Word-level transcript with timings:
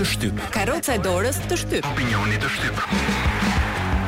të 0.00 0.06
shtyp. 0.14 0.38
Karroca 0.54 0.94
e 0.96 1.00
dorës 1.04 1.36
të 1.50 1.56
shtyp. 1.60 1.84
Opinioni 1.90 2.38
të 2.40 2.48
shtyp. 2.54 2.78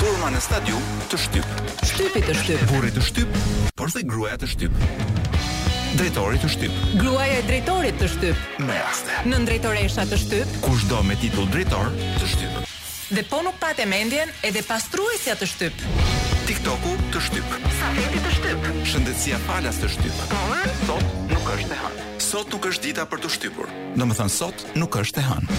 Turma 0.00 0.30
në 0.32 0.40
stadium 0.40 0.86
të 1.12 1.18
shtyp. 1.20 1.50
Shtypi 1.90 2.22
të 2.24 2.36
shtyp. 2.38 2.62
Burri 2.70 2.92
të 2.94 3.02
shtyp, 3.10 3.34
por 3.76 3.92
dhe 3.92 4.00
gruaja 4.08 4.38
të 4.40 4.48
shtyp. 4.54 4.86
Drejtori 5.98 6.40
të 6.40 6.48
shtyp. 6.54 6.78
Gruaja 6.96 7.36
e 7.42 7.42
drejtorit 7.50 8.00
të 8.00 8.08
shtyp. 8.08 8.40
Me 8.64 8.78
raste. 8.80 9.18
Në 9.28 9.42
drejtoresha 9.50 10.06
të 10.08 10.20
shtyp. 10.24 10.56
Kushdo 10.64 11.02
me 11.10 11.18
titull 11.20 11.50
drejtor 11.52 11.92
të 12.22 12.30
shtyp. 12.32 12.64
Dhe 13.12 13.26
po 13.28 13.42
nuk 13.44 13.58
patë 13.60 13.84
mendjen 13.92 14.32
edhe 14.48 14.64
pastruesja 14.64 15.36
të 15.36 15.50
shtyp. 15.52 15.84
TikToku 16.48 16.96
të 17.12 17.26
shtyp. 17.28 17.58
Safeti 17.82 18.24
të 18.24 18.32
shtyp. 18.40 18.70
Shëndetësia 18.94 19.42
falas 19.44 19.82
të 19.84 19.92
shtyp. 19.98 20.24
Por 20.32 20.72
sot 20.88 21.21
nuk 21.42 21.58
është 21.58 21.74
e 21.74 21.78
hënë. 21.78 22.02
Sot 22.22 22.52
nuk 22.54 22.66
është 22.70 22.82
dita 22.90 23.04
për 23.10 23.20
të 23.24 23.30
shtypur. 23.36 23.70
Do 23.96 24.06
të 24.06 24.28
sot 24.30 24.62
nuk 24.78 24.96
është 25.00 25.20
e 25.20 25.24
hënë. 25.26 25.56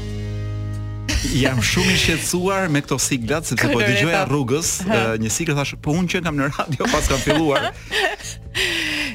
Jam 1.40 1.60
shumë 1.60 1.94
i 1.94 1.98
shqetësuar 2.02 2.68
me 2.72 2.80
këto 2.84 2.96
siglat 3.00 3.44
sepse 3.48 3.70
po 3.70 3.80
dëgjoja 3.84 4.22
rrugës, 4.30 4.76
një 5.20 5.30
sigurt 5.32 5.58
thash, 5.58 5.76
po 5.84 5.94
unë 6.00 6.14
që 6.14 6.22
kam 6.26 6.36
në 6.40 6.50
radio 6.56 6.88
pas 6.92 7.10
kam 7.12 7.20
filluar. 7.24 7.68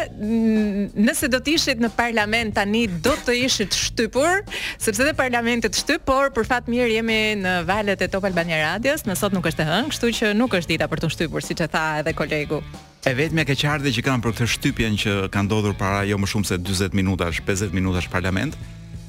Nëse 1.04 1.30
do 1.34 1.40
të 1.44 1.56
ishit 1.58 1.82
në 1.82 1.90
parlament 1.98 2.54
tani, 2.58 2.86
do 3.04 3.16
të 3.26 3.36
ishit 3.48 3.74
shtypur, 3.78 4.44
sepse 4.82 5.04
dhe 5.08 5.16
parlamenti 5.18 5.72
të 5.74 5.82
shtyp, 5.84 6.06
por 6.08 6.32
për 6.36 6.48
fat 6.50 6.70
mirë 6.72 6.92
jemi 7.00 7.20
në 7.42 7.58
valët 7.68 8.04
e 8.06 8.10
Top 8.14 8.28
Albania 8.30 8.62
Radios, 8.68 9.06
në 9.08 9.18
sot 9.20 9.34
nuk 9.36 9.50
është 9.50 9.66
e 9.66 9.70
hënë, 9.72 9.92
kështu 9.94 10.12
që 10.22 10.32
nuk 10.38 10.56
është 10.60 10.76
dita 10.76 10.90
për 10.92 11.04
të 11.04 11.12
shtypur, 11.18 11.46
siç 11.46 11.66
e 11.66 11.70
tha 11.74 11.84
edhe 12.04 12.14
kolegu. 12.18 12.62
E 13.04 13.12
vetëm 13.18 13.42
e 13.44 13.48
keqardhje 13.50 13.92
që 13.98 14.06
kam 14.06 14.22
për 14.24 14.36
këtë 14.38 14.50
shtypjen 14.58 14.98
që 15.02 15.18
ka 15.34 15.42
ndodhur 15.44 15.74
para 15.76 16.06
jo 16.08 16.16
më 16.22 16.30
shumë 16.32 16.48
se 16.54 16.60
40 16.62 16.96
minutash, 16.96 17.42
50 17.44 17.76
minutash 17.76 18.08
parlament, 18.14 18.56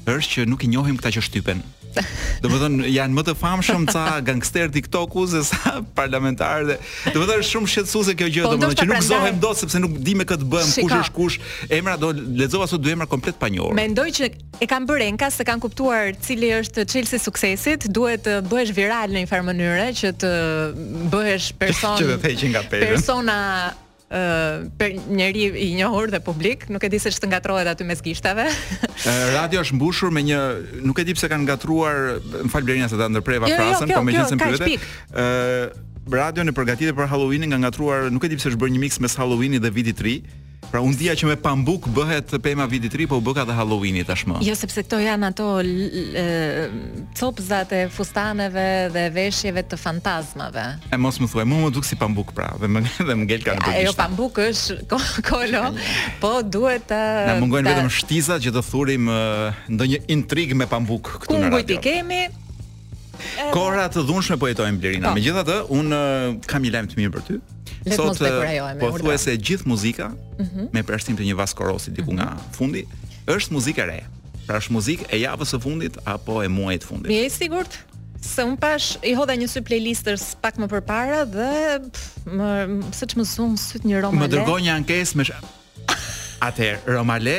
është 0.09 0.33
që 0.41 0.49
nuk 0.51 0.65
i 0.67 0.73
njohim 0.73 0.97
këta 0.99 1.13
që 1.15 1.23
shtypen. 1.29 1.63
Do 2.43 2.49
të 2.51 2.57
thonë 2.61 2.89
janë 2.91 3.15
më 3.17 3.23
të 3.29 3.35
famshëm 3.39 3.85
ca 3.89 4.03
gangster 4.27 4.71
TikToku 4.73 5.25
se 5.31 5.41
sa 5.49 5.75
parlamentarë 5.97 6.65
dhe 6.77 7.13
do 7.15 7.21
të 7.23 7.27
thonë 7.31 7.47
shumë 7.49 7.71
shqetësuese 7.73 8.15
kjo 8.19 8.29
gjë, 8.35 8.43
po, 8.45 8.57
do 8.61 8.69
që 8.71 8.87
nuk 8.87 8.97
prendar... 8.97 9.05
zohem 9.09 9.39
dot 9.43 9.61
sepse 9.61 9.81
nuk 9.83 9.95
di 10.05 10.15
me 10.19 10.27
këtë 10.27 10.47
bëm 10.51 10.69
Shika. 10.71 10.87
kush 10.87 10.99
është 10.99 11.15
kush. 11.15 11.53
Emra 11.79 11.95
do 12.01 12.11
lexova 12.15 12.67
sot 12.71 12.83
dy 12.85 12.93
emra 12.95 13.07
komplet 13.11 13.39
njohur. 13.55 13.75
Mendoj 13.77 14.09
që 14.17 14.31
e 14.65 14.69
kanë 14.71 14.89
bërë 14.91 15.09
enka 15.13 15.31
se 15.31 15.47
kanë 15.47 15.63
kuptuar 15.67 16.11
cili 16.25 16.51
është 16.59 16.87
çelësi 16.91 17.19
i 17.19 17.23
suksesit, 17.29 17.87
duhet 17.95 18.25
të 18.25 18.39
bëhesh 18.51 18.75
viral 18.77 19.15
në 19.15 19.23
një 19.25 19.31
farë 19.31 19.47
mënyre 19.51 19.87
që 20.01 20.13
të 20.23 20.33
bëhesh 21.13 21.53
person 21.61 21.97
që 22.01 22.19
të 22.23 22.51
nga 22.53 22.65
pelën. 22.71 22.91
Persona 22.95 23.39
ë 24.05 24.67
për 24.77 24.93
njëri 25.17 25.45
i 25.65 25.69
njohur 25.79 26.11
dhe 26.13 26.19
publik, 26.21 26.67
nuk 26.69 26.83
e 26.85 26.89
di 26.93 26.99
se 27.01 27.09
ç'të 27.11 27.29
ngatrohet 27.31 27.67
aty 27.71 27.87
mes 27.87 28.01
gishtave. 28.05 28.45
Radio 29.33 29.63
është 29.65 29.79
mbushur 29.79 30.13
me 30.13 30.21
një, 30.27 30.39
nuk 30.85 30.99
e 31.01 31.07
di 31.07 31.15
pse 31.17 31.29
kanë 31.31 31.45
ngatruar, 31.47 32.19
më 32.45 32.51
fal 32.53 32.65
Blerina 32.67 32.89
se 32.91 32.99
ta 33.01 33.09
ndërpreva 33.09 33.49
jo, 33.49 33.55
jo 33.55 33.63
frasën, 33.63 33.85
jo, 33.85 33.89
kjo, 33.89 33.97
po 33.97 34.09
megjithëse 34.09 34.37
më 34.37 34.49
pyetë. 34.53 34.73
ë 35.11 36.13
radio 36.15 36.45
në 36.45 36.53
përgatitje 36.53 36.93
për 36.97 37.09
Halloweenin 37.09 37.49
nga 37.55 37.63
ngatruar, 37.65 38.11
nuk 38.13 38.25
e 38.25 38.29
di 38.29 38.37
pse 38.39 38.53
është 38.53 38.61
bërë 38.61 38.77
një 38.77 38.81
mix 38.85 39.01
mes 39.01 39.17
Halloweenit 39.17 39.61
dhe 39.65 39.73
vitit 39.79 39.97
të 39.99 40.05
ri. 40.07 40.15
Pra 40.71 40.81
unë 40.83 40.97
dhja 40.99 41.13
që 41.19 41.27
me 41.29 41.35
pambuk 41.39 41.85
bëhet 41.93 42.33
pema 42.43 42.65
vidit 42.69 42.93
ri, 42.97 43.05
po 43.09 43.17
bëka 43.23 43.45
dhe 43.49 43.55
Halloweeni 43.57 44.03
tashmë. 44.07 44.39
Jo, 44.45 44.55
sepse 44.57 44.83
këto 44.85 44.99
janë 45.03 45.29
ato 45.31 45.49
copzat 47.19 47.73
e 47.77 47.81
fustaneve 47.93 48.65
dhe 48.93 49.05
veshjeve 49.15 49.63
të 49.71 49.79
fantazmave. 49.79 50.65
E 50.95 50.99
mos 51.01 51.19
më 51.21 51.29
thuaj, 51.31 51.47
mu 51.49 51.61
më 51.65 51.71
duk 51.77 51.87
si 51.87 51.97
pambuk 51.99 52.33
pra, 52.37 52.49
dhe 52.61 52.69
më, 52.71 52.83
dhe 53.07 53.11
më 53.15 53.27
ngell 53.27 53.45
ka 53.47 53.57
në 53.57 53.65
përgjishtë. 53.65 53.89
Jo, 53.89 53.97
pambuk 53.99 54.39
është 54.45 54.79
ko, 54.91 54.99
kolo, 55.29 55.65
po 56.23 56.33
duhet 56.55 56.89
të... 56.91 57.01
Në 57.31 57.37
mungojnë 57.43 57.67
të... 57.69 57.75
vetëm 57.75 57.93
shtizat 57.99 58.45
që 58.45 58.55
të 58.57 58.65
thurim 58.71 59.11
ndonjë 59.77 60.01
intrig 60.17 60.55
me 60.61 60.69
pambuk 60.71 61.15
këtu 61.25 61.37
në 61.43 61.53
radio. 61.53 61.67
Kungu 61.75 61.79
i 61.79 61.83
kemi, 61.85 62.21
Kora 63.53 63.87
të 63.91 64.03
dhunshme 64.07 64.37
po 64.41 64.49
jetojmë 64.49 64.81
Blerina. 64.81 65.09
Po. 65.11 65.17
Megjithatë, 65.19 65.57
un 65.73 66.41
kam 66.49 66.65
një 66.65 66.73
lajm 66.75 66.91
të 66.91 66.99
mirë 67.01 67.13
për 67.15 67.25
ty. 67.29 67.37
Sot 67.95 68.21
po 68.81 68.91
thuaj 69.01 69.19
se 69.27 69.35
gjithë 69.37 69.69
muzika 69.69 70.09
mhm. 70.39 70.69
me 70.73 70.83
përshtim 70.87 71.17
të 71.19 71.27
një 71.29 71.37
Vaskorosi 71.41 71.93
diku 71.93 72.15
nga 72.17 72.31
mhm. 72.31 72.53
fundi 72.57 72.85
është 73.31 73.55
muzikë 73.55 73.87
re. 73.91 73.99
Pra 74.45 74.59
është 74.61 74.73
muzikë 74.75 75.07
e 75.15 75.21
javës 75.23 75.53
së 75.55 75.59
fundit 75.63 75.95
apo 76.05 76.39
e 76.45 76.49
muajit 76.53 76.83
të 76.85 76.89
fundit. 76.91 77.09
Mi 77.13 77.21
e 77.25 77.29
sigurt 77.33 77.77
se 78.25 78.41
un 78.41 78.55
pash 78.57 78.95
i 79.05 79.11
hodha 79.17 79.35
një 79.37 79.47
sy 79.51 79.61
playlistës 79.65 80.31
pak 80.41 80.57
më 80.61 80.69
përpara 80.71 81.23
dhe 81.29 81.51
më 82.31 82.51
siç 82.95 83.13
më 83.17 83.25
zum 83.29 83.53
syt 83.61 83.85
një 83.89 84.01
romale. 84.07 84.23
Më 84.25 84.31
dërgoj 84.35 84.63
një 84.65 84.79
ankesë 84.79 85.21
me 85.21 85.29
Atëherë, 86.45 86.81
Romale, 86.91 87.33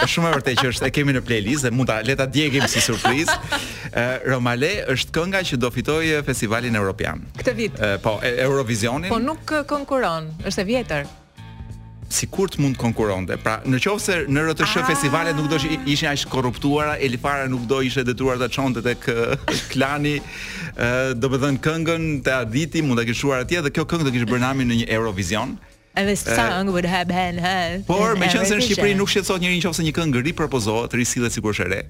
është 0.00 0.08
shumë 0.08 0.28
e 0.30 0.30
vërtetë 0.32 0.62
që 0.62 0.70
është 0.72 0.86
e 0.88 0.92
kemi 0.96 1.12
në 1.14 1.20
playlist 1.26 1.66
dhe 1.66 1.70
mund 1.74 1.90
ta 1.90 1.98
le 2.02 2.14
ta 2.18 2.24
djegim 2.26 2.64
si 2.70 2.80
surprizë. 2.82 3.34
Romale 4.28 4.70
është 4.92 5.14
kënga 5.16 5.42
që 5.48 5.58
do 5.62 5.70
fitojë 5.74 6.22
festivalin 6.26 6.76
evropian. 6.78 7.22
Këtë 7.38 7.54
vit. 7.58 7.78
E, 7.82 7.94
po, 8.02 8.16
e, 8.22 8.34
Eurovisionin. 8.44 9.10
Po 9.10 9.18
nuk 9.22 9.50
konkuron, 9.68 10.30
është 10.48 10.60
e 10.64 10.68
vjetër. 10.72 11.08
Sikur 12.08 12.48
të 12.48 12.62
mund 12.64 12.78
konkuronte. 12.80 13.36
Pra, 13.42 13.58
në 13.68 13.80
se 14.00 14.14
në 14.32 14.44
RTS 14.50 14.78
ah. 14.80 14.86
festivalet 14.88 15.36
nuk 15.36 15.50
do 15.50 15.58
të 15.60 15.76
ishin 15.92 16.08
aq 16.08 16.22
korruptuara, 16.32 16.94
Elifara 17.04 17.48
nuk 17.50 17.66
do 17.68 17.82
ishte 17.84 18.04
detyruar 18.08 18.38
të 18.40 18.48
çonte 18.54 18.82
tek 18.84 19.02
klani, 19.68 20.14
do 21.20 21.28
të 21.28 21.50
këngën 21.60 22.22
te 22.24 22.32
Aditi 22.32 22.82
mund 22.82 22.96
ta 22.96 23.04
kishuar 23.04 23.44
atje 23.44 23.60
dhe 23.60 23.70
kjo 23.74 23.84
këngë 23.84 24.06
do 24.08 24.14
kishte 24.14 24.30
bërë 24.30 24.54
në 24.64 24.82
një 24.84 24.86
Eurovision. 24.88 25.58
And 25.98 26.06
this 26.08 26.20
song 26.22 26.70
would 26.72 26.84
have 26.86 27.08
been 27.08 27.38
her. 27.38 27.82
Por 27.84 28.14
me 28.14 28.28
qenë 28.30 28.46
se 28.46 28.54
në 28.54 28.62
Shqipëri 28.62 28.92
nuk 28.94 29.10
shqetësohet 29.10 29.42
njëri 29.42 29.56
nëse 29.64 29.82
një 29.86 29.92
këngë 29.96 30.20
ri 30.28 30.34
risillet 31.00 31.34
sikur 31.34 31.50
është 31.56 31.64
e 31.64 31.66
re. 31.72 31.80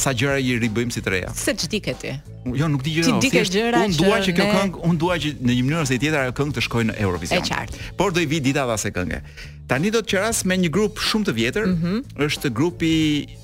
sa 0.00 0.10
gjëra 0.16 0.40
i 0.42 0.56
ribëjmë 0.58 0.90
si 0.96 1.00
të 1.04 1.10
reja. 1.12 1.28
Se 1.38 1.54
ç'di 1.54 1.78
ke 1.84 1.94
ti? 2.00 2.16
Jo, 2.58 2.66
nuk 2.72 2.82
di 2.82 2.96
gjëra. 2.96 3.12
Ti 3.20 3.30
di 3.30 3.30
ke 3.30 3.44
gjëra. 3.46 3.84
Unë 3.86 3.98
dua 4.02 4.18
që 4.24 4.34
kjo 4.34 4.48
këngë, 4.56 4.80
unë 4.90 4.98
dua 5.04 5.18
që 5.22 5.32
në 5.38 5.54
një 5.54 5.64
mënyrë 5.68 5.84
ose 5.84 6.00
tjetër 6.02 6.18
ajo 6.24 6.34
këngë 6.40 6.56
të 6.58 6.64
shkojë 6.66 6.88
në 6.90 6.96
Eurovision. 7.04 7.44
Është 7.44 7.54
qartë. 7.54 7.86
Por 8.00 8.16
do 8.16 8.24
i 8.24 8.26
vi 8.32 8.40
dita 8.48 8.66
dha 8.72 8.76
se 8.82 8.90
këngë. 8.96 9.22
Tani 9.70 9.94
do 9.94 10.02
të 10.02 10.14
qeras 10.16 10.42
me 10.48 10.58
një 10.64 10.72
grup 10.74 10.98
shumë 10.98 11.30
të 11.30 11.36
vjetër, 11.38 11.68
mm 11.68 11.78
-hmm. 11.84 12.26
është 12.26 12.50
grupi 12.58 12.94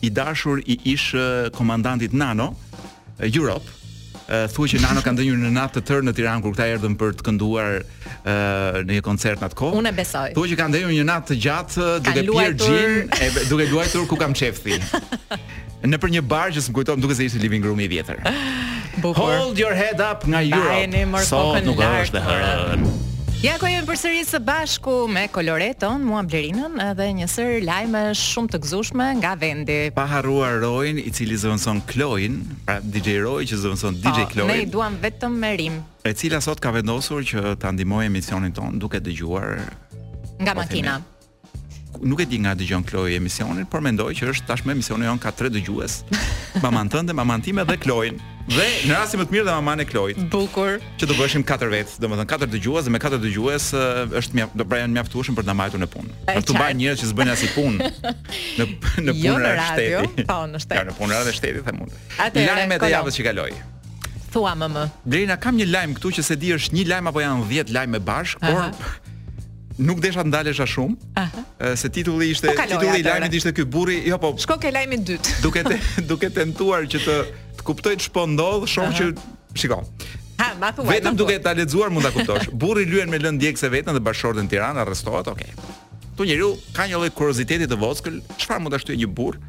i 0.03 0.11
dashur 0.11 0.56
i 0.66 0.75
ish 0.94 1.15
komandantit 1.55 2.12
Nano, 2.12 2.56
Europe 3.22 3.71
thuaj 4.55 4.71
që 4.75 4.81
Nano 4.84 5.03
ka 5.05 5.12
ndënjur 5.15 5.39
në 5.41 5.50
natë 5.55 5.78
të 5.78 5.83
tërë 5.91 6.06
në 6.09 6.15
Tiranë 6.19 6.45
kur 6.45 6.55
këta 6.55 6.67
erdhëm 6.75 6.95
për 7.00 7.15
të 7.19 7.27
kënduar 7.28 7.75
uh, 7.78 8.83
në 8.87 8.97
një 8.97 9.05
koncert 9.06 9.43
në 9.43 9.49
atë 9.50 9.59
kohë. 9.61 9.81
Unë 9.81 9.93
besoj. 9.99 10.25
Thuaj 10.37 10.49
që 10.53 10.59
ka 10.61 10.67
ndënjur 10.72 10.95
një 10.97 11.06
natë 11.11 11.28
të 11.33 11.39
gjatë 11.47 11.89
duke 12.09 12.27
pirë 12.33 12.59
gin, 12.65 13.09
duke 13.50 13.69
luajtur 13.71 14.09
ku 14.11 14.19
kam 14.21 14.37
çefti. 14.37 14.78
në 15.94 16.00
për 16.00 16.15
një 16.19 16.25
bar 16.27 16.55
që 16.55 16.65
s'm 16.65 16.77
kujtohem 16.78 17.03
duke 17.05 17.17
se 17.19 17.28
ishte 17.28 17.41
living 17.43 17.65
room 17.67 17.81
i 17.84 17.89
vjetër. 17.93 18.23
Hold 19.05 19.59
your 19.61 19.75
head 19.77 20.00
up 20.05 20.27
nga 20.28 20.43
Europe. 20.44 21.27
Sot 21.28 21.61
nuk 21.67 21.83
është 21.87 22.21
e 22.23 22.26
hërën. 22.29 22.91
Ja 23.44 23.58
ku 23.61 23.69
jemi 23.69 23.85
përsëri 23.85 24.23
së 24.25 24.38
bashku 24.41 24.93
me 25.11 25.26
Coloreton, 25.29 26.00
mua 26.06 26.23
Blerinën 26.25 26.79
dhe 26.96 27.08
një 27.19 27.26
sër 27.29 27.50
lajme 27.67 28.00
shumë 28.17 28.55
të 28.55 28.61
gëzueshme 28.64 29.08
nga 29.19 29.35
vendi. 29.37 29.76
Pa 29.93 30.06
harruar 30.08 30.62
Roin, 30.62 30.96
i 30.96 31.12
cili 31.12 31.37
zëvendëson 31.43 31.82
Kloin, 31.91 32.38
pra 32.64 32.79
DJ 32.81 33.19
Roy 33.26 33.44
që 33.44 33.58
zëvendëson 33.67 33.99
DJ 34.00 34.25
Kloin. 34.32 34.49
Po, 34.49 34.55
ne 34.55 34.64
i 34.64 34.64
duam 34.64 34.96
vetëm 35.05 35.37
me 35.44 35.50
Rim, 35.61 35.76
e 36.08 36.14
cila 36.17 36.41
sot 36.41 36.56
ka 36.64 36.73
vendosur 36.73 37.20
që 37.35 37.52
ta 37.61 37.75
ndihmojë 37.76 38.08
emisionin 38.08 38.55
ton 38.56 38.81
duke 38.81 38.96
dëgjuar 39.05 39.61
nga 40.40 40.56
makina. 40.56 40.97
Nuk 42.00 42.25
e 42.25 42.25
di 42.26 42.40
nga 42.40 42.56
dëgjon 42.56 42.81
Kloi 42.88 43.19
emisionin, 43.20 43.69
por 43.69 43.85
mendoj 43.85 44.08
që 44.23 44.32
është 44.32 44.49
tashmë 44.55 44.73
emisioni 44.79 45.05
jon 45.11 45.20
ka 45.20 45.37
3 45.37 45.52
dëgjues. 45.58 46.00
mamën 46.62 46.89
tënde, 46.89 47.12
mamën 47.15 47.43
time 47.43 47.65
dhe 47.67 47.77
Klojin. 47.79 48.21
Dhe 48.47 48.67
në 48.89 48.93
rastin 48.99 49.21
më 49.23 49.27
të 49.31 49.35
mirë 49.35 49.45
dhe 49.49 49.55
mamën 49.59 49.83
e 49.83 49.87
Klojit. 49.89 50.19
Bukur. 50.31 50.77
Që 51.01 51.09
do 51.09 51.17
bëheshim 51.17 51.45
katër 51.47 51.71
vet, 51.73 51.95
domethënë 52.03 52.29
katër 52.31 52.51
dëgjues 52.55 52.87
dhe 52.87 52.93
me 52.95 53.01
katër 53.03 53.23
dëgjues 53.25 53.69
është 54.21 54.37
mjaft, 54.39 54.56
do 54.61 54.67
bëjnë 54.69 54.87
pra 54.87 54.95
mjaftueshëm 54.99 55.39
për 55.39 55.47
ta 55.49 55.55
mbajtur 55.56 55.83
në 55.83 55.89
punë. 55.95 56.17
Për 56.31 56.43
të 56.51 56.59
bërë 56.61 56.79
njerëz 56.83 57.05
që 57.05 57.11
zbëjnë 57.12 57.35
as 57.35 57.45
i 57.47 57.51
punë 57.55 57.93
në 58.59 58.67
në 59.05 59.15
punë 59.15 59.39
në 59.45 59.55
shtet. 59.69 60.27
Po, 60.29 60.41
në 60.55 60.62
shtet. 60.65 60.77
Ja 60.79 60.85
në 60.91 60.99
punë 60.99 61.25
në 61.31 61.37
shtet 61.39 61.62
i 61.62 61.65
them 61.71 61.83
unë. 61.87 62.03
Atë 62.27 62.47
lajm 62.49 62.75
me 62.75 62.81
të 62.85 62.93
javës 62.95 63.19
që 63.21 63.29
kaloi. 63.31 63.50
Thuam 64.35 64.65
më. 64.75 64.85
Blerina 65.07 65.37
kam 65.41 65.55
një 65.59 65.69
lajm 65.71 65.97
këtu 65.99 66.17
që 66.21 66.27
se 66.29 66.39
di 66.45 66.55
është 66.57 66.75
një 66.79 66.87
lajm 66.91 67.11
apo 67.12 67.23
janë 67.23 67.49
10 67.50 67.71
lajme 67.77 68.00
bashk, 68.03 68.41
por 68.43 69.03
nuk 69.81 70.00
desha 70.03 70.23
të 70.23 70.31
ndalesha 70.31 70.67
shumë. 70.69 70.99
Aha. 71.21 71.43
Se 71.79 71.91
titulli 71.93 72.31
ishte 72.35 72.53
po 72.53 72.67
titulli 72.69 73.00
i 73.00 73.06
lajmit 73.06 73.35
ishte 73.41 73.55
ky 73.56 73.65
burri, 73.67 74.00
jo 74.09 74.19
po. 74.23 74.35
Shko 74.43 74.59
ke 74.62 74.71
lajmin 74.75 75.05
dytë. 75.06 75.37
Duke 75.44 75.65
duke 76.11 76.31
tentuar 76.35 76.87
që 76.91 77.00
të 77.06 77.19
të 77.59 77.67
kuptoj 77.69 77.97
ç'po 78.06 78.26
ndodh, 78.35 78.69
shoh 78.71 78.94
që 78.99 79.09
shikoj. 79.61 79.82
Ha, 80.41 80.50
ma 80.61 80.73
thua. 80.75 80.88
Vetëm 80.91 81.19
duke 81.19 81.38
ta 81.43 81.53
lexuar 81.56 81.91
mund 81.94 82.06
ta 82.06 82.15
kuptosh. 82.15 82.49
burri 82.62 82.87
lyen 82.91 83.11
me 83.11 83.21
lënë 83.23 83.43
djegse 83.44 83.71
vetën 83.71 83.94
dhe 83.99 84.03
bashkëshortën 84.03 84.47
në 84.49 84.55
Tiranë 84.55 84.82
arrestohet, 84.82 85.31
okay. 85.32 86.11
Tu 86.15 86.26
njeriu 86.29 86.53
ka 86.76 86.87
një 86.87 86.99
lloj 87.00 87.15
kurioziteti 87.19 87.67
të 87.71 87.79
vogël, 87.81 88.21
çfarë 88.38 88.62
mund 88.67 88.75
ta 88.75 88.81
shtojë 88.82 89.03
një 89.05 89.12
burr 89.19 89.41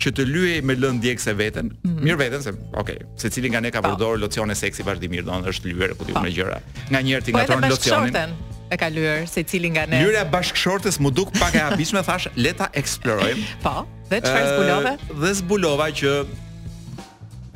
që 0.00 0.12
të 0.16 0.24
lyej 0.28 0.60
me 0.66 0.76
lënë 0.78 1.00
djegse 1.04 1.34
veten. 1.36 1.72
Mm 1.74 1.90
-hmm. 1.90 2.02
Mirë 2.06 2.18
veten 2.22 2.42
se 2.42 2.52
okay, 2.76 2.96
secili 3.18 3.50
nga 3.50 3.60
ne 3.60 3.70
ka 3.70 3.80
përdorur 3.82 4.18
locione 4.20 4.54
seksi 4.54 4.82
vazhdimisht, 4.82 5.24
domethënë 5.26 5.50
është 5.52 5.72
lyer 5.72 5.90
e 5.92 6.04
diu 6.06 6.16
me 6.22 6.30
gjëra. 6.36 6.58
Nga 6.90 7.00
një 7.02 7.12
herë 7.14 7.24
ti 7.24 7.32
ngatron 7.32 7.64
locionin. 7.68 8.34
E 8.72 8.76
ka 8.76 8.88
lyer 8.88 9.26
secili 9.28 9.68
nga 9.70 9.86
ne. 9.86 9.98
Lyra 10.02 10.24
bashkëshortes 10.32 11.00
më 11.00 11.10
duk 11.12 11.28
pak 11.38 11.54
e 11.54 11.58
habishme, 11.60 12.02
thash 12.02 12.28
le 12.36 12.52
ta 12.52 12.66
eksplorojmë. 12.72 13.44
Po, 13.64 13.74
dhe 14.10 14.20
çfarë 14.20 14.48
zbulove? 14.54 14.92
Dhe 15.22 15.32
zbulova 15.34 15.88
që 15.90 16.12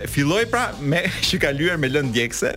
filloi 0.08 0.44
pra 0.50 0.72
me 0.80 1.00
që 1.28 1.38
ka 1.40 1.50
lyer 1.50 1.76
me 1.78 1.88
lënë 1.88 2.12
djegse. 2.12 2.50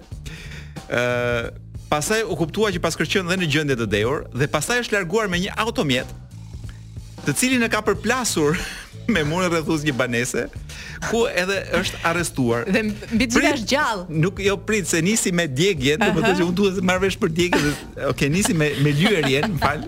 ë 0.90 1.68
Pastaj 1.90 2.22
u 2.30 2.36
kuptua 2.38 2.70
që 2.70 2.78
pas 2.80 2.94
kërcën 2.94 3.26
dhe 3.26 3.36
në 3.38 3.48
gjendje 3.50 3.76
të 3.76 3.86
dehur 3.90 4.20
dhe 4.38 4.48
pastaj 4.48 4.76
është 4.84 4.94
larguar 4.94 5.26
me 5.30 5.38
një 5.40 5.50
automjet 5.58 6.06
të 7.26 7.34
cilin 7.36 7.64
e 7.66 7.70
ka 7.72 7.82
përplasur 7.86 8.58
me 9.14 9.24
mua 9.28 9.48
rrethues 9.50 9.84
një 9.88 9.96
banese 9.98 10.46
ku 11.10 11.26
edhe 11.32 11.60
është 11.80 12.02
arrestuar. 12.10 12.68
Dhe 12.70 12.84
mbi 12.92 13.26
të 13.26 13.40
gjitha 13.40 13.54
është 13.56 13.72
gjallë. 13.74 14.06
Nuk 14.26 14.42
jo 14.46 14.56
prit 14.70 14.88
se 14.90 15.02
nisi 15.06 15.32
me 15.36 15.48
djegje, 15.50 15.98
do 16.02 16.10
të 16.12 16.24
thotë 16.26 16.38
që 16.42 16.50
duhet 16.60 16.78
të 16.82 16.86
marr 16.92 17.02
vesh 17.08 17.18
për 17.22 17.34
djegje. 17.40 17.62
Okej, 17.64 18.10
okay, 18.12 18.32
nisi 18.34 18.54
me 18.54 18.70
me 18.84 18.94
lyerjen, 19.00 19.48
mfal. 19.58 19.86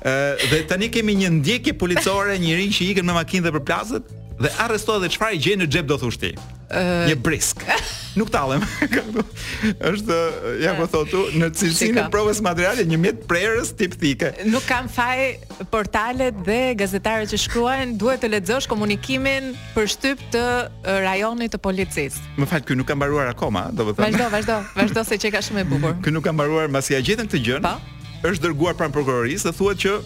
Ëh 0.00 0.44
dhe 0.50 0.62
tani 0.68 0.90
kemi 0.92 1.14
një 1.22 1.32
ndjekje 1.38 1.74
policore, 1.80 2.36
njëri 2.42 2.68
që 2.76 2.88
ikën 2.92 3.06
me 3.08 3.16
makinë 3.22 3.46
dhe 3.46 3.52
përplaset, 3.60 4.14
dhe 4.40 4.50
arrestohet 4.64 5.02
dhe 5.04 5.10
çfarë 5.12 5.38
gjen 5.44 5.60
në 5.60 5.68
xhep 5.70 5.88
do 5.90 5.98
thoshti? 6.00 6.30
Uh... 6.70 7.10
Një 7.10 7.16
brisk. 7.26 7.64
Nuk 8.18 8.30
tallem. 8.32 8.62
Është 9.86 10.16
ja 10.64 10.72
po 10.78 10.86
thotu 10.90 11.24
në 11.38 11.48
cilësinë 11.58 12.00
e 12.02 12.04
provës 12.10 12.40
materiale 12.42 12.82
një 12.88 12.98
mjet 13.02 13.20
prerës 13.30 13.70
tip 13.78 13.94
thike. 14.00 14.32
Nuk 14.50 14.64
kam 14.66 14.88
faj 14.90 15.18
portalet 15.70 16.36
dhe 16.46 16.58
gazetarët 16.78 17.30
që 17.30 17.40
shkruajnë, 17.44 17.96
duhet 18.02 18.24
të 18.24 18.32
lexosh 18.32 18.66
komunikimin 18.70 19.52
për 19.76 19.90
shtyp 19.94 20.24
të 20.34 20.44
rajonit 21.06 21.54
të 21.54 21.62
policisë. 21.62 22.32
Më 22.40 22.50
fal, 22.50 22.64
këtu 22.64 22.80
nuk 22.80 22.90
ka 22.90 22.98
mbaruar 22.98 23.30
akoma, 23.34 23.68
do 23.70 23.86
të 23.90 23.98
them. 23.98 24.06
Vazhdo, 24.08 24.30
vazhdo, 24.36 24.58
vazhdo 24.78 25.06
se 25.10 25.20
që 25.22 25.34
ka 25.36 25.44
shumë 25.46 25.62
e 25.62 25.66
bukur. 25.70 25.96
Këtu 26.02 26.16
nuk 26.18 26.26
ka 26.26 26.34
mbaruar 26.34 26.66
masi 26.72 26.96
ja 26.98 27.02
gjetën 27.04 27.30
këtë 27.30 27.42
gjën. 27.46 27.66
Po. 27.66 27.76
Është 28.30 28.46
dërguar 28.48 28.78
pranë 28.78 28.94
prokurorisë 28.98 29.50
dhe 29.52 29.58
thuhet 29.60 29.86
që 29.86 29.98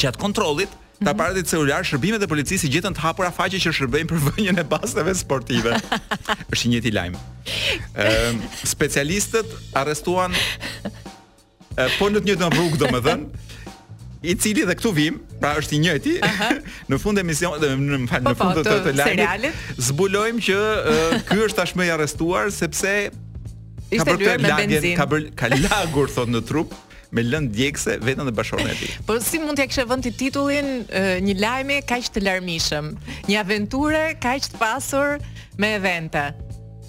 gjatë 0.00 0.20
kontrollit 0.20 0.78
të 1.06 1.12
aparatit 1.12 1.48
celular 1.50 1.84
shërbime 1.86 2.18
dhe 2.22 2.28
policisë 2.30 2.68
gjetën 2.72 2.94
të 2.96 3.02
hapura 3.04 3.30
faqe 3.34 3.58
që 3.62 3.72
shërbejnë 3.78 4.10
për 4.12 4.20
vënjën 4.28 4.60
e 4.62 4.66
basteve 4.68 5.14
sportive. 5.18 5.76
Është 6.52 6.66
i 6.68 6.72
njëjti 6.74 6.92
lajm. 6.96 7.16
Ëm 8.04 8.42
specialistët 8.72 9.54
arrestuan 9.82 10.36
po 11.98 12.10
në 12.12 12.22
të 12.22 12.28
njëjtën 12.28 12.54
rrugë 12.54 12.80
domethën 12.82 13.24
i 14.30 14.36
cili 14.38 14.66
dhe 14.68 14.76
këtu 14.78 14.92
vim, 14.94 15.16
pra 15.42 15.54
është 15.58 15.74
i 15.74 15.78
njëjti. 15.82 16.12
Uh 16.22 16.36
-huh. 16.40 16.58
Në 16.92 16.98
fund 17.02 17.18
të 17.18 17.24
misionit, 17.30 17.58
do 17.60 17.66
të 17.66 17.72
them, 17.72 17.80
në 18.04 18.06
po, 18.06 18.20
po, 18.28 18.34
fund 18.38 18.66
të 18.66 18.76
të 18.84 18.92
lajmit, 18.98 19.50
zbulojmë 19.88 20.40
që 20.46 20.60
ky 21.30 21.38
është 21.48 21.58
tashmë 21.62 21.86
i 21.86 21.90
arrestuar 21.90 22.52
sepse 22.60 23.10
ishte 23.90 24.10
lëmë 24.10 24.40
me 24.42 24.54
benzinë, 24.60 24.96
ka 24.96 25.06
bërë 25.12 25.32
ka 25.40 25.50
lagur 25.66 26.08
thot 26.14 26.28
në 26.28 26.42
trup 26.48 26.70
me 27.12 27.22
lënë 27.28 27.50
djegëse 27.52 27.98
vetëm 28.02 28.28
dhe 28.30 28.34
bashkëshortën 28.40 28.70
e 28.72 28.78
tij. 28.80 28.94
Po 29.08 29.18
si 29.24 29.40
mund 29.42 29.58
t'ia 29.60 29.68
kishe 29.70 29.84
vënë 29.90 30.12
titullin 30.20 30.70
një 31.28 31.34
lajmi 31.42 31.80
kaq 31.88 32.08
të 32.14 32.24
larmishëm, 32.26 32.92
një 33.28 33.42
aventure 33.42 34.04
kaq 34.24 34.48
të 34.52 34.60
pasur 34.62 35.20
me 35.60 35.74
evente? 35.80 36.30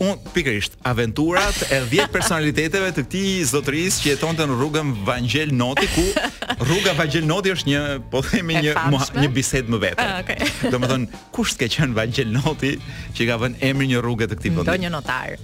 Un 0.02 0.18
pikërisht 0.34 0.78
aventurat 0.90 1.60
e 1.72 1.78
10 1.92 2.10
personaliteteve 2.16 2.90
të 2.96 3.04
këtij 3.06 3.44
zotërisë 3.52 4.02
që 4.02 4.12
jetonte 4.14 4.48
në 4.50 4.56
rrugën 4.58 4.94
Vangel 5.08 5.54
Noti 5.56 5.86
ku 5.94 6.06
rruga 6.68 6.96
Vangel 6.98 7.28
Noti 7.30 7.54
është 7.54 7.70
një 7.72 7.84
po 8.12 8.24
themi 8.26 8.58
një 8.64 8.74
një 9.22 9.30
bisedë 9.38 9.72
më 9.76 9.82
vete. 9.86 10.02
Ah, 10.08 10.24
okay. 10.24 10.40
Domethën 10.74 11.06
kush 11.36 11.54
të 11.56 11.68
ka 11.68 11.78
qenë 11.78 12.00
Vangel 12.02 12.34
Noti 12.40 12.74
që 13.16 13.30
ka 13.32 13.38
vënë 13.46 13.64
emrin 13.70 13.92
një 13.94 14.02
rruge 14.04 14.28
të 14.32 14.40
këtij 14.42 14.56
vendi? 14.58 14.72
Do 14.74 14.80
një 14.88 14.96
notar. 14.98 15.36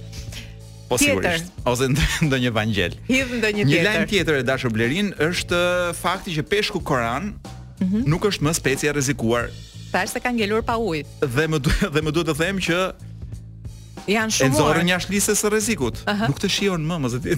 Po 0.90 0.98
sigurisht, 0.98 1.44
ose 1.70 1.86
ndonjë 2.26 2.50
vangjel. 2.54 2.96
Hidh 3.06 3.36
ndonjë 3.38 3.38
tjetër. 3.38 3.56
Një 3.56 3.64
tjetër. 3.68 3.86
lajm 3.90 4.06
tjetër 4.10 4.38
e 4.40 4.44
dashur 4.48 4.72
Blerin 4.74 5.12
është 5.22 5.58
uh, 5.58 5.92
fakti 5.94 6.34
që 6.34 6.42
peshku 6.50 6.80
Koran 6.82 7.28
mm 7.78 7.86
-hmm. 7.86 8.06
nuk 8.10 8.22
është 8.26 8.42
më 8.46 8.52
specia 8.58 8.90
e 8.90 8.94
rrezikuar. 8.96 9.44
Tash 9.92 10.12
se 10.12 10.20
ka 10.24 10.30
ngelur 10.34 10.62
pa 10.66 10.74
ujë. 10.88 11.04
Dhe 11.36 11.44
më 11.52 11.58
duhet 11.66 11.90
dhe 11.94 12.00
më 12.06 12.10
duhet 12.14 12.28
të 12.28 12.34
them 12.42 12.56
që 12.66 12.76
janë 14.14 14.32
shumë. 14.34 14.46
Enzorën 14.48 14.86
jashtë 14.92 15.12
listës 15.14 15.38
së 15.42 15.48
rrezikut. 15.54 15.94
Uh 15.96 16.10
-huh. 16.10 16.28
Nuk 16.28 16.38
të 16.42 16.48
shijon 16.56 16.82
më, 16.90 16.96
mos 17.02 17.12
e 17.14 17.18
di. 17.18 17.36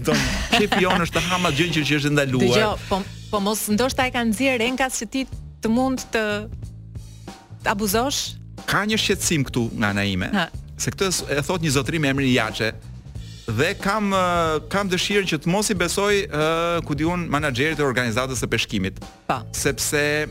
Shefi 0.57 0.81
jon 0.85 1.01
është 1.05 1.17
të 1.17 1.21
hama 1.31 1.49
gjën 1.57 1.71
që 1.89 1.97
është 1.99 2.11
ndaluar. 2.11 2.57
Dgjoj, 2.57 2.77
po 2.89 2.97
po 3.31 3.37
mos 3.47 3.61
ndoshta 3.75 4.03
e 4.07 4.11
kanë 4.15 4.31
nxjerr 4.33 4.63
enkas 4.71 4.93
që 5.03 5.07
ti 5.13 5.23
të 5.63 5.67
mund 5.77 5.99
të 6.13 6.23
abuzosh. 7.73 8.19
Ka 8.71 8.81
një 8.89 8.97
shqetësim 9.03 9.45
këtu 9.49 9.63
nga 9.79 9.87
ana 9.93 10.05
ime. 10.15 10.29
Ha. 10.39 10.47
Se 10.83 10.89
këtë 10.91 11.07
e 11.39 11.43
thot 11.47 11.61
një 11.65 11.71
zotrim 11.79 12.01
me 12.03 12.09
emrin 12.13 12.33
Jaçe, 12.39 12.71
dhe 13.47 13.75
kam 13.79 14.12
kam 14.71 14.87
dëshirën 14.91 15.27
që 15.27 15.39
të 15.43 15.50
mos 15.50 15.71
i 15.71 15.75
besoj 15.75 16.23
uh, 16.31 16.79
ku 16.87 16.94
diun 16.94 17.27
menaxherit 17.31 17.79
të 17.81 17.87
organizatës 17.87 18.43
së 18.43 18.49
peshkimit. 18.55 19.00
Pa. 19.27 19.43
Sepse 19.53 20.29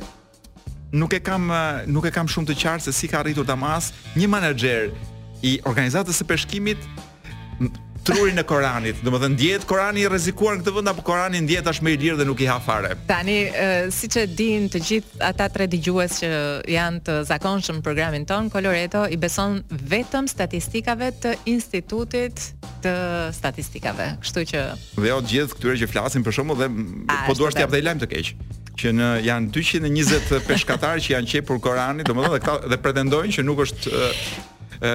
nuk 0.91 1.13
e 1.13 1.19
kam 1.23 1.51
nuk 1.91 2.07
e 2.07 2.11
kam 2.15 2.27
shumë 2.29 2.51
të 2.53 2.57
qartë 2.63 2.87
se 2.87 2.93
si 2.95 3.11
ka 3.11 3.19
arritur 3.21 3.47
ta 3.47 3.55
mas 3.55 3.91
një 4.15 4.27
menaxher 4.31 4.91
i 5.43 5.57
organizatës 5.67 6.21
së 6.21 6.27
peshkimit 6.31 6.79
trurin 8.03 8.37
e 8.39 8.43
Koranit. 8.43 8.95
Do 9.05 9.11
të 9.13 9.19
thonë 9.23 9.35
ndjet 9.35 9.65
Korani 9.69 10.03
i 10.03 10.07
rrezikuar 10.09 10.55
në 10.57 10.63
këtë 10.63 10.73
vend 10.75 10.89
apo 10.91 11.03
Korani 11.05 11.39
ndjet 11.45 11.65
tashmë 11.67 11.91
i 11.93 11.97
lirë 12.01 12.19
dhe 12.21 12.25
nuk 12.25 12.39
i 12.43 12.47
ha 12.49 12.57
fare. 12.63 12.95
Tani 13.09 13.35
siç 13.93 14.17
e 14.21 14.25
dinë 14.29 14.69
të 14.73 14.81
gjithë 14.87 15.21
ata 15.29 15.47
tre 15.53 15.67
dëgjues 15.71 16.17
që 16.23 16.31
janë 16.73 17.01
të 17.07 17.17
zakonshëm 17.29 17.79
në 17.79 17.85
programin 17.85 18.25
ton, 18.29 18.49
Coloreto 18.53 19.05
i 19.15 19.19
beson 19.21 19.59
vetëm 19.91 20.29
statistikave 20.31 21.11
të 21.21 21.35
Institutit 21.53 22.45
të 22.81 22.95
Statistikave. 23.37 24.11
Kështu 24.23 24.45
që 24.53 24.63
dhe 24.97 25.11
jo 25.11 25.19
të 25.21 25.33
gjithë 25.35 25.59
këtyre 25.59 25.77
që 25.83 25.91
flasin 25.93 26.25
për 26.25 26.37
shkakun 26.37 26.61
dhe 26.61 26.71
A, 27.13 27.21
po 27.29 27.37
duash 27.37 27.57
të 27.57 27.67
jap 27.67 27.77
lajm 27.77 28.01
të 28.01 28.11
keq 28.15 28.33
që 28.81 28.93
në 28.97 29.07
janë 29.27 29.51
220 29.53 30.31
peshkatarë 30.49 31.03
që 31.05 31.11
janë 31.13 31.29
qepur 31.35 31.59
Koranit, 31.61 32.07
domethënë 32.09 32.37
dhe 32.39 32.41
këta 32.41 32.69
dhe 32.71 32.79
pretendojnë 32.81 33.35
që 33.37 33.45
nuk 33.45 33.61
është 33.67 33.91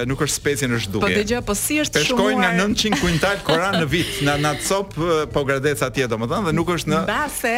nuk 0.07 0.21
është 0.25 0.35
specie 0.37 0.67
në 0.67 0.79
zhduke. 0.83 1.05
Po 1.05 1.11
dëgjoj, 1.13 1.41
po 1.47 1.53
si 1.55 1.77
është 1.81 2.01
shumë. 2.03 2.19
Po 2.19 2.23
shkojnë 2.23 2.37
nga 2.41 2.49
900 2.59 3.01
kuintal 3.01 3.39
koran 3.47 3.77
në 3.79 3.87
vit, 3.91 4.09
në 4.27 4.33
na 4.43 4.51
cop 4.67 4.95
po 5.31 5.43
gradec 5.47 5.81
atje 5.85 6.07
domethënë 6.11 6.49
dhe 6.49 6.53
nuk 6.57 6.71
është 6.75 6.91
në 6.91 6.99
Base 7.07 7.53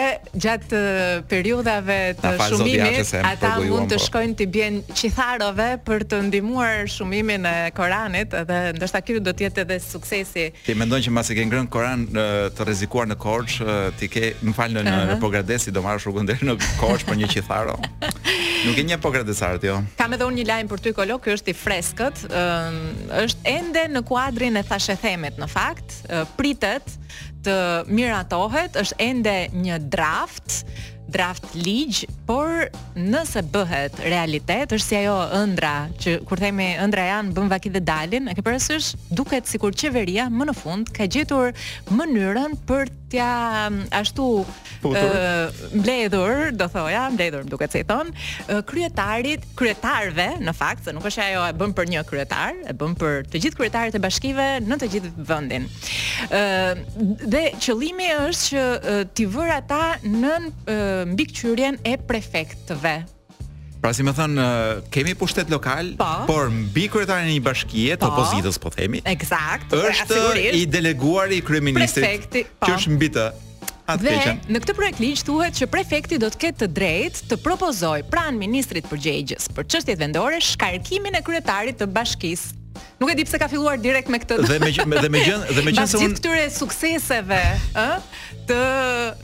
gjatë 0.46 0.82
periudhave 1.32 1.98
të 2.20 2.34
shumimit, 2.48 3.14
ata 3.32 3.54
mund 3.64 3.90
të 3.94 3.98
po. 3.98 4.06
shkojnë 4.06 4.38
të 4.42 4.48
bjen 4.58 4.78
qitharove 5.00 5.70
për 5.88 6.06
të 6.12 6.20
ndihmuar 6.28 6.86
shumimin 6.94 7.48
e 7.50 7.56
Koranit 7.80 8.36
dhe 8.50 8.60
ndoshta 8.78 9.02
ky 9.06 9.18
do 9.24 9.34
të 9.34 9.48
jetë 9.48 9.64
edhe 9.66 9.80
suksesi. 9.84 10.46
Ti 10.68 10.78
mendon 10.78 11.02
që 11.06 11.14
masi 11.16 11.38
ke 11.38 11.48
ngrën 11.50 11.70
Koran 11.74 12.06
të 12.14 12.70
rrezikuar 12.70 13.10
në 13.10 13.18
Korç, 13.20 13.58
ti 13.98 14.08
ke, 14.12 14.36
më 14.46 14.54
fal 14.58 14.76
në, 14.78 14.86
në, 14.86 15.60
si 15.60 15.72
do 15.74 15.82
marrësh 15.82 16.06
rrugën 16.08 16.30
deri 16.30 16.52
në 16.52 16.58
Korç 16.78 17.08
për 17.10 17.18
një 17.24 17.32
qitharo. 17.34 17.80
Nuk 18.60 18.76
e 18.76 18.84
një 18.84 18.98
pogradesar 19.00 19.56
ti. 19.64 19.70
Jo. 19.72 19.78
Kam 19.96 20.14
edhe 20.18 20.26
unë 20.28 20.42
një 20.42 20.44
lajm 20.50 20.68
për 20.72 20.82
ty 20.84 20.92
ky 20.96 21.06
është 21.32 21.54
i 21.54 21.56
freskët 21.56 22.19
është 22.28 23.40
ende 23.48 23.86
në 23.96 24.02
kuadrin 24.08 24.58
e 24.60 24.64
thashe 24.68 24.96
themet 25.02 25.38
në 25.42 25.48
fakt, 25.52 25.96
pritet 26.40 26.84
të 27.46 27.58
miratohet, 27.88 28.76
është 28.82 28.96
ende 29.12 29.38
një 29.54 29.78
draft, 29.94 30.64
draft 31.10 31.46
ligj, 31.58 32.04
por 32.28 32.68
nëse 32.96 33.42
bëhet 33.52 33.96
realitet, 34.04 34.72
është 34.76 34.86
si 34.88 34.98
ajo 35.00 35.16
ëndra 35.40 35.76
që 36.00 36.20
kur 36.30 36.38
themi 36.42 36.68
ëndra 36.84 37.08
janë 37.10 37.34
bën 37.36 37.50
vaki 37.52 37.72
dhe 37.74 37.82
dalin, 37.82 38.28
e 38.30 38.36
ke 38.38 38.44
parasysh, 38.46 38.92
duket 39.18 39.50
sikur 39.50 39.74
qeveria 39.74 40.28
më 40.30 40.52
në 40.52 40.58
fund 40.60 40.92
ka 40.94 41.08
gjetur 41.10 41.56
mënyrën 41.92 42.54
për 42.70 42.92
t'ja 43.10 43.70
ashtu 43.92 44.46
mbledhur, 44.86 46.52
do 46.54 46.68
thoja, 46.70 47.08
mbledhur 47.14 47.44
më 47.46 47.50
duket 47.52 47.74
se 47.74 47.82
i 47.84 47.88
thon, 47.88 48.12
kryetarit, 48.70 49.46
kryetarve 49.60 50.30
në 50.40 50.54
fakt, 50.58 50.86
se 50.88 50.94
nuk 50.96 51.10
është 51.10 51.26
ajo 51.26 51.42
e 51.50 51.54
bën 51.60 51.74
për 51.78 51.92
një 51.94 52.06
kryetar, 52.10 52.58
e 52.70 52.76
bën 52.80 52.96
për 53.02 53.26
të 53.34 53.42
gjithë 53.46 53.60
kryetarët 53.60 53.98
e 54.00 54.04
bashkive 54.06 54.46
në 54.66 54.78
të 54.82 54.92
gjithë 54.96 55.14
vendin. 55.34 55.68
ë 56.30 56.48
dhe 57.34 57.44
qëllimi 57.64 58.12
është 58.18 58.50
që 58.50 58.98
ti 59.18 59.28
vër 59.36 59.56
ata 59.60 59.84
në 60.06 60.36
mbikëqyrjen 61.14 61.82
e 61.90 61.98
prefektëve. 62.10 62.98
Pra 63.80 63.94
si 63.96 64.04
më 64.04 64.12
thënë, 64.18 64.46
kemi 64.92 65.14
pushtet 65.16 65.48
lokal, 65.54 65.94
po. 66.00 66.08
por 66.28 66.50
mbi 66.52 66.90
kërëtare 66.92 67.30
një 67.30 67.38
bashkije 67.46 67.96
të 68.02 68.10
po. 68.10 68.18
opozitës, 68.18 68.58
po 68.60 68.72
themi, 68.76 69.00
exact, 69.08 69.72
është 69.72 70.18
i 70.60 70.66
deleguar 70.68 71.32
i 71.32 71.40
kryeministrit, 71.46 72.04
Prefekti, 72.04 72.44
po. 72.60 72.68
që 72.68 72.76
është 72.76 72.96
mbi 72.98 73.10
të 73.16 73.26
atë 73.90 74.04
dhe, 74.04 74.18
keqen. 74.18 74.42
në 74.52 74.62
këtë 74.66 74.76
projekt 74.82 75.00
ligj 75.06 75.24
thuhet 75.30 75.60
që 75.62 75.70
prefekti 75.72 76.20
do 76.20 76.28
të 76.28 76.42
ketë 76.44 76.62
të 76.68 76.72
drejt 76.76 77.22
të 77.32 77.40
propozoj 77.42 78.04
pranë 78.12 78.38
ministrit 78.44 78.86
përgjegjës 78.92 79.48
për 79.58 79.66
qështjet 79.72 79.98
vendore 80.04 80.42
shkarkimin 80.46 81.16
e 81.18 81.24
kryetarit 81.26 81.80
të 81.80 81.88
bashkisë. 81.96 82.58
Nuk 83.00 83.10
e 83.12 83.16
di 83.18 83.24
pse 83.26 83.40
ka 83.40 83.48
filluar 83.48 83.80
direkt 83.80 84.12
me 84.12 84.20
këtë. 84.20 84.44
Dhe 84.44 84.60
me 84.62 84.96
dhe 85.04 85.10
me 85.10 85.22
gjën 85.24 85.42
dhe 85.56 85.64
me 85.64 85.72
gjën 85.74 85.88
se 85.90 86.00
unë 86.04 86.20
këtyre 86.20 86.44
sukseseve, 86.52 87.42
ë, 87.74 87.92
të 88.48 88.58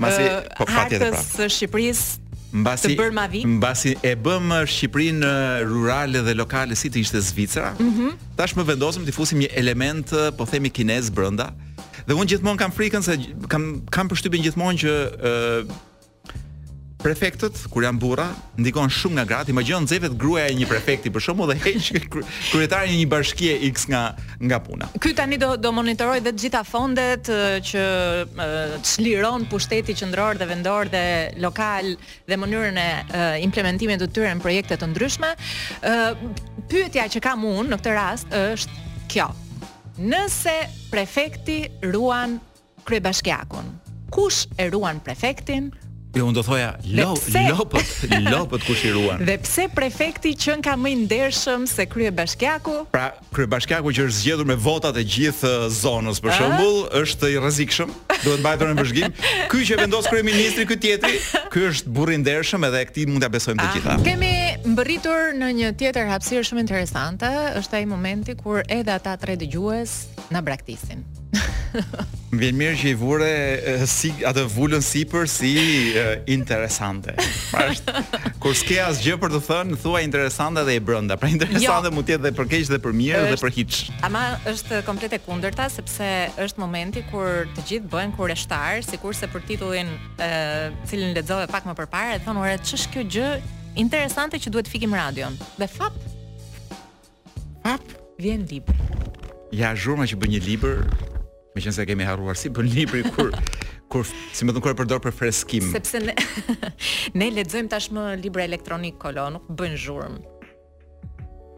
Masi, 0.01 0.25
po, 0.57 0.65
aktës 0.79 1.21
së 1.35 1.47
Shqipërisë 1.59 2.24
Mbasi 2.53 2.93
të 2.93 3.07
Mbasi 3.57 3.95
e 4.05 4.13
bëm 4.15 4.51
uh, 4.53 4.61
Shqipërinë 4.69 5.25
uh, 5.25 5.63
rurale 5.67 6.21
dhe 6.25 6.35
lokale 6.37 6.75
si 6.77 6.91
të 6.91 7.01
ishte 7.01 7.21
Zvicra. 7.21 7.73
Mm 7.79 8.13
Tash 8.37 8.55
më 8.57 8.65
vendosëm 8.69 9.05
të 9.07 9.15
fusim 9.15 9.41
një 9.41 9.49
element 9.59 10.13
uh, 10.13 10.29
po 10.35 10.45
themi 10.47 10.69
kinez 10.71 11.09
brenda. 11.09 11.49
Dhe 12.05 12.13
unë 12.13 12.29
gjithmonë 12.35 12.59
kam 12.61 12.73
frikën 12.75 13.03
se 13.05 13.17
kam 13.49 13.81
kam 13.91 14.11
përshtypjen 14.11 14.45
gjithmonë 14.45 14.83
që 14.83 14.95
prefektët 17.05 17.59
kur 17.69 17.83
janë 17.85 17.99
burra 18.01 18.25
ndikon 18.57 18.89
shumë 18.91 19.19
nga 19.19 19.25
gratë. 19.29 19.53
Imagjino 19.53 19.81
nxevet 19.85 20.15
gruaja 20.19 20.47
e 20.49 20.55
një 20.57 20.67
prefekti 20.71 21.11
për 21.13 21.21
shkakun 21.27 21.51
dhe 21.51 21.57
heq 21.61 22.07
kryetarin 22.51 22.95
e 22.95 23.01
një 23.03 23.09
bashkie 23.11 23.51
X 23.69 23.83
nga 23.91 23.99
nga 24.41 24.57
puna. 24.65 24.87
Ky 25.01 25.11
tani 25.17 25.37
do 25.41 25.51
do 25.61 25.69
monitoroj 25.77 26.21
dhe 26.25 26.33
të 26.33 26.41
gjitha 26.45 26.63
fondet 26.67 27.29
që 27.69 27.83
çliron 28.89 29.45
pushteti 29.51 29.93
qendror 29.99 30.39
dhe 30.41 30.47
vendor 30.49 30.89
dhe 30.95 31.03
lokal 31.45 31.91
dhe 32.27 32.39
mënyrën 32.41 32.81
e 32.81 32.89
implementimit 33.45 34.01
të 34.01 34.09
tyre 34.15 34.33
në 34.39 34.45
projekte 34.47 34.79
të 34.81 34.89
ndryshme. 34.95 35.29
pyetja 36.71 37.05
që 37.13 37.19
kam 37.21 37.45
unë 37.45 37.69
në 37.69 37.77
këtë 37.77 37.95
rast 38.01 38.27
është 38.33 38.81
kjo. 39.11 39.29
Nëse 40.09 40.55
prefekti 40.91 41.59
ruan 41.93 42.39
kryebashkiakun, 42.85 43.69
kush 44.11 44.45
e 44.59 44.69
ruan 44.73 44.97
prefektin? 44.99 45.69
Jo, 46.15 46.29
unë 46.29 46.37
do 46.37 46.43
thoja, 46.47 46.67
lo, 46.95 47.09
lopët, 47.51 48.13
lopët 48.33 48.63
ku 48.63 48.71
shiruan. 48.77 49.19
Dhe 49.27 49.35
pse 49.43 49.65
prefekti 49.75 50.31
që 50.39 50.53
ka 50.63 50.77
më 50.79 50.91
i 50.93 50.95
ndershëm 51.01 51.65
se 51.67 51.83
krye 51.91 52.11
bashkjaku? 52.15 52.75
Pra, 52.93 53.09
krye 53.35 53.49
bashkjaku 53.51 53.91
që 53.97 54.05
është 54.07 54.21
zgjedhur 54.21 54.47
me 54.47 54.55
votat 54.55 54.95
e 54.95 55.03
gjithë 55.03 55.49
uh, 55.49 55.65
zonës, 55.75 56.21
për 56.23 56.37
shëmbull, 56.37 56.79
është 57.01 57.33
i 57.35 57.41
rezikshëm, 57.43 57.91
duhet 58.23 58.45
bajtër 58.45 58.71
në 58.71 58.77
bëshgim. 58.79 59.17
Ky 59.51 59.65
që 59.71 59.79
vendosë 59.81 60.13
krye 60.13 60.25
ministri, 60.29 60.67
ky 60.71 60.79
tjetri, 60.87 61.19
ky 61.51 61.65
është 61.73 61.91
burin 61.99 62.23
ndershëm 62.23 62.67
edhe 62.69 62.85
e 62.85 62.89
këti 62.93 63.07
mund 63.11 63.25
të 63.25 63.31
abesojmë 63.33 63.59
të 63.65 63.75
gjitha. 63.75 63.97
Kemi 64.07 64.31
mbëritur 64.71 65.35
në 65.41 65.51
një 65.59 65.73
tjetër 65.83 66.07
hapsirë 66.13 66.47
shumë 66.47 66.63
interesante, 66.63 67.35
është 67.59 67.83
e 67.83 67.91
momenti 67.91 68.39
kur 68.39 68.63
edhe 68.71 68.95
ata 68.95 69.17
tre 69.19 69.35
dëgjues 69.43 69.99
në 70.31 70.45
braktisin. 70.47 71.03
Më 72.35 72.41
vjen 72.49 72.57
mirë 72.59 72.75
që 72.81 72.89
i 72.91 72.95
vure 72.99 73.27
si 73.87 74.09
atë 74.27 74.43
vulën 74.55 74.83
sipër 74.83 75.27
si 75.29 75.51
interesante. 76.31 77.13
Pash, 77.51 77.81
kur 78.43 78.55
s'ke 78.57 78.77
asgjë 78.83 79.15
për 79.21 79.33
të 79.35 79.41
thënë, 79.47 79.79
thuaj 79.83 80.01
interesante 80.05 80.63
dhe 80.67 80.75
e 80.79 80.83
brënda 80.83 81.17
Pra 81.19 81.29
interesante 81.31 81.91
jo. 81.91 81.95
mund 81.95 82.07
të 82.09 82.15
jetë 82.17 82.31
për 82.37 82.49
keq 82.51 82.65
dhe 82.73 82.79
për 82.83 82.97
mirë 82.99 83.21
është, 83.21 83.35
dhe 83.35 83.41
për 83.45 83.55
hiç. 83.59 83.79
Ama 84.07 84.23
është 84.51 84.81
komplet 84.87 85.15
e 85.17 85.21
kundërta 85.25 85.67
sepse 85.73 86.09
është 86.47 86.63
momenti 86.65 87.05
kur 87.11 87.45
të 87.55 87.65
gjithë 87.69 87.91
bëhen 87.95 88.15
kurreshtar, 88.17 88.81
sikurse 88.87 89.29
për 89.31 89.45
titullin 89.51 89.91
e, 90.19 90.31
cilin 90.89 91.13
lexove 91.15 91.47
pak 91.53 91.67
më 91.69 91.77
përpara, 91.83 92.17
e 92.19 92.23
thonë 92.25 92.43
ora 92.45 92.57
ç'është 92.63 92.93
kjo 92.95 93.05
gjë 93.17 93.31
interesante 93.85 94.39
që 94.41 94.53
duhet 94.55 94.71
fikim 94.71 94.95
radion. 94.95 95.35
Dhe 95.59 95.69
fap 95.71 95.95
fap 97.65 97.95
vjen 98.21 98.43
libër. 98.49 98.75
Ja, 99.55 99.69
zhurma 99.77 100.03
që 100.09 100.17
bën 100.19 100.33
një 100.35 100.39
libër, 100.43 100.81
me 101.55 101.61
qenë 101.63 101.73
se 101.77 101.85
kemi 101.87 102.03
harruar 102.05 102.35
si 102.35 102.49
bën 102.51 102.67
libri 102.67 103.01
kur 103.15 103.31
kur 103.93 104.05
si 104.35 104.43
më 104.45 104.55
thon 104.57 104.63
kur 104.65 104.73
e 104.73 104.77
përdor 104.77 104.99
për 105.03 105.13
freskim. 105.15 105.69
Sepse 105.71 106.01
ne 106.03 106.15
ne 107.21 107.29
lexojmë 107.37 107.69
tashmë 107.71 108.05
libra 108.21 108.43
elektronik 108.43 108.97
kolo, 109.01 109.29
nuk 109.37 109.47
bën 109.55 109.77
zhurm. 109.79 110.17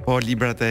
Po 0.05 0.19
librat 0.23 0.61
e 0.61 0.69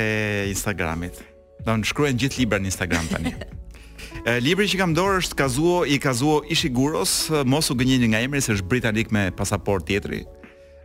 Instagramit. 0.52 1.18
Do 1.66 1.74
të 1.82 1.90
shkruajnë 1.90 2.22
gjithë 2.22 2.44
libra 2.44 2.60
në 2.62 2.70
Instagram 2.70 3.08
tani. 3.10 3.32
e, 4.28 4.38
libri 4.44 4.68
që 4.70 4.78
kam 4.78 4.94
dorë 4.96 5.18
është 5.24 5.38
Kazuo 5.40 5.80
i 5.90 5.98
Kazuo 6.00 6.38
Ishiguros, 6.54 7.16
mos 7.50 7.72
u 7.72 7.76
gënjeni 7.80 8.12
nga 8.12 8.22
emri 8.22 8.40
se 8.44 8.54
është 8.54 8.70
britanik 8.70 9.10
me 9.12 9.26
pasaport 9.34 9.86
tjetri. 9.90 10.22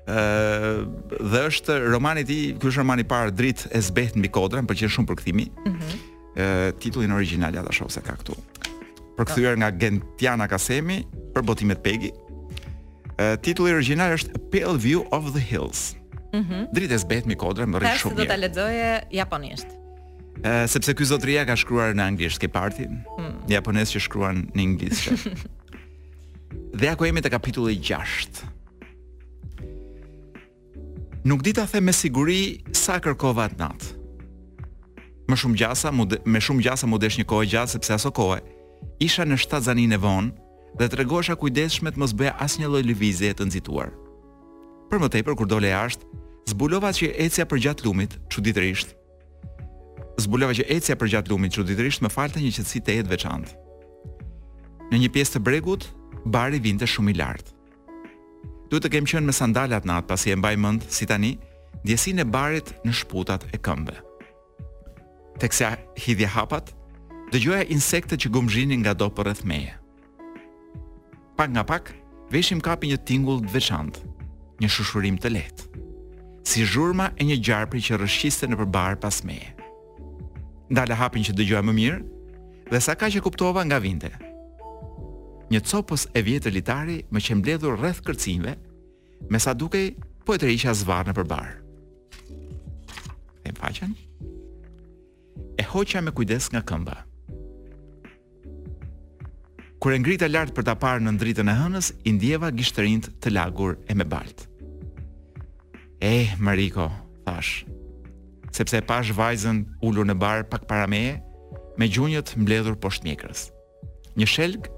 ë 0.09 0.77
dhe 1.29 1.41
është 1.45 1.75
romani 1.93 2.23
i 2.25 2.25
tij, 2.25 2.55
ky 2.59 2.67
është 2.71 2.81
romani 2.81 3.05
i 3.05 3.07
parë 3.07 3.35
Dritë 3.37 3.69
e 3.69 3.79
zbehtë 3.85 4.17
mbi 4.19 4.31
kodrën, 4.33 4.65
pëlqen 4.67 4.89
shumë 4.89 5.11
përkthimi. 5.11 5.45
Mhm 5.67 6.07
titullin 6.79 7.11
original 7.11 7.53
ja 7.53 7.63
tash 7.63 7.81
se 7.87 8.01
ka 8.01 8.15
këtu. 8.15 8.35
Përkthyer 9.19 9.57
nga 9.59 9.69
Gentiana 9.71 10.47
Kasemi 10.47 11.03
për 11.35 11.43
botimet 11.45 11.83
Pegi. 11.83 12.11
E, 13.19 13.35
titulli 13.43 13.73
original 13.75 14.15
është 14.15 14.39
Pale 14.53 14.79
View 14.79 15.03
of 15.11 15.31
the 15.35 15.41
Hills. 15.43 15.95
Mhm. 16.33 16.39
Mm 16.39 16.67
Drites 16.73 17.03
bëhet 17.05 17.25
mi 17.27 17.35
kodra 17.35 17.67
më 17.67 17.81
rish 17.83 18.01
shumë. 18.05 18.15
Tash 18.15 18.25
do 18.25 18.25
ta 18.25 18.37
lexoje 18.39 19.03
japonisht. 19.11 19.67
Ë 20.41 20.67
sepse 20.71 20.95
ky 20.95 21.03
zotria 21.05 21.43
ka 21.45 21.55
shkruar 21.59 21.91
në 21.93 22.05
anglisht 22.07 22.39
ke 22.39 22.47
parti. 22.47 22.87
Mm. 22.87 23.51
që 23.51 23.99
shkruan 23.99 24.47
në 24.55 24.61
anglisht. 24.61 25.27
dhe 26.79 26.87
ako 26.89 27.05
jemi 27.05 27.21
te 27.21 27.29
kapitulli 27.29 27.75
6. 27.75 28.47
Nuk 31.25 31.43
di 31.43 31.53
ta 31.53 31.65
them 31.65 31.83
me 31.85 31.91
siguri 31.91 32.63
sa 32.71 32.97
kërkova 32.99 33.51
atë 33.51 33.57
natë 33.59 34.00
më 35.31 35.39
shumë 35.39 35.57
gjasa, 35.63 35.89
më 35.93 36.39
shumë 36.43 36.63
gjasa 36.67 36.87
më 36.91 36.99
desh 37.05 37.17
një 37.21 37.27
kohë 37.31 37.49
gjatë 37.53 37.73
sepse 37.75 37.95
aso 37.95 38.11
kohë 38.11 38.41
isha 39.07 39.23
në 39.25 39.37
shtatë 39.41 39.67
zanin 39.69 39.95
e 39.95 39.99
vonë 40.03 40.79
dhe 40.79 40.87
të 40.89 40.99
regosha 41.01 41.35
kujdeshme 41.39 41.91
të 41.93 41.99
mos 42.01 42.13
bëja 42.19 42.35
asnjë 42.45 42.67
lloj 42.71 42.81
lëvizje 42.87 43.31
të 43.37 43.45
nxituar. 43.47 43.89
Për 44.89 44.99
më 45.01 45.09
tepër 45.13 45.35
kur 45.37 45.47
dole 45.49 45.69
jashtë, 45.71 46.05
zbulova 46.51 46.91
që 46.95 47.09
ecja 47.25 47.45
përgjat 47.51 47.83
lumit, 47.85 48.15
çuditërisht. 48.31 48.93
Zbulova 50.25 50.55
që 50.57 50.65
ecja 50.77 50.95
përgjat 50.99 51.29
lumit 51.31 51.55
çuditërisht 51.55 52.03
më 52.05 52.11
falte 52.15 52.41
një 52.43 52.51
qetësi 52.55 52.81
të 52.83 52.97
jetë 52.97 53.13
veçantë. 53.13 53.53
Në 54.91 55.01
një 55.03 55.09
pjesë 55.15 55.33
të 55.37 55.43
bregut, 55.47 55.87
bari 56.35 56.61
vinte 56.63 56.87
shumë 56.87 57.13
i 57.13 57.17
lartë. 57.21 57.57
Duhet 58.69 58.85
të 58.87 58.93
kem 58.95 59.07
qenë 59.11 59.27
me 59.27 59.35
sandalat 59.35 59.87
natë, 59.87 60.07
pasi 60.11 60.31
e 60.31 60.39
mbaj 60.39 60.55
mend 60.63 60.87
si 60.89 61.07
tani, 61.09 61.35
ndjesinë 61.83 62.23
e 62.25 62.31
barit 62.37 62.73
në 62.85 62.95
shputat 63.01 63.49
e 63.55 63.59
këmbëve 63.59 64.07
teksa 65.41 65.73
hidhje 65.97 66.27
hapat, 66.29 66.69
dëgjoja 67.33 67.65
insekte 67.73 68.13
që 68.19 68.29
gumzhinin 68.35 68.83
nga 68.85 68.93
do 68.93 69.07
për 69.09 69.25
rreth 69.31 69.41
meje. 69.49 69.73
Pak 71.39 71.49
nga 71.55 71.63
pak, 71.65 71.89
veshim 72.29 72.59
kapi 72.61 72.91
një 72.91 72.99
tingull 73.09 73.41
të 73.41 73.49
veçant, 73.55 73.97
një 74.61 74.69
shushurim 74.69 75.17
të 75.17 75.31
letë, 75.33 75.65
si 76.45 76.61
zhurma 76.69 77.09
e 77.17 77.25
një 77.25 77.39
gjarpri 77.41 77.81
që 77.87 77.97
rëshqiste 78.03 78.51
në 78.51 78.59
përbarë 78.61 78.99
pas 79.01 79.17
meje. 79.25 79.55
Ndale 80.71 80.95
hapin 81.01 81.25
që 81.25 81.33
dëgjoja 81.39 81.63
më 81.67 81.73
mirë, 81.79 82.03
dhe 82.71 82.79
sa 82.85 82.93
ka 82.95 83.09
që 83.11 83.23
kuptova 83.25 83.65
nga 83.67 83.81
vinte. 83.83 84.11
Një 85.51 85.59
copës 85.67 86.05
e 86.15 86.21
vjetër 86.27 86.53
litari 86.55 86.99
më 87.11 87.19
që 87.25 87.39
mbledhur 87.41 87.79
rreth 87.81 88.03
kërcinve, 88.07 88.53
me 89.31 89.41
sa 89.43 89.57
dukej 89.57 89.89
po 90.23 90.37
e 90.37 90.39
të 90.39 90.51
rejqa 90.51 90.77
zvarë 90.83 91.09
në 91.11 91.17
përbarë. 91.17 91.57
Dhe 93.41 93.49
më 93.49 93.57
faqen? 93.57 93.97
e 95.57 95.63
hoqa 95.67 96.01
me 96.01 96.11
kujdes 96.15 96.49
nga 96.51 96.61
këmba. 96.65 96.97
Kur 99.81 99.93
e 99.95 99.99
ngrita 99.99 100.29
lart 100.29 100.53
për 100.55 100.67
ta 100.67 100.75
parë 100.77 101.03
në 101.07 101.15
dritën 101.21 101.49
e 101.49 101.55
hënës, 101.57 101.91
i 102.05 102.11
ndjeva 102.13 102.51
gishtërinë 102.53 103.13
të 103.23 103.31
lagur 103.33 103.79
e 103.89 103.95
me 103.97 104.05
baltë. 104.05 104.45
Eh, 106.05 106.31
Mariko, 106.37 106.89
thash, 107.25 107.63
sepse 108.53 108.77
e 108.79 108.85
pash 108.85 109.11
vajzën 109.17 109.63
ullur 109.85 110.05
në 110.09 110.15
barë 110.21 110.45
pak 110.53 110.67
para 110.69 110.85
meje, 110.89 111.17
me 111.77 111.87
gjunjët 111.89 112.35
mbledhur 112.41 112.77
poshtë 112.83 113.07
mjekrës. 113.09 113.47
Një 114.17 114.27
shelg, 114.29 114.69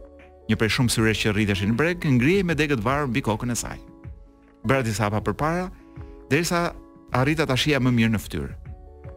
një 0.48 0.60
prej 0.60 0.72
shumë 0.77 0.93
syresh 0.95 1.25
që 1.25 1.36
rriteshin 1.36 1.74
në 1.74 1.77
bregë, 1.79 2.13
ngrije 2.17 2.48
me 2.48 2.55
degët 2.60 2.83
varë 2.86 3.12
mbi 3.12 3.25
kokën 3.27 3.51
e 3.55 3.60
saj. 3.60 3.79
Bëra 4.63 4.86
disa 4.88 5.07
hapa 5.10 5.19
për 5.25 5.36
para, 5.36 5.67
derisa 6.31 6.69
arrita 7.12 7.43
të 7.48 7.57
ashia 7.57 7.83
më 7.83 7.91
mirë 8.00 8.15
në 8.15 8.24
ftyrë. 8.27 8.53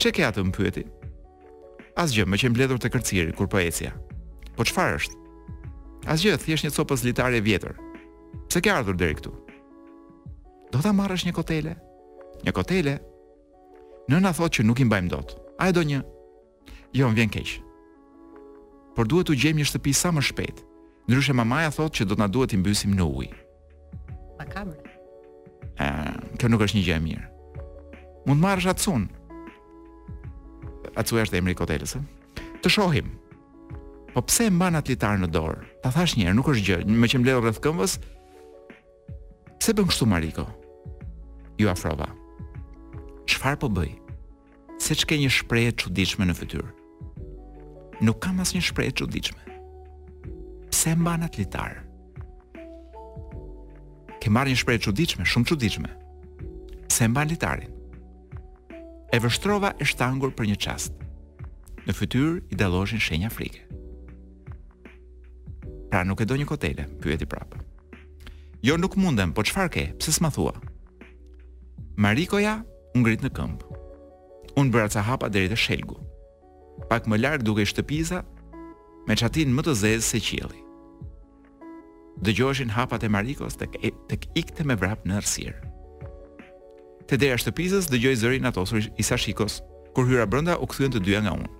Që 0.02 0.14
ke 0.14 0.24
atë 0.30 0.42
më 0.46 0.52
Asgjë, 1.96 2.26
më 2.28 2.36
qenë 2.40 2.52
mbledhur 2.52 2.80
te 2.82 2.90
kërcieri 2.92 3.32
kur 3.32 3.48
po 3.48 3.56
ecja. 3.56 3.94
Po 4.56 4.64
çfarë 4.68 4.98
është? 4.98 5.20
Asgjë, 6.12 6.34
thjesht 6.42 6.66
një 6.66 6.72
copë 6.76 6.98
zlitare 7.00 7.40
e 7.40 7.44
vjetër. 7.44 7.72
Pse 8.50 8.60
ke 8.62 8.72
ardhur 8.72 8.98
deri 9.00 9.16
këtu? 9.16 9.32
Do 10.74 10.82
ta 10.84 10.92
marrësh 10.92 11.24
një 11.24 11.32
kotele? 11.36 11.72
Një 12.44 12.52
kotele? 12.56 12.98
Nëna 14.12 14.34
thotë 14.36 14.58
që 14.60 14.66
nuk 14.68 14.84
i 14.84 14.88
mbajmë 14.88 15.08
dot. 15.14 15.32
A 15.56 15.70
e 15.70 15.76
do 15.76 15.80
një? 15.88 16.02
Jo, 16.94 17.08
më 17.08 17.16
vjen 17.22 17.32
keq. 17.38 17.54
Por 18.96 19.08
duhet 19.08 19.32
u 19.32 19.36
gjejmë 19.36 19.62
një 19.64 19.70
shtëpi 19.72 19.96
sa 19.96 20.12
më 20.12 20.22
shpejt. 20.28 20.60
Ndryshe 21.08 21.32
mamaja 21.32 21.72
thotë 21.72 22.02
që 22.02 22.10
do 22.12 22.18
të 22.18 22.20
na 22.20 22.28
duhet 22.28 22.52
i 22.56 22.60
mbysim 22.60 22.92
në 22.92 23.08
ujë. 23.08 23.42
Pa 24.36 24.44
kamerë. 24.52 24.94
Ëh, 25.80 26.16
kjo 26.36 26.52
nuk 26.52 26.66
është 26.68 26.76
një 26.76 26.84
gjë 26.90 27.00
e 27.00 27.04
mirë. 27.08 27.28
Mund 28.28 28.44
marrësh 28.44 28.72
atë 28.74 28.84
sun. 28.84 29.08
Atsuja 30.96 31.26
është 31.26 31.38
emri 31.40 31.52
i 31.54 31.58
hotelit. 31.58 31.96
Të 32.64 32.70
shohim. 32.72 33.10
Po 34.14 34.22
pse 34.24 34.46
e 34.48 34.52
mban 34.52 34.78
atë 34.78 34.94
litar 34.94 35.18
në 35.20 35.28
dorë? 35.28 35.58
Ta 35.82 35.90
thash 35.92 36.14
një 36.16 36.24
herë, 36.24 36.36
nuk 36.38 36.46
është 36.48 36.64
gjë, 36.64 36.78
më 36.96 37.10
që 37.12 37.18
mbledh 37.20 37.40
rreth 37.44 37.60
këmbës. 37.66 37.96
Pse 39.60 39.74
bën 39.76 39.90
kështu 39.90 40.08
Mariko? 40.08 40.46
Ju 41.60 41.68
afrova. 41.68 42.08
Çfarë 43.28 43.60
po 43.60 43.68
bëj? 43.76 43.92
Se 44.80 44.96
çka 44.96 45.18
një 45.20 45.28
shprehje 45.36 45.76
çuditshme 45.82 46.24
në 46.30 46.38
fytyrë. 46.40 46.72
Nuk 48.08 48.22
kam 48.24 48.40
asnjë 48.40 48.64
shprehje 48.70 48.96
çuditshme. 49.02 49.44
Pse 50.72 50.94
e 50.96 50.96
mban 50.96 51.28
atë 51.28 51.44
litar? 51.44 51.76
Ke 54.24 54.32
marrë 54.32 54.54
një 54.54 54.62
shprehje 54.64 54.86
çuditshme, 54.88 55.28
shumë 55.28 55.52
çuditshme. 55.52 55.92
Pse 56.88 57.04
e 57.04 57.10
mban 57.12 57.28
litarin? 57.28 57.75
e 59.12 59.20
vështrova 59.22 59.74
e 59.80 59.86
shtangur 59.86 60.32
për 60.34 60.48
një 60.50 60.58
qast. 60.60 60.96
Në 61.86 61.94
fytyr 61.94 62.38
i 62.50 62.58
daloshin 62.58 62.98
shenja 63.02 63.30
frike. 63.30 63.62
Pra 65.90 66.02
nuk 66.04 66.20
e 66.20 66.26
do 66.26 66.34
një 66.38 66.48
kotele, 66.50 66.88
pyeti 67.02 67.28
prapë. 67.30 67.62
Jo 68.66 68.74
nuk 68.80 68.96
mundem, 68.98 69.30
po 69.32 69.44
qfar 69.46 69.70
ke, 69.70 69.84
pse 70.00 70.16
s'ma 70.16 70.30
thua? 70.34 70.56
Marikoja 71.96 72.56
grit 72.96 73.22
në 73.22 73.30
këmbë. 73.36 73.78
Unë 74.58 74.72
bëra 74.72 74.90
ca 74.92 75.02
hapa 75.04 75.30
deri 75.30 75.50
te 75.52 75.58
shelgu. 75.60 75.98
Pak 76.90 77.06
më 77.08 77.18
larg 77.20 77.44
duke 77.46 77.64
shtëpiza 77.68 78.22
me 79.06 79.14
qatin 79.16 79.52
më 79.54 79.62
të 79.66 79.74
zezë 79.82 80.04
se 80.10 80.20
qielli. 80.20 80.62
Dëgjoshin 82.24 82.72
hapat 82.72 83.04
e 83.04 83.12
Marikos 83.12 83.56
tek 83.60 83.76
tek 84.08 84.24
ikte 84.34 84.64
me 84.64 84.74
vrap 84.80 85.04
në 85.04 85.20
errësirë. 85.20 85.75
Te 87.06 87.14
dera 87.20 87.36
shtëpisës 87.38 87.86
dëgjoj 87.86 88.16
zërin 88.18 88.42
natosur 88.48 88.82
i 88.98 89.04
Sashikos. 89.06 89.60
Kur 89.94 90.08
hyra 90.10 90.24
brenda 90.26 90.56
u 90.58 90.66
kthyen 90.66 90.90
të 90.90 91.04
dyja 91.06 91.20
nga 91.22 91.36
unë. 91.38 91.50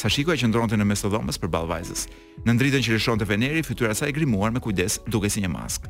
Sashiko 0.00 0.32
e 0.32 0.36
qëndronte 0.40 0.76
në 0.76 0.86
mes 0.88 1.02
të 1.02 1.10
dhomës 1.12 1.38
përball 1.42 1.68
vajzës. 1.68 2.06
Në 2.48 2.54
ndritën 2.56 2.84
që 2.84 2.94
lëshonte 2.94 3.28
Veneri, 3.28 3.60
fytyra 3.64 3.92
e 3.92 3.96
saj 3.96 4.12
grimuar 4.16 4.52
me 4.54 4.60
kujdes, 4.64 4.96
duke 5.06 5.28
si 5.32 5.40
një 5.44 5.50
mask. 5.52 5.86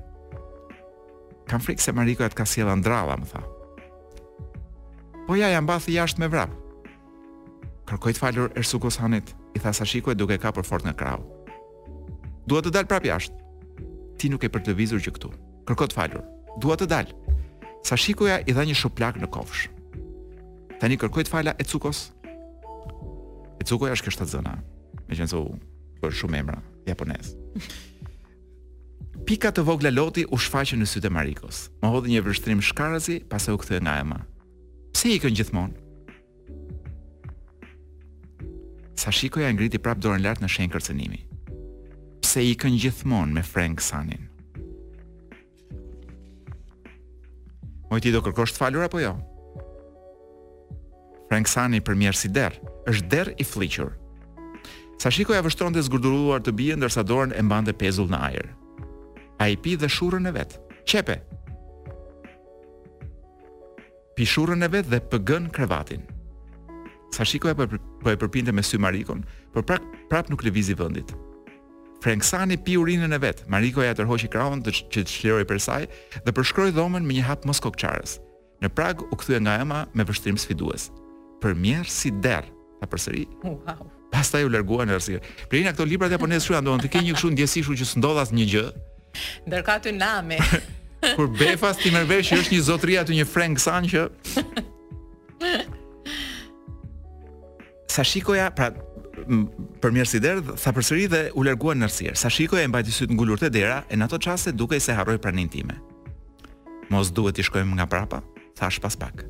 Kam 1.50 1.62
frikë 1.62 1.82
se 1.84 1.94
Mariko 1.94 2.26
ka 2.34 2.46
sjellë 2.46 2.74
ndralla, 2.80 3.14
më 3.20 3.30
tha. 3.30 3.42
Po 5.28 5.38
ja, 5.38 5.52
jam 5.54 5.66
bathi 5.70 5.94
jashtë 5.96 6.22
me 6.24 6.28
vrap. 6.32 6.54
Kërkoj 7.86 8.14
të 8.14 8.22
falur 8.22 8.52
Ersukos 8.58 8.98
Hanit, 9.02 9.30
i 9.58 9.62
tha 9.62 9.70
Sashiko 9.74 10.14
duke 10.18 10.38
kapur 10.42 10.66
fort 10.66 10.82
nga 10.86 10.94
krau. 10.98 11.22
Dua 12.46 12.58
të 12.62 12.74
dal 12.74 12.86
prap 12.90 13.06
jashtë. 13.06 13.34
Ti 14.18 14.30
nuk 14.34 14.42
e 14.46 14.50
për 14.50 14.66
të 14.66 14.74
lëvizur 14.74 15.02
që 15.06 15.14
këtu. 15.16 15.32
Kërko 15.70 15.90
të 15.90 15.98
falur. 15.98 16.26
Dua 16.62 16.74
të 16.78 16.86
dal. 16.90 17.10
Sashikoja 17.86 18.40
i 18.42 18.50
dha 18.54 18.64
një 18.66 18.74
shuplak 18.74 19.20
në 19.22 19.28
kofsh. 19.30 19.68
Tani 20.82 20.96
kërkoj 20.98 21.22
të 21.26 21.30
fala 21.30 21.52
e 21.54 21.66
cukos. 21.70 22.08
E 23.62 23.66
cukoja 23.70 23.94
është 23.94 24.08
kështë 24.08 24.24
të 24.24 24.28
zëna, 24.32 24.54
me 25.06 25.14
që 25.14 25.22
nëzohu, 25.28 25.52
për 26.02 26.16
shumë 26.20 26.40
emra, 26.42 26.56
japonez. 26.90 27.36
Pika 29.26 29.52
të 29.54 29.62
vogla 29.68 29.92
loti 29.94 30.24
u 30.26 30.34
shfaqën 30.38 30.82
në 30.82 30.88
sytë 30.90 31.06
e 31.06 31.14
Marikos. 31.14 31.62
Më 31.78 31.92
hodhi 31.94 32.16
një 32.16 32.24
vërshtrim 32.26 32.62
shkarazi, 32.66 33.20
pas 33.30 33.46
e 33.46 33.54
u 33.54 33.60
këthe 33.62 33.78
nga 33.84 33.94
ema. 34.02 34.18
Pse 34.90 35.14
i 35.14 35.22
kënë 35.22 35.38
gjithmonë? 35.38 35.82
Sashikoja 38.98 39.54
ngriti 39.54 39.78
prap 39.78 40.02
dorën 40.02 40.24
lartë 40.26 40.42
në 40.42 40.50
shenë 40.56 40.74
kërcenimi. 40.74 41.22
Pse 42.26 42.42
i 42.50 42.58
kënë 42.58 42.82
gjithmonë 42.82 43.38
me 43.38 43.46
Frank 43.46 43.78
Sanin? 43.82 44.26
Moj 47.90 48.02
ti 48.02 48.12
do 48.12 48.22
kërkosh 48.24 48.54
të 48.54 48.60
falur 48.62 48.86
apo 48.86 49.00
jo? 49.02 49.12
Frank 51.30 51.50
Sani 51.50 51.80
për 51.82 51.96
mjerë 51.98 52.18
si 52.20 52.30
derë, 52.30 52.72
është 52.90 53.08
derë 53.12 53.34
i 53.42 53.46
fliqur. 53.46 53.92
Sa 55.02 55.10
shikoja 55.12 55.42
vështron 55.44 55.74
të 55.74 55.84
zgurduruar 55.86 56.42
të 56.42 56.54
bie, 56.56 56.76
ndërsa 56.78 57.04
dorën 57.06 57.34
e 57.36 57.42
mbande 57.44 57.74
pezull 57.78 58.10
në 58.10 58.20
ajer. 58.30 58.48
A 59.42 59.50
i 59.52 59.58
pi 59.60 59.74
dhe 59.78 59.90
shurën 59.92 60.30
e 60.30 60.32
vetë, 60.34 60.62
qepe. 60.88 61.16
Pi 64.16 64.26
shurën 64.34 64.64
e 64.66 64.70
vetë 64.76 64.94
dhe 64.94 65.02
pëgën 65.12 65.50
krevatin. 65.54 66.06
Sa 67.14 67.26
shikoja 67.28 67.54
po 67.58 67.66
për, 67.68 67.76
për 67.76 68.02
po 68.06 68.10
e 68.14 68.18
përpinte 68.22 68.54
me 68.56 68.64
sy 68.66 68.80
marikon, 68.82 69.22
për 69.54 69.66
prap, 69.68 69.90
prap 70.10 70.32
nuk 70.32 70.42
levizi 70.46 70.74
vëndit. 70.78 71.12
Frenksani 72.00 72.56
pi 72.60 72.76
urinën 72.76 73.12
e 73.12 73.18
vet. 73.22 73.42
Mariko 73.50 73.82
ja 73.84 73.94
tërhoqi 73.96 74.28
krahun 74.32 74.60
të 74.64 74.72
që 74.92 75.04
të 75.08 75.44
për 75.48 75.60
saj 75.60 75.86
dhe 76.24 76.34
përshkroi 76.36 76.72
dhomën 76.76 77.04
me 77.08 77.16
një 77.16 77.24
hap 77.28 77.46
moskokçarës. 77.48 78.18
Në 78.62 78.68
prag 78.74 79.02
u 79.12 79.16
kthye 79.20 79.40
nga 79.44 79.58
ema 79.60 79.82
me 79.94 80.04
vështrim 80.08 80.36
sfidues. 80.40 80.90
Për 81.42 81.54
mirë 81.56 81.88
si 81.92 82.10
derr, 82.10 82.44
ta 82.80 82.86
përsëri. 82.88 83.26
Wow. 83.44 83.86
Pastaj 84.12 84.44
u 84.46 84.52
largua 84.52 84.84
në 84.88 84.96
rrsi. 84.96 85.18
Prina 85.50 85.72
këto 85.74 85.84
librat 85.88 86.12
apo 86.16 86.28
ne 86.30 86.38
shkruan 86.40 86.64
don 86.64 86.80
të 86.80 86.88
ke 86.92 87.00
një 87.04 87.16
kështu 87.16 87.32
ndjesi 87.34 87.64
që 87.66 87.76
që 87.80 87.88
s'ndodha 87.90 88.24
asnjë 88.26 88.46
gjë. 88.52 88.66
Ndërka 89.48 89.78
ty 89.84 89.92
nami. 89.96 90.38
Kur 91.16 91.28
befas 91.36 91.80
ti 91.82 91.92
merr 91.92 92.22
që 92.28 92.40
është 92.42 92.56
një 92.56 92.62
zotëri 92.70 92.96
aty 93.02 93.16
një 93.18 93.26
Frenksan 93.28 93.88
që 93.88 94.08
shikoja, 98.06 98.50
pra 98.52 98.68
për 99.80 99.92
mirë 99.94 100.08
si 100.08 100.20
derdh, 100.22 100.50
tha 100.60 100.72
përsëri 100.76 101.06
dhe 101.10 101.20
u 101.38 101.44
largua 101.46 101.74
në 101.76 101.88
rrsirë. 101.88 102.14
Sa 102.18 102.30
shikoja 102.32 102.64
e 102.66 102.70
mbajti 102.70 102.92
syt 102.94 103.12
ngulur 103.14 103.40
te 103.40 103.48
dera 103.52 103.82
e 103.88 103.96
në 103.96 104.08
ato 104.08 104.18
çaste 104.22 104.52
dukej 104.52 104.80
se 104.84 104.94
harroi 104.98 105.18
praninë 105.18 105.52
time. 105.54 105.76
Mos 106.92 107.10
duhet 107.14 107.36
të 107.38 107.46
shkojmë 107.48 107.78
nga 107.78 107.86
prapa? 107.90 108.20
Thash 108.58 108.80
pas 108.82 108.96
pak. 108.96 109.24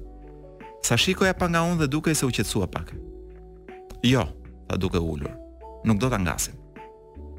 Sa 0.85 0.99
shikoja 0.99 1.35
pa 1.35 1.49
nga 1.51 1.63
unë 1.67 1.81
dhe 1.85 1.91
dukej 1.97 2.15
se 2.19 2.27
u 2.27 2.31
qetësua 2.33 2.69
pak. 2.73 2.93
Jo, 4.05 4.27
tha 4.69 4.77
duke 4.81 5.01
ulur. 5.01 5.33
Nuk 5.87 6.01
do 6.03 6.11
ta 6.11 6.19
ngasim. 6.21 6.57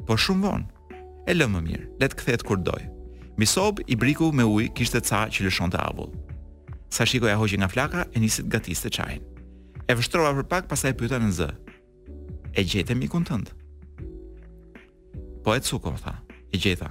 Po 0.07 0.17
shumë 0.17 0.45
vonë. 0.47 0.99
E 1.27 1.35
lë 1.35 1.47
më 1.51 1.59
mirë, 1.63 1.87
le 1.99 2.07
të 2.09 2.17
kthehet 2.21 2.45
kur 2.47 2.59
doj. 2.63 2.81
Misob 3.37 3.81
i 3.85 3.95
briku 3.95 4.31
me 4.31 4.45
ujë 4.47 4.71
kishte 4.75 5.01
ca 5.03 5.27
që 5.29 5.43
lëshonte 5.47 5.79
avull. 5.83 6.13
Sa 6.89 7.03
shikoja 7.05 7.35
hoqi 7.37 7.59
nga 7.59 7.67
flaka 7.67 8.05
e 8.15 8.21
nisi 8.23 8.41
të 8.45 8.51
gatiste 8.55 8.89
çajin. 8.89 9.21
E 9.87 9.95
vështrova 9.95 10.33
për 10.39 10.47
pak, 10.47 10.69
pastaj 10.71 10.95
pyeta 10.99 11.19
në 11.19 11.29
zë 11.35 11.51
e 12.57 12.65
gjetë 12.65 12.95
mikun 12.97 13.21
tënd. 13.25 13.51
Po 15.45 15.53
e 15.53 15.61
cukëm, 15.63 15.95
tha, 16.01 16.15
e 16.51 16.57
gjeta. 16.59 16.89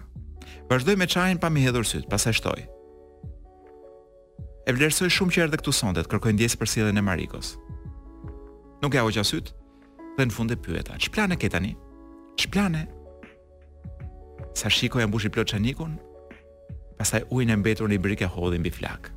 Vazhdoj 0.71 0.95
me 0.99 1.07
çajin 1.11 1.41
pa 1.43 1.51
mi 1.51 1.65
hedhur 1.67 1.85
syt, 1.87 2.07
pastaj 2.11 2.39
shtoj. 2.41 2.63
E 4.67 4.75
vlerësoj 4.75 5.11
shumë 5.15 5.35
që 5.37 5.43
erdhe 5.47 5.59
këtu 5.61 5.75
sondet, 5.75 6.09
kërkojnë 6.11 6.41
djesë 6.43 6.59
për 6.61 6.71
sjelljen 6.71 7.01
e 7.03 7.07
Marikos. 7.07 7.53
Nuk 8.83 8.95
e 8.99 9.03
hoqa 9.05 9.23
syt 9.27 9.51
dhe 10.17 10.25
në 10.27 10.33
fund 10.35 10.51
e 10.51 10.57
pyeta, 10.59 10.97
"Ç'plane 11.03 11.37
ke 11.39 11.49
tani?" 11.49 11.75
"Ç'plane?" 12.39 12.85
Sa 14.57 14.69
shikoj 14.71 15.03
e 15.03 15.07
mbushi 15.07 15.31
plot 15.31 15.47
çanikun, 15.51 15.99
pastaj 16.99 17.23
ujin 17.31 17.51
e 17.51 17.57
mbetur 17.57 17.89
në 17.89 17.95
ibrik 17.99 18.23
e 18.23 18.27
hodhi 18.35 18.59
mbi 18.59 18.71
flak. 18.71 19.13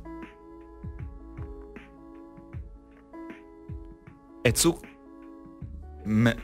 E 4.44 4.52
cuk 4.52 4.82
me 6.04 6.34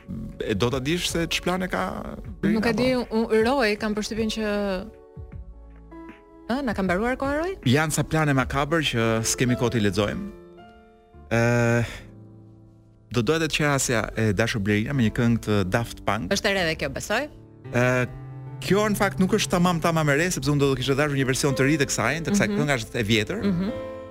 e 0.41 0.55
do 0.55 0.71
ta 0.71 0.79
dish 0.81 1.07
se 1.11 1.27
ç'plane 1.29 1.69
ka 1.71 2.05
Nuk 2.45 2.67
e 2.67 2.73
di, 2.73 2.93
un 3.11 3.29
roj 3.45 3.77
kam 3.81 3.95
përshtypjen 3.97 4.31
që 4.37 4.51
ë 6.53 6.61
na 6.67 6.75
ka 6.77 6.83
mbaruar 6.85 7.17
koha 7.19 7.39
roj? 7.41 7.53
Janë 7.67 7.97
sa 7.97 8.05
plane 8.07 8.35
makabër 8.37 8.85
që 8.91 9.07
s'kemi 9.33 9.57
kohë 9.59 9.77
t'i 9.77 9.85
lexojmë. 9.87 10.27
ë 11.31 12.05
Do 13.17 13.23
doja 13.23 13.47
të 13.47 13.49
qasja 13.63 14.01
e 14.19 14.33
Dashur 14.37 14.59
Blerina 14.61 14.93
me 14.93 15.07
një 15.07 15.13
këngë 15.17 15.39
të 15.47 15.59
Daft 15.73 16.01
Punk. 16.07 16.33
Është 16.35 16.51
edhe 16.53 16.75
kjo, 16.83 16.89
besoj? 16.93 17.25
ë 17.73 17.85
Kjo 18.57 18.87
në 18.89 18.97
fakt 18.99 19.21
nuk 19.21 19.35
është 19.37 19.53
tamam 19.55 19.79
tamam 19.85 20.09
e 20.11 20.17
re 20.19 20.27
sepse 20.33 20.49
unë 20.51 20.61
do 20.61 20.73
të 20.73 20.79
kishte 20.81 20.95
dashur 20.99 21.17
një 21.19 21.27
version 21.29 21.53
të 21.55 21.67
ri 21.69 21.77
të 21.79 21.87
kësaj, 21.91 22.15
të 22.27 22.33
kësaj 22.35 22.49
mm 22.49 22.55
-hmm. 22.55 22.61
këngë 22.67 22.77
është 22.81 22.99
e 23.01 23.03
vjetër. 23.11 23.41
Mm 23.43 23.53
-hmm. 23.53 23.71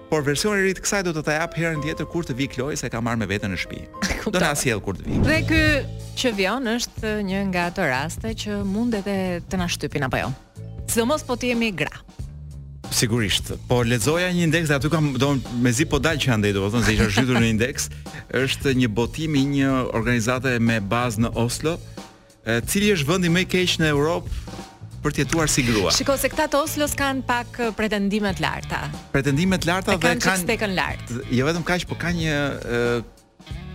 Por 0.09 0.21
versioni 0.23 0.61
i 0.61 0.65
ri 0.69 0.73
të 0.77 0.81
kësaj 0.85 1.01
do 1.03 1.11
të 1.17 1.21
ta 1.23 1.31
jap 1.41 1.57
herën 1.57 1.81
tjetër 1.81 2.05
kur 2.05 2.23
të 2.23 2.33
vi 2.35 2.47
Kloj 2.47 2.75
se 2.77 2.89
ka 2.89 3.01
marrë 3.01 3.17
me 3.19 3.25
veten 3.27 3.51
në 3.51 3.57
shtëpi. 3.57 3.87
do 4.31 4.39
ta 4.41 4.53
sjell 4.57 4.81
kur 4.83 4.97
të 4.97 5.07
vi. 5.07 5.19
Dhe 5.25 5.39
ky 5.49 5.61
që 6.19 6.31
vjen 6.37 6.69
është 6.75 7.11
një 7.27 7.41
nga 7.51 7.67
ato 7.71 7.85
raste 7.87 8.31
që 8.45 8.61
mund 8.67 8.95
edhe 9.01 9.17
të 9.49 9.59
na 9.59 9.67
shtypin 9.69 10.07
apo 10.07 10.19
jo. 10.21 10.31
Sidomos 10.89 11.25
po 11.27 11.35
ti 11.39 11.51
jemi 11.51 11.71
gra. 11.75 11.91
Sigurisht, 12.95 13.49
po 13.67 13.81
lexoja 13.83 14.29
një 14.31 14.45
indeks 14.47 14.69
dhe 14.69 14.77
aty 14.79 14.89
kam 14.93 15.13
do 15.19 15.33
mezi 15.61 15.83
po 15.89 15.97
dal 15.99 16.15
që 16.21 16.35
andej, 16.37 16.53
domethënë 16.55 16.85
po 16.85 16.85
se 16.85 16.93
isha 16.95 17.09
zhytur 17.17 17.39
në 17.41 17.49
indeks, 17.55 17.89
është 18.45 18.73
një 18.81 18.91
botim 18.99 19.33
i 19.35 19.41
një 19.57 19.71
organizate 19.97 20.57
me 20.61 20.77
bazë 20.79 21.25
në 21.25 21.31
Oslo, 21.41 21.73
e 22.45 22.59
cili 22.69 22.93
është 22.95 23.09
vendi 23.09 23.31
më 23.33 23.43
i 23.47 23.51
keq 23.51 23.79
në 23.81 23.89
Europë 23.89 24.37
për 25.03 25.15
të 25.17 25.25
jetuar 25.25 25.49
si 25.51 25.65
grua. 25.65 25.91
Shikoj 25.93 26.17
se 26.21 26.29
këta 26.31 26.45
të 26.53 26.61
Oslos 26.61 26.93
kanë 26.97 27.25
pak 27.27 27.59
pretendime 27.77 28.31
të 28.37 28.45
larta. 28.45 28.83
Pretendime 29.13 29.59
të 29.61 29.71
larta 29.73 29.97
dhe 29.97 30.01
kanë 30.05 30.23
kanë 30.25 30.45
stekën 30.45 30.77
lart. 30.77 31.11
Jo 31.33 31.49
vetëm 31.49 31.65
kaq, 31.67 31.87
po 31.91 31.97
kanë 32.01 32.21
një 32.21 32.37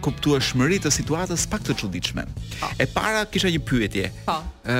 kuptua 0.05 0.41
shmëri 0.43 0.79
të 0.83 0.91
situatës 0.95 1.45
pak 1.51 1.65
të 1.67 1.75
çuditshme. 1.83 2.25
Po. 2.61 2.71
E 2.81 2.87
para 2.89 3.27
kisha 3.31 3.51
një 3.53 3.61
pyetje. 3.69 4.11
Pa. 4.27 4.39
E, 4.65 4.79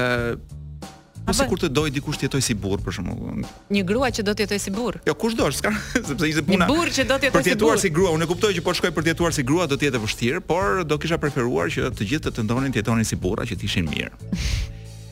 Po, 1.21 1.35
po 1.35 1.35
sikur 1.37 1.61
të 1.61 1.69
doj 1.77 1.91
dikush 1.93 2.17
të 2.19 2.25
jetoj 2.27 2.41
si 2.43 2.55
burr 2.59 2.81
për 2.83 2.95
shemb. 2.97 3.43
Një 3.71 3.81
grua 3.87 4.09
që 4.11 4.23
do 4.27 4.33
të 4.35 4.47
jetoj 4.47 4.59
si 4.65 4.71
burr. 4.73 4.97
Jo, 5.07 5.13
kush 5.21 5.35
do? 5.39 5.51
S'ka, 5.53 5.71
sepse 6.09 6.27
ishte 6.31 6.43
puna. 6.47 6.65
Një 6.65 6.73
burr 6.73 6.91
që 6.97 7.05
do 7.11 7.19
të 7.21 7.29
jetoj 7.29 7.29
si 7.29 7.31
burr. 7.31 7.35
Për 7.43 7.51
të 7.51 7.53
jetuar 7.53 7.81
si 7.85 7.91
grua, 7.99 8.15
unë 8.17 8.25
e 8.25 8.29
kuptoj 8.31 8.53
që 8.57 8.63
po 8.67 8.75
shkoj 8.79 8.93
për 8.97 9.07
të 9.07 9.13
jetuar 9.13 9.37
si 9.37 9.45
grua 9.47 9.69
do 9.71 9.79
të 9.79 9.87
jetë 9.91 10.01
e 10.01 10.05
vështirë, 10.07 10.41
por 10.49 10.81
do 10.89 10.99
kisha 11.05 11.21
preferuar 11.23 11.71
që 11.75 11.93
të 11.99 12.09
gjithë 12.15 12.27
të 12.31 12.35
tentonin 12.41 12.73
të 12.75 12.81
jetonin 12.83 13.07
si 13.13 13.21
burra 13.27 13.45
që 13.51 13.61
të 13.61 13.69
ishin 13.69 13.93
mirë. 13.93 14.11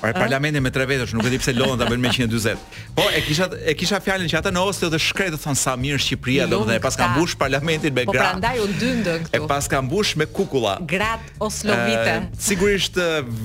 Po 0.00 0.08
e 0.08 0.12
parlamentin 0.14 0.62
me 0.62 0.70
tre 0.72 0.84
vetësh, 0.88 1.14
nuk 1.16 1.26
e 1.28 1.32
di 1.34 1.38
pse 1.40 1.54
lodhën 1.56 1.80
ta 1.80 1.86
bën 1.88 2.00
me 2.02 2.10
140. 2.12 2.62
Po 2.96 3.06
e 3.16 3.20
kisha 3.24 3.46
e 3.70 3.74
kisha 3.78 4.00
fjalën 4.02 4.28
që 4.30 4.40
ata 4.40 4.52
në 4.52 4.62
Ostë 4.68 4.90
të 4.92 5.00
shkret 5.02 5.32
të 5.36 5.40
thon 5.42 5.56
sa 5.58 5.74
mirë 5.80 6.00
Shqipëria 6.04 6.46
do 6.50 6.60
dhe 6.68 6.76
pas 6.84 6.98
ka 6.98 7.08
mbush 7.14 7.36
parlamentin 7.40 7.94
me 7.96 8.04
gratë. 8.08 8.12
Po 8.12 8.16
prandaj 8.16 8.60
u 8.64 8.68
dyndën 8.80 9.26
këtu. 9.26 9.36
E 9.36 9.48
pas 9.52 9.68
ka 9.72 9.80
mbush 9.86 10.14
me 10.20 10.26
kukulla. 10.38 10.76
Grat 10.94 11.30
oslovite. 11.48 12.16
Sigurisht 12.48 12.98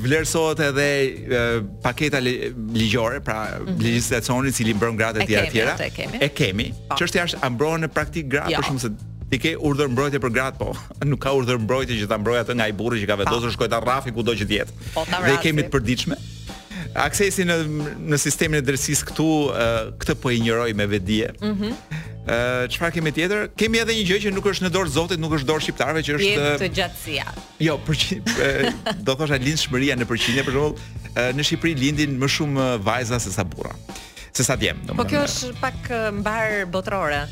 vlerësohet 0.05 0.63
edhe 0.71 1.61
paketa 1.85 2.19
ligjore, 2.21 3.21
pra 3.23 3.39
mhm. 3.59 3.77
legjislacioni 3.85 4.49
i 4.51 4.55
cili 4.57 4.73
mbron 4.75 4.99
gratë 4.99 5.25
të 5.29 5.47
tjera. 5.55 5.77
E 6.19 6.29
kemi. 6.35 6.71
Po. 6.89 6.99
Çështja 6.99 7.27
është 7.29 7.41
a 7.41 7.49
mbrohen 7.53 7.85
në 7.87 7.91
praktik 7.95 8.27
gratë 8.31 8.57
jo. 8.57 8.61
për 8.61 8.67
po, 8.67 8.71
shkak 8.71 8.83
se 8.83 9.09
ti 9.31 9.37
ke 9.39 9.51
urdhër 9.63 9.87
mbrojtje 9.93 10.19
për 10.19 10.31
gratë 10.35 10.59
po 10.59 10.73
nuk 11.07 11.21
ka 11.23 11.31
urdhër 11.37 11.61
mbrojtje 11.63 11.99
që 12.01 12.09
ta 12.11 12.17
mbrojë 12.19 12.41
atë 12.43 12.55
nga 12.59 12.67
i 12.67 12.75
burri 12.75 12.99
që 13.01 13.07
ka 13.07 13.15
po. 13.15 13.21
vendosur 13.23 13.53
shkojta 13.55 13.79
rrafi 13.79 14.11
kudo 14.11 14.35
që 14.35 14.49
të 14.49 14.57
jetë. 14.57 14.75
Dhe 15.27 15.37
kemi 15.45 15.67
të 15.69 15.73
përditshme. 15.77 16.19
Aksesi 16.95 17.43
në, 17.47 17.55
në 18.11 18.17
sistemin 18.19 18.59
e 18.59 18.63
drejtësisë 18.67 19.07
këtu 19.11 19.27
uh, 19.47 19.61
këtë 20.01 20.15
po 20.19 20.31
e 20.31 20.35
injoroj 20.39 20.71
me 20.77 20.89
vedije. 20.91 21.33
Mhm. 21.43 21.51
Mm 21.51 21.99
Ëh, 22.21 22.25
uh, 22.29 22.63
çfarë 22.69 22.93
kemi 22.99 23.09
tjetër? 23.15 23.47
Kemi 23.57 23.79
edhe 23.81 23.95
një 23.97 24.01
gjë 24.05 24.17
që 24.27 24.31
nuk 24.35 24.45
është 24.51 24.67
në 24.67 24.69
dorë 24.75 24.91
Zotit, 24.93 25.17
nuk 25.17 25.31
është 25.39 25.47
dorë 25.49 25.63
shqiptarëve, 25.65 26.03
që 26.05 26.13
është 26.19 26.27
jetë 26.27 26.51
të 26.61 26.67
gjatësia. 26.77 27.25
Jo, 27.65 27.79
për 27.81 28.93
do 29.07 29.15
thosha 29.17 29.39
lindshmëria 29.41 29.97
në 29.97 30.05
përqindje, 30.05 30.43
për 30.45 30.53
shembull, 30.53 30.77
uh, 31.15 31.19
në 31.33 31.47
Shqipëri 31.49 31.73
lindin 31.81 32.13
më 32.21 32.29
shumë 32.37 32.69
vajza 32.85 33.17
se 33.25 33.33
sa 33.33 33.41
burra 33.41 33.73
se 34.33 34.43
sa 34.47 34.55
djem. 34.59 34.77
Po 34.97 35.03
kjo 35.09 35.21
është 35.27 35.51
pak 35.59 35.91
mbar 36.19 36.65
botrore. 36.71 37.23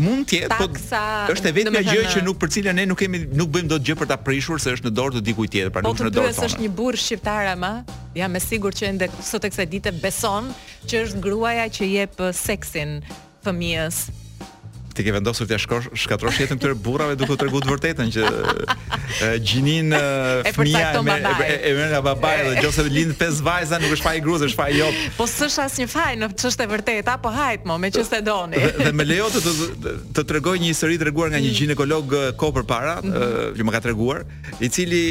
Mund 0.00 0.26
të 0.26 0.40
jetë, 0.42 0.56
po 0.56 1.32
është 1.34 1.52
vetëm 1.56 1.76
gjë 1.84 2.04
që 2.16 2.22
nuk 2.24 2.38
për 2.40 2.50
cilën 2.56 2.76
ne 2.80 2.86
nuk 2.90 2.98
kemi 3.02 3.20
nuk 3.36 3.50
bëjmë 3.54 3.70
dot 3.70 3.84
gjë 3.86 3.96
për 4.00 4.08
ta 4.10 4.16
prishur 4.24 4.60
se 4.62 4.72
është 4.74 4.88
në 4.88 4.94
dorë 4.96 5.18
të 5.20 5.24
dikujt 5.28 5.52
tjetër, 5.52 5.72
pra 5.74 5.84
po 5.84 5.90
nuk 5.90 5.98
është 6.00 6.08
në 6.08 6.14
dorë. 6.16 6.32
Po 6.40 6.46
është 6.48 6.64
një 6.64 6.72
burr 6.80 6.98
shqiptar 7.00 7.50
ama, 7.52 7.72
jam 8.18 8.40
e 8.40 8.42
sigurt 8.42 8.80
që 8.80 8.90
ende 8.94 9.10
sot 9.22 9.46
eksa 9.46 9.68
ditë 9.68 9.94
beson 10.02 10.50
që 10.90 11.02
është 11.06 11.22
gruaja 11.28 11.68
që 11.76 11.90
jep 11.92 12.24
seksin 12.46 12.98
fëmijës 13.46 14.02
ti 14.96 15.04
ke 15.04 15.12
vendosur 15.14 15.44
t'ja 15.48 15.58
shkosh 15.60 15.90
shkatrosh 15.92 16.40
jetën 16.40 16.58
këtyre 16.58 16.74
burrave 16.86 17.16
duke 17.20 17.36
u 17.36 17.40
treguar 17.40 17.64
të 17.64 17.70
vërtetën 17.70 18.12
që 18.14 19.34
gjinin 19.46 19.92
fëmia 20.56 20.86
e 20.94 21.52
e 21.52 21.74
merr 21.76 21.92
nga 21.92 22.00
babai 22.06 22.36
dhe 22.56 22.64
nëse 22.64 22.86
lind 22.90 23.16
pesë 23.20 23.44
vajza 23.46 23.80
nuk 23.82 23.92
është 23.98 24.14
i 24.20 24.24
gruas 24.24 24.44
është 24.48 24.68
i 24.72 24.80
jot. 24.80 25.00
Po 25.18 25.28
s'është 25.30 25.64
asnjë 25.66 25.88
faj 25.92 26.08
në 26.22 26.30
ç'është 26.40 26.66
e 26.66 26.70
vërtetë 26.72 27.14
apo 27.16 27.32
hajt 27.36 27.68
më 27.68 27.78
me 27.84 27.92
ç'së 27.98 28.22
doni. 28.26 28.58
Dhe, 28.58 28.88
dhe, 28.88 28.92
me 28.96 29.06
lejo 29.08 29.28
të 29.34 29.54
të, 30.16 30.26
tregoj 30.34 30.56
një 30.62 30.72
histori 30.72 30.98
treguar 31.02 31.30
nga 31.34 31.40
një 31.42 31.52
mm. 31.52 31.58
ginekolog 31.62 32.16
kohë 32.40 32.56
përpara, 32.60 32.96
mhm. 33.02 33.54
që 33.58 33.66
më 33.68 33.76
ka 33.76 33.84
treguar, 33.90 34.24
i 34.64 34.70
cili 34.72 35.04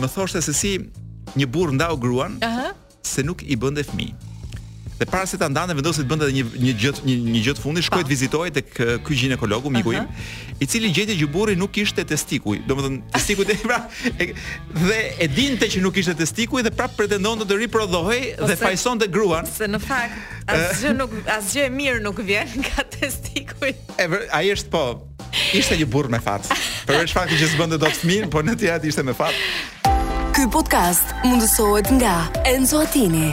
më 0.00 0.12
thoshte 0.14 0.42
se 0.46 0.54
si 0.60 0.76
një 1.36 1.48
burr 1.50 1.74
ndau 1.76 1.98
gruan, 2.02 2.38
se 3.02 3.26
nuk 3.26 3.42
i 3.42 3.56
bënde 3.58 3.86
fëmijë. 3.90 4.29
Dhe 5.00 5.06
para 5.08 5.24
se 5.24 5.38
ta 5.40 5.46
ndanë 5.48 5.72
vendosi 5.80 6.02
të 6.04 6.08
bënte 6.10 6.26
një 6.28 6.42
një 6.60 6.72
gjë 6.76 6.90
një, 7.08 7.14
një 7.34 7.40
gjë 7.46 7.52
të 7.58 7.62
fundit, 7.64 7.86
shkoi 7.86 8.02
të 8.04 8.10
vizitoi 8.12 8.50
tek 8.52 8.72
ky 9.06 9.16
ginekologu 9.22 9.70
miku 9.72 9.94
uh 9.94 10.02
-huh. 10.02 10.02
im, 10.04 10.58
i 10.60 10.66
cili 10.68 10.90
gjeti 10.92 11.14
që 11.16 11.28
burri 11.32 11.54
nuk 11.56 11.72
kishte 11.72 12.04
testikuj. 12.04 12.60
Domethënë 12.68 13.00
testikujt 13.14 13.48
e 13.48 13.56
pra 13.64 13.78
e, 14.20 14.24
dhe 14.86 14.98
e 15.24 15.28
dinte 15.28 15.64
që 15.72 15.80
nuk 15.80 15.94
kishte 15.94 16.14
testikuj 16.20 16.62
dhe 16.66 16.70
prap 16.70 16.92
pretendonte 16.98 17.44
të 17.48 17.56
riprodhohej 17.64 18.24
po 18.38 18.44
dhe 18.50 18.56
fajsonte 18.56 19.06
gruan. 19.16 19.44
Se 19.56 19.64
në 19.72 19.80
fakt 19.88 20.14
asgjë 20.54 20.92
nuk 21.00 21.10
asgjë 21.38 21.62
e 21.64 21.70
mirë 21.80 22.00
nuk 22.06 22.18
vjen 22.28 22.48
nga 22.64 22.82
testikuj. 22.98 23.72
ai 24.38 24.46
është 24.54 24.68
po 24.76 24.82
ishte 25.60 25.74
një 25.80 25.86
burr 25.94 26.08
me 26.14 26.20
fat. 26.26 26.42
Për 26.86 26.94
veç 27.00 27.12
fakti 27.16 27.34
që 27.40 27.46
s'bënte 27.54 27.76
dot 27.84 27.94
fëmijë, 28.02 28.28
po 28.34 28.38
në 28.48 28.52
të 28.60 28.86
ishte 28.90 29.02
me 29.08 29.14
fat. 29.20 29.34
Ky 30.36 30.44
podcast 30.56 31.06
mundësohet 31.28 31.88
nga 32.00 32.14
Enzo 32.54 32.76
Attini 32.84 33.28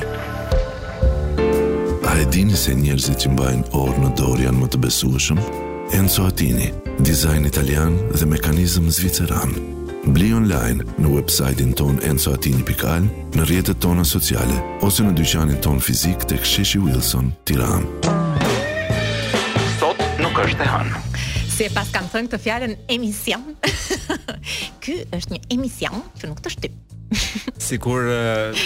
e 2.22 2.26
dini 2.34 2.58
se 2.58 2.72
njerëzit 2.74 3.22
që 3.22 3.30
mbajnë 3.30 3.66
orë 3.78 4.00
në 4.02 4.08
dorë 4.18 4.46
janë 4.48 4.58
më 4.64 4.68
të 4.74 4.78
besueshëm? 4.82 5.38
Enzo 5.94 6.24
Atini, 6.26 6.72
dizajn 7.06 7.46
italian 7.46 7.94
dhe 8.18 8.26
mekanizm 8.26 8.88
zviceran. 8.90 9.54
Bli 10.16 10.32
online 10.34 10.82
në 10.98 11.12
websajtin 11.14 11.76
ton 11.78 12.00
enzoatini.al, 12.10 13.06
në 13.38 13.46
rjetët 13.52 13.78
tona 13.86 14.02
sociale, 14.08 14.58
ose 14.88 15.06
në 15.06 15.14
dyqanin 15.20 15.62
ton 15.62 15.78
fizik 15.78 16.26
të 16.26 16.42
ksheshi 16.42 16.82
Wilson, 16.82 17.30
tiran. 17.46 17.86
Sot 19.78 20.02
nuk 20.18 20.42
është 20.48 20.66
e 20.66 20.72
hanë. 20.74 21.06
Se 21.54 21.70
pas 21.76 21.86
kanë 21.94 22.14
thënë 22.16 22.34
këtë 22.34 22.42
fjallën 22.50 22.76
emision, 22.98 23.46
ky 24.82 25.04
është 25.14 25.38
një 25.38 25.44
emision 25.54 26.02
që 26.18 26.34
nuk 26.34 26.42
të 26.46 26.56
shtypë. 26.58 26.87
Sikur 27.68 28.04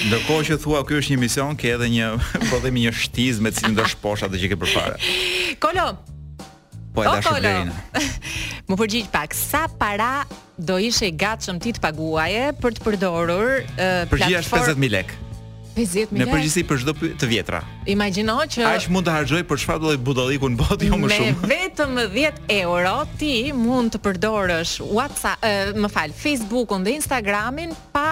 ndërkohë 0.10 0.46
që 0.50 0.56
thua 0.64 0.82
ky 0.88 0.98
është 1.00 1.14
një 1.14 1.20
mision, 1.22 1.58
ke 1.60 1.74
edhe 1.76 1.90
një 1.94 2.08
po 2.50 2.62
themi 2.64 2.88
një 2.88 2.94
shtiz 3.04 3.42
me 3.44 3.52
cilën 3.54 3.78
do 3.78 3.86
shposh 3.94 4.26
atë 4.28 4.42
që 4.42 4.50
ke 4.54 4.60
përpara. 4.64 4.96
Kolo. 5.62 5.90
Po 6.92 7.06
e 7.06 7.08
dash 7.08 7.30
Blerin. 7.32 7.70
Më 8.70 8.76
përgjigj 8.80 9.08
pak, 9.14 9.34
sa 9.38 9.66
para 9.80 10.24
do 10.60 10.76
ishe 10.82 11.08
i 11.10 11.16
gatshëm 11.16 11.58
ti 11.64 11.72
të 11.76 11.82
paguaje 11.84 12.50
për 12.62 12.76
të 12.78 12.84
përdorur 12.88 13.60
uh, 13.64 13.84
platformë? 14.12 14.48
50000 14.48 14.96
lek 14.96 15.14
50000. 15.76 16.12
Në 16.20 16.26
përgjithësi 16.30 16.64
për 16.68 16.82
çdo 16.84 16.94
të 17.22 17.30
vjetra. 17.32 17.62
Imagjino 17.90 18.36
që 18.52 18.66
Aq 18.72 18.88
mund 18.92 19.08
të 19.08 19.16
harxoj 19.16 19.42
për 19.50 19.62
çfarë 19.64 19.84
do 19.86 19.94
budalliku 20.06 20.50
në 20.52 20.60
botë 20.60 20.90
jo 20.92 21.00
më 21.00 21.12
shumë. 21.16 21.34
Me 21.42 21.50
vetëm 21.56 21.98
10 22.02 22.46
euro 22.60 22.96
ti 23.22 23.32
mund 23.56 23.96
të 23.96 24.04
përdorësh 24.08 24.76
WhatsApp, 24.98 25.48
më 25.82 25.92
fal, 25.96 26.16
Facebookun 26.24 26.86
dhe 26.88 26.96
Instagramin 27.00 27.76
pa 27.96 28.08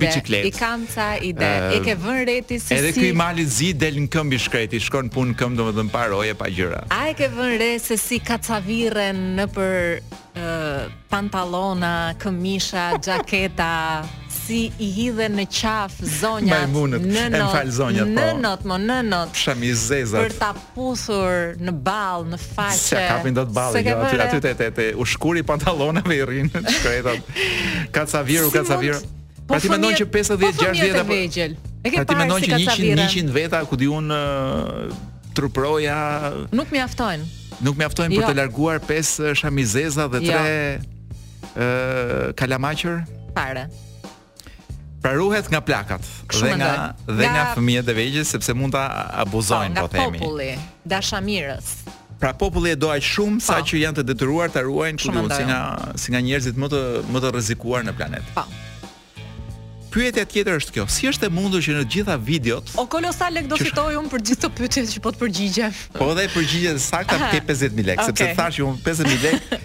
biçikletë, 0.00 0.46
i 0.48 0.52
kam 0.56 0.86
ca 0.88 1.10
ide, 1.20 1.34
i 1.36 1.40
kam 1.40 1.40
ca 1.40 1.50
ide, 1.50 1.50
e 1.76 1.80
ke 1.84 1.94
vënë 2.04 2.24
re 2.30 2.38
si 2.60 2.74
Edhe 2.78 2.92
këy 2.96 3.10
mali 3.16 3.44
zi 3.44 3.72
del 3.76 4.00
në 4.00 4.08
këmbë 4.14 4.40
shkreti, 4.46 4.80
shkon 4.86 5.12
punë 5.12 5.34
në 5.34 5.38
këmbë 5.42 5.60
domethënë 5.66 5.92
pa 5.94 6.06
roje, 6.12 6.36
pa 6.40 6.48
gjëra. 6.52 6.82
A 6.96 7.02
e 7.12 7.16
ke 7.18 7.28
vënë 7.36 7.60
re 7.62 7.70
se 7.82 8.00
si 8.00 8.18
kacavirren 8.24 9.20
në 9.38 9.48
për 9.56 9.78
pantallona, 11.10 11.92
këmisha, 12.22 12.92
xhaketa 13.04 13.68
si 14.50 14.70
i 14.84 14.88
hidhe 14.96 15.26
në 15.30 15.44
qaf 15.52 15.94
zonjat 16.18 16.64
Majmunët, 16.64 17.04
në 17.06 17.26
not, 17.32 17.38
e 17.38 17.54
fal 17.54 17.70
zonjat 17.76 18.08
po. 18.08 18.14
Në 18.16 18.26
not, 18.40 18.64
mo, 18.68 18.76
në 18.80 18.96
not. 19.06 19.38
Shami 19.38 19.70
zezat. 19.78 20.22
Për 20.26 20.34
ta 20.40 20.50
puthur 20.74 21.54
në 21.66 21.74
ball, 21.86 22.24
në 22.32 22.38
faqe. 22.42 22.78
Se 22.80 23.02
kapin 23.10 23.36
dot 23.36 23.50
ballin, 23.56 23.86
jo, 23.86 23.98
aty 24.08 24.18
aty 24.24 24.40
të 24.48 24.52
të 24.60 24.68
te 24.80 24.86
u 24.98 25.06
shkuri 25.12 25.44
pantalloneve 25.50 26.16
i 26.18 26.24
rinë 26.32 26.62
shkretat. 26.78 27.30
Ka 27.94 28.06
ca 28.12 28.22
viru, 28.26 28.50
si 28.50 28.58
ka 28.58 28.64
ca 28.72 28.78
viru. 28.80 28.98
Po 29.40 29.54
pra 29.56 29.60
ti 29.62 29.70
mendon 29.70 29.94
që 29.98 30.06
50-60 30.14 30.64
po 30.64 31.04
apo 31.04 31.68
E 31.80 31.90
ke 31.90 32.02
pra 32.02 32.16
parë 32.16 32.40
se 32.42 32.48
ka 32.50 32.56
100 32.60 33.30
veta 33.34 33.60
ku 33.68 33.78
diun 33.80 34.10
uh, 34.12 34.90
truproja. 35.36 35.94
Nuk 36.52 36.68
mjaftojnë. 36.76 37.24
Nuk 37.64 37.78
mjaftojnë 37.80 38.18
për 38.18 38.24
jo. 38.24 38.28
të 38.32 38.36
larguar 38.40 38.82
5 38.84 39.32
shamizeza 39.40 40.04
dhe 40.12 40.20
3 40.26 40.32
jo. 40.32 40.42
ë 41.54 42.34
kalamaqër. 42.38 43.00
Pare. 43.36 43.64
Pra 45.00 45.16
ruhet 45.16 45.48
nga 45.48 45.60
plakat 45.64 46.04
Shumë 46.28 46.44
dhe 46.44 46.52
nga 46.60 46.72
dhe, 47.08 47.14
dhe 47.24 47.28
nga 47.34 47.44
fëmijët 47.56 47.88
e 47.88 47.94
vegjël 47.98 48.26
sepse 48.28 48.52
mund 48.60 48.76
ta 48.76 48.84
abuzojnë 49.24 49.80
po 49.80 49.88
themi. 49.88 50.20
Nga 50.20 50.20
populli, 50.20 50.50
dashamirës. 50.92 51.66
Pra 52.20 52.34
populli 52.36 52.74
e 52.74 52.78
do 52.78 52.92
aq 52.92 53.00
shumë 53.08 53.40
pa. 53.40 53.46
sa 53.48 53.56
po. 53.64 53.68
që 53.72 53.80
janë 53.86 53.96
të 54.00 54.04
detyruar 54.12 54.52
ta 54.52 54.60
ruajnë 54.66 55.00
kundër 55.02 55.32
si 55.38 55.42
nga 55.48 55.60
si 56.04 56.08
nga 56.12 56.20
njerëzit 56.20 56.56
më 56.60 56.68
të 56.72 56.80
më 57.16 57.24
të 57.24 57.32
rrezikuar 57.36 57.82
në 57.88 57.96
planet. 57.96 58.28
Po 58.36 58.44
pyetja 59.90 60.24
tjetër 60.28 60.58
është 60.60 60.74
kjo. 60.76 60.84
Si 60.92 61.08
është 61.10 61.26
e 61.28 61.32
mundur 61.34 61.62
që 61.64 61.74
në 61.78 61.82
të 61.86 61.94
gjitha 61.94 62.16
videot 62.24 62.70
O 62.80 62.86
kolosal 62.90 63.34
lek 63.36 63.48
do 63.50 63.58
që... 63.58 63.66
fitoj 63.68 63.96
un 63.98 64.08
për 64.12 64.22
gjithë 64.28 64.40
këto 64.40 64.50
pyetje 64.58 64.84
që 64.92 65.02
po 65.04 65.12
të 65.14 65.20
përgjigje. 65.24 65.70
Po 65.98 66.08
dhe 66.16 66.26
përgjigjen 66.34 66.78
saktë 66.84 67.18
ke 67.24 67.42
50000 67.48 67.86
lekë, 67.90 68.06
okay. 68.06 68.14
sepse 68.14 68.30
thash 68.38 68.58
që 68.58 68.66
un 68.66 68.80
50000 68.86 69.26
lekë 69.26 69.60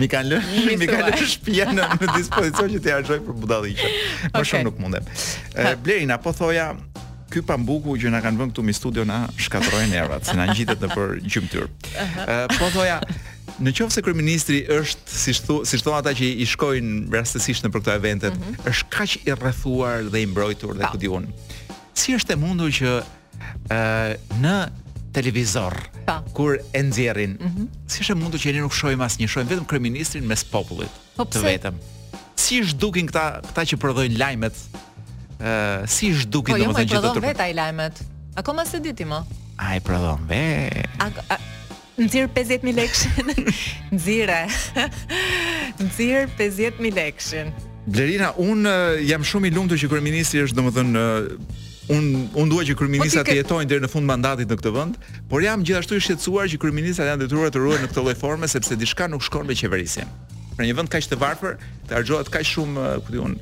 mi 0.00 0.08
kanë 0.12 0.32
lënë, 0.32 0.76
mi 0.80 0.88
kanë 0.88 1.10
lënë 1.10 1.28
shtëpia 1.36 1.68
në, 1.72 1.88
në 2.00 2.10
dispozicion 2.16 2.74
që 2.76 2.82
t'i 2.86 2.94
harxoj 2.96 3.20
për 3.26 3.38
budalliqe. 3.44 3.92
Më 4.24 4.34
okay. 4.34 4.50
shumë 4.52 4.68
nuk 4.70 4.80
mundem. 4.82 5.08
E, 5.52 5.72
Blerina, 5.84 6.18
po 6.26 6.34
thoja 6.36 6.72
Ky 7.26 7.40
pambuku 7.42 7.96
që 7.98 8.12
na 8.14 8.20
kanë 8.22 8.38
vënë 8.38 8.52
këtu 8.54 8.62
mi 8.62 8.72
studio 8.72 9.02
na 9.04 9.24
shkatrojnë 9.34 9.90
nervat, 9.96 10.28
se 10.30 10.36
na 10.38 10.44
ngjitet 10.46 10.78
nëpër 10.84 11.16
gjymtyr. 11.26 11.66
Uh 11.66 11.96
-huh. 11.98 12.52
Po 12.54 12.68
thoja, 12.70 13.00
Në 13.64 13.72
qovë 13.78 13.94
se 13.94 14.02
kërëministri 14.04 14.56
është, 14.74 15.16
si 15.22 15.34
shtu, 15.38 15.58
si 15.68 15.78
shtu 15.80 15.92
ata 15.96 16.12
që 16.18 16.26
i 16.42 16.46
shkojnë 16.48 17.06
rastësisht 17.14 17.64
në 17.64 17.70
për 17.72 17.84
këto 17.84 17.94
eventet, 17.98 18.34
mm 18.34 18.42
-hmm. 18.42 18.68
është 18.70 18.88
kaq 18.92 19.14
i 19.22 19.36
rrethuar 19.38 20.04
dhe 20.12 20.20
i 20.20 20.26
mbrojtur 20.28 20.74
dhe 20.76 20.82
këtë 20.90 21.00
dihun. 21.04 21.28
Si 21.96 22.12
është 22.18 22.34
e 22.34 22.36
mundu 22.36 22.68
që 22.78 22.92
uh, 23.00 24.12
në 24.42 24.56
televizor, 25.16 25.74
pa. 26.04 26.18
kur 26.36 26.58
e 26.74 26.82
nxjerrin. 26.82 27.38
Mm 27.40 27.52
-hmm. 27.52 27.68
Si 27.88 28.02
është 28.02 28.12
e 28.12 28.18
mundur 28.22 28.38
që 28.40 28.52
ne 28.52 28.60
nuk 28.66 28.72
shohim 28.74 29.00
një 29.00 29.28
shohim 29.28 29.48
vetëm 29.48 29.64
kryeministrin 29.66 30.26
mes 30.26 30.44
popullit 30.44 30.90
po 31.16 31.22
të 31.24 31.44
vetëm. 31.44 31.74
Si 32.36 32.60
është 32.60 32.76
dukin 32.78 33.06
këta 33.08 33.40
këta 33.48 33.62
që 33.72 33.76
prodhojnë 33.76 34.18
lajmet? 34.18 34.56
ë 35.36 35.44
uh, 35.82 35.86
si 35.88 36.10
është 36.16 36.30
dukin 36.32 36.54
po, 36.54 36.58
jo, 36.58 36.64
domethënë 36.64 36.88
që 36.88 36.94
po 36.96 37.02
do 37.02 37.08
të 37.08 37.12
prodhojnë 37.12 37.28
vetë 37.34 37.42
ai 37.44 37.54
lajmet. 37.54 38.02
Akoma 38.36 38.64
se 38.66 38.80
di 38.80 38.92
ti 38.94 39.04
më. 39.04 39.18
Ai 39.58 39.80
prodhon 39.80 40.20
nxir 41.98 42.28
50000 42.28 42.72
lekshin. 42.72 43.26
Nxire. 43.92 44.40
nxir 45.88 46.28
50000 46.38 46.90
lekshin. 46.98 47.46
Blerina, 47.86 48.32
un 48.36 48.66
jam 49.06 49.22
shumë 49.24 49.46
i 49.50 49.54
lumtur 49.54 49.78
që 49.80 49.88
kryeministri 49.88 50.42
është 50.44 50.56
domethënë 50.60 51.00
uh, 51.00 51.30
un 51.96 52.06
un 52.34 52.48
dua 52.50 52.64
që 52.66 52.74
kryeministra 52.78 53.22
po 53.24 53.30
të 53.30 53.36
jetojnë 53.38 53.68
deri 53.70 53.84
në 53.86 53.90
fund 53.92 54.08
mandatit 54.10 54.50
në 54.50 54.56
këtë 54.60 54.72
vend, 54.76 54.96
por 55.30 55.44
jam 55.44 55.62
gjithashtu 55.64 55.94
i 55.96 56.02
shqetësuar 56.08 56.50
që 56.52 56.58
kryeministrat 56.64 57.12
janë 57.14 57.22
detyruar 57.26 57.54
të 57.54 57.62
ruhen 57.64 57.84
në 57.86 57.90
këtë 57.94 58.02
lloj 58.04 58.16
forme 58.20 58.48
sepse 58.50 58.74
diçka 58.76 59.06
nuk 59.12 59.22
shkon 59.24 59.46
me 59.48 59.54
qeverisjen. 59.56 60.10
Për 60.58 60.66
një 60.68 60.74
vend 60.80 60.90
kaq 60.92 61.06
të 61.12 61.18
varfër, 61.22 61.56
të 61.88 61.94
harxohet 62.00 62.30
kaq 62.32 62.46
shumë, 62.52 62.86
ku 63.06 63.12
diun, 63.16 63.38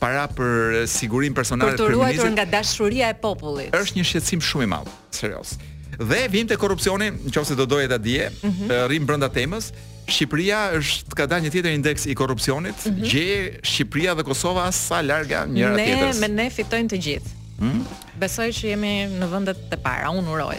para 0.00 0.26
për 0.34 0.82
sigurinë 0.90 1.38
personale 1.38 1.78
të 1.78 1.86
kryeministit. 1.86 2.20
Për 2.20 2.20
të 2.20 2.20
ruajtur 2.20 2.32
nga 2.34 2.48
dashuria 2.56 3.12
e 3.14 3.20
popullit. 3.20 3.76
Është 3.78 4.00
një 4.00 4.08
shqetësim 4.10 4.42
shumë 4.48 4.66
i 4.66 4.70
madh, 4.74 4.90
serioz. 5.14 5.52
Dhe 6.00 6.24
vim 6.30 6.46
te 6.46 6.56
korrupsioni, 6.56 7.10
nëse 7.12 7.56
do 7.58 7.66
doje 7.68 7.88
ta 7.88 7.98
dije, 7.98 8.30
mm 8.32 8.48
-hmm. 8.50 8.86
rrim 8.88 9.04
brenda 9.06 9.28
temës. 9.28 9.70
Shqipëria 10.06 10.72
është 10.78 11.14
ka 11.14 11.24
dalë 11.26 11.42
një 11.46 11.50
tjetër 11.50 11.70
indeks 11.72 12.06
i 12.06 12.14
korrupsionit. 12.14 12.74
Mm 12.86 13.02
-hmm. 13.02 13.60
Shqipëria 13.62 14.14
dhe 14.16 14.22
Kosova 14.24 14.72
sa 14.72 15.02
larga 15.02 15.44
njëra 15.46 15.76
tjetrës. 15.76 16.16
Ne 16.18 16.28
me 16.28 16.28
ne 16.28 16.50
fitojnë 16.50 16.88
të 16.88 16.96
gjithë. 16.98 17.28
Hmm? 17.58 17.84
Besoj 18.18 18.48
që 18.48 18.66
jemi 18.66 19.06
në 19.20 19.26
vendet 19.30 19.56
të 19.70 19.76
para, 19.82 20.10
unë 20.10 20.28
uroj. 20.32 20.58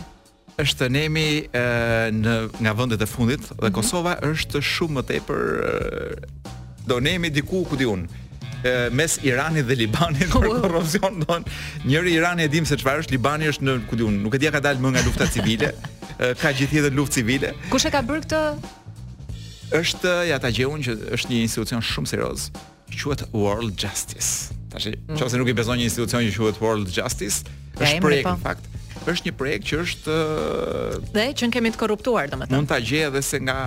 Është 0.57 0.89
nemi 0.89 1.49
në 2.23 2.49
nga 2.61 2.71
vendet 2.73 3.01
e 3.01 3.05
fundit 3.05 3.41
dhe 3.41 3.53
mm 3.53 3.57
-hmm. 3.67 3.71
Kosova 3.71 4.15
është 4.21 4.61
shumë 4.61 4.95
më 4.99 5.03
tepër 5.03 5.39
do 6.87 6.99
nemi 6.99 7.29
diku 7.29 7.65
ku 7.65 7.75
diun 7.75 8.07
mes 8.91 9.17
Iranit 9.23 9.67
dhe 9.67 9.75
Libanit 9.77 10.29
për 10.31 10.47
korrupsion, 10.63 11.19
don. 11.27 11.45
Njëri 11.85 12.13
Irani 12.19 12.45
e 12.47 12.51
dim 12.51 12.65
se 12.67 12.77
çfarë 12.79 13.03
është, 13.03 13.15
Libani 13.17 13.47
është 13.51 13.65
në 13.67 13.73
ku 13.89 13.97
diun, 13.99 14.21
nuk 14.23 14.35
e 14.37 14.41
dia 14.41 14.51
ka 14.55 14.61
dalë 14.63 14.83
më 14.83 14.93
nga 14.95 15.03
lufta 15.07 15.27
civile, 15.31 15.73
ka 16.39 16.51
gjithë 16.55 16.77
tjetër 16.77 16.95
luftë 16.99 17.19
civile. 17.19 17.53
Kush 17.73 17.87
e 17.89 17.93
ka 17.93 18.03
bërë 18.07 18.23
këtë? 18.25 18.43
Është 19.79 20.13
ja 20.29 20.39
ta 20.41 20.51
gjeun 20.53 20.83
që 20.85 20.97
është 21.17 21.33
një 21.33 21.41
institucion 21.47 21.83
shumë 21.83 22.11
serioz, 22.13 22.49
quhet 22.93 23.25
World 23.33 23.73
Justice. 23.81 24.53
Tash, 24.73 24.87
mm. 24.91 25.17
nëse 25.17 25.33
mm. 25.33 25.41
nuk 25.41 25.51
i 25.53 25.57
bezon 25.57 25.79
një 25.79 25.89
institucion 25.89 26.23
që 26.29 26.43
quhet 26.43 26.61
World 26.63 26.93
Justice, 26.93 27.43
është 27.81 27.97
prej 28.03 28.21
po. 28.27 28.37
në 28.37 28.43
fakt 28.47 28.69
është 29.11 29.29
një 29.29 29.33
projekt 29.37 29.67
që 29.69 29.77
është 29.83 30.17
dhe 31.15 31.25
që 31.39 31.49
kemi 31.55 31.71
të 31.73 31.79
korruptuar 31.81 32.29
domethënë. 32.31 32.55
Mund 32.55 32.69
ta 32.71 32.77
gjej 32.81 33.07
edhe 33.09 33.21
se 33.25 33.39
nga 33.43 33.57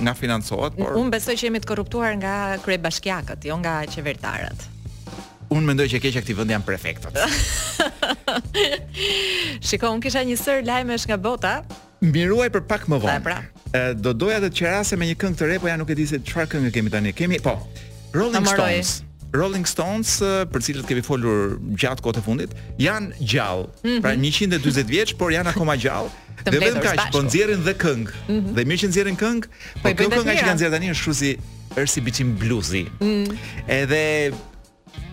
nga 0.00 0.14
financohet, 0.18 0.76
por 0.78 0.98
Unë 1.00 1.14
besoj 1.16 1.36
që 1.40 1.48
jemi 1.48 1.60
të 1.62 1.70
korruptuar 1.70 2.14
nga 2.20 2.34
kryebashkiakët, 2.64 3.46
jo 3.50 3.58
nga 3.62 3.80
qeveritarët. 3.90 4.66
Unë 5.50 5.66
mendoj 5.66 5.88
që 5.90 6.00
keqja 6.04 6.22
këtij 6.22 6.36
vendi 6.38 6.54
janë 6.54 6.66
prefektët. 6.66 7.18
Shiko, 9.66 9.90
unë 9.96 10.04
kisha 10.06 10.22
një 10.28 10.38
sër 10.38 10.62
lajmesh 10.68 11.08
nga 11.10 11.18
bota. 11.18 11.56
Mbiruaj 12.06 12.48
për 12.54 12.66
pak 12.70 12.86
më 12.88 13.00
vonë. 13.02 13.18
Pra. 13.26 13.40
Ë 13.74 13.74
pra. 13.74 13.88
do 13.98 14.14
doja 14.22 14.38
të 14.44 14.52
qerase 14.62 14.96
me 15.00 15.10
një 15.10 15.18
këngë 15.20 15.40
të 15.42 15.50
re, 15.52 15.58
por 15.60 15.72
ja 15.74 15.78
nuk 15.82 15.90
e 15.90 15.98
di 15.98 16.06
se 16.14 16.22
çfarë 16.22 16.54
këngë 16.54 16.74
kemi 16.78 16.94
tani. 16.96 17.12
Kemi, 17.18 17.42
po. 17.42 17.58
Rolling 18.14 18.46
Stones. 18.46 19.00
Rolling 19.34 19.66
Stones, 19.68 20.16
për 20.50 20.64
cilët 20.64 20.88
kemi 20.90 21.04
folur 21.06 21.54
gjatë 21.78 22.02
kohë 22.02 22.16
të 22.18 22.22
fundit, 22.26 22.56
janë 22.82 23.14
gjallë, 23.20 23.68
mhm. 23.84 24.00
pra 24.04 24.14
140 24.18 24.88
vjeç, 24.90 25.12
por 25.20 25.32
janë 25.34 25.52
akoma 25.54 25.76
gjallë. 25.78 26.12
Dhe 26.40 26.56
vetëm 26.56 26.80
kaq 26.82 27.04
po 27.14 27.22
nxjerrin 27.26 27.62
dhe 27.66 27.74
këngë. 27.78 28.16
Mhm. 28.30 28.52
Dhe 28.56 28.64
mirë 28.66 28.82
që 28.84 28.90
nxjerrin 28.92 29.18
këngë, 29.20 29.50
po, 29.50 29.88
po 29.88 30.12
këngë 30.18 30.22
nga 30.30 30.36
që 30.40 30.54
nxjerr 30.56 30.74
tani 30.76 30.92
është 30.94 31.06
kushti 31.08 31.32
është 31.78 31.90
si 31.94 32.06
biçim 32.08 32.36
bluzi. 32.40 32.86
Edhe 33.70 34.04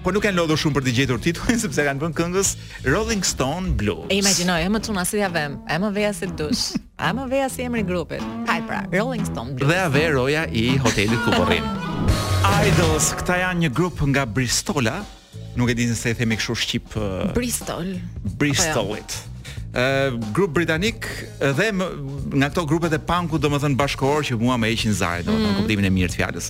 Po 0.01 0.09
nuk 0.13 0.23
kanë 0.23 0.37
lodhur 0.39 0.57
shumë 0.61 0.75
për 0.77 0.83
të 0.87 0.91
gjetur 0.95 1.19
titullin 1.21 1.59
sepse 1.61 1.83
kanë 1.85 2.01
bën 2.01 2.13
këngës 2.15 2.51
Rolling 2.87 3.21
Stone 3.27 3.73
Blues. 3.77 4.07
E 4.13 4.17
imagjinoj, 4.21 4.63
e 4.65 4.71
më 4.73 4.81
çuna 4.87 5.03
si 5.05 5.19
ja 5.19 5.27
vëm, 5.33 5.57
e 5.69 5.77
më 5.83 5.91
veja 5.93 6.13
si 6.17 6.29
dush, 6.39 6.63
e 7.09 7.11
më 7.17 7.27
veja 7.33 7.49
si 7.51 7.65
emri 7.67 7.83
i 7.83 7.89
grupit. 7.91 8.23
pra, 8.47 8.81
Rolling 8.93 9.25
Stone 9.27 9.53
Blues. 9.57 9.67
Dhe 9.69 9.81
a 9.83 9.89
veroja 9.93 10.47
i 10.49 10.69
hotelit 10.79 11.21
ku 11.25 11.35
po 11.35 11.43
rrim. 11.49 11.67
Idols, 12.67 13.11
këta 13.19 13.35
janë 13.41 13.65
një 13.65 13.69
grup 13.75 13.99
nga 14.11 14.23
Bristola, 14.27 14.97
nuk 15.59 15.69
e 15.71 15.75
di 15.77 15.85
nëse 15.89 16.13
e 16.13 16.17
themi 16.17 16.37
kështu 16.39 16.55
shqip 16.63 16.95
Bristol. 17.35 17.89
Bristolit. 18.41 19.15
Ë 19.77 19.83
uh, 19.83 20.15
grup 20.33 20.55
britanik 20.55 21.05
dhe 21.43 21.67
më, 21.75 21.87
nga 22.39 22.49
këto 22.49 22.63
grupet 22.69 22.95
e 22.95 22.97
më 23.03 23.37
domethën 23.43 23.75
bashkohor 23.77 24.23
që 24.29 24.39
mua 24.41 24.57
më 24.57 24.67
heqin 24.71 24.93
zarin, 24.95 25.25
domethën 25.27 25.51
mm. 25.53 25.57
kuptimin 25.59 25.85
e 25.85 25.91
mirë 25.97 26.09
të 26.11 26.17
fjalës. 26.21 26.49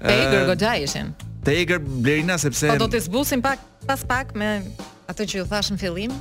Te 0.00 0.16
Eger 0.26 0.46
Goxha 0.50 0.74
ishin. 0.84 1.12
Te 1.46 1.54
Eger 1.62 1.78
Blerina 1.80 2.36
sepse 2.38 2.68
Po 2.68 2.76
do 2.82 2.90
të 2.90 3.00
zbusim 3.06 3.40
pak 3.44 3.60
pas 3.88 4.02
pak 4.04 4.34
me 4.36 4.50
atë 5.08 5.24
që 5.30 5.40
ju 5.40 5.48
thash 5.48 5.70
në 5.72 5.80
fillim, 5.80 6.14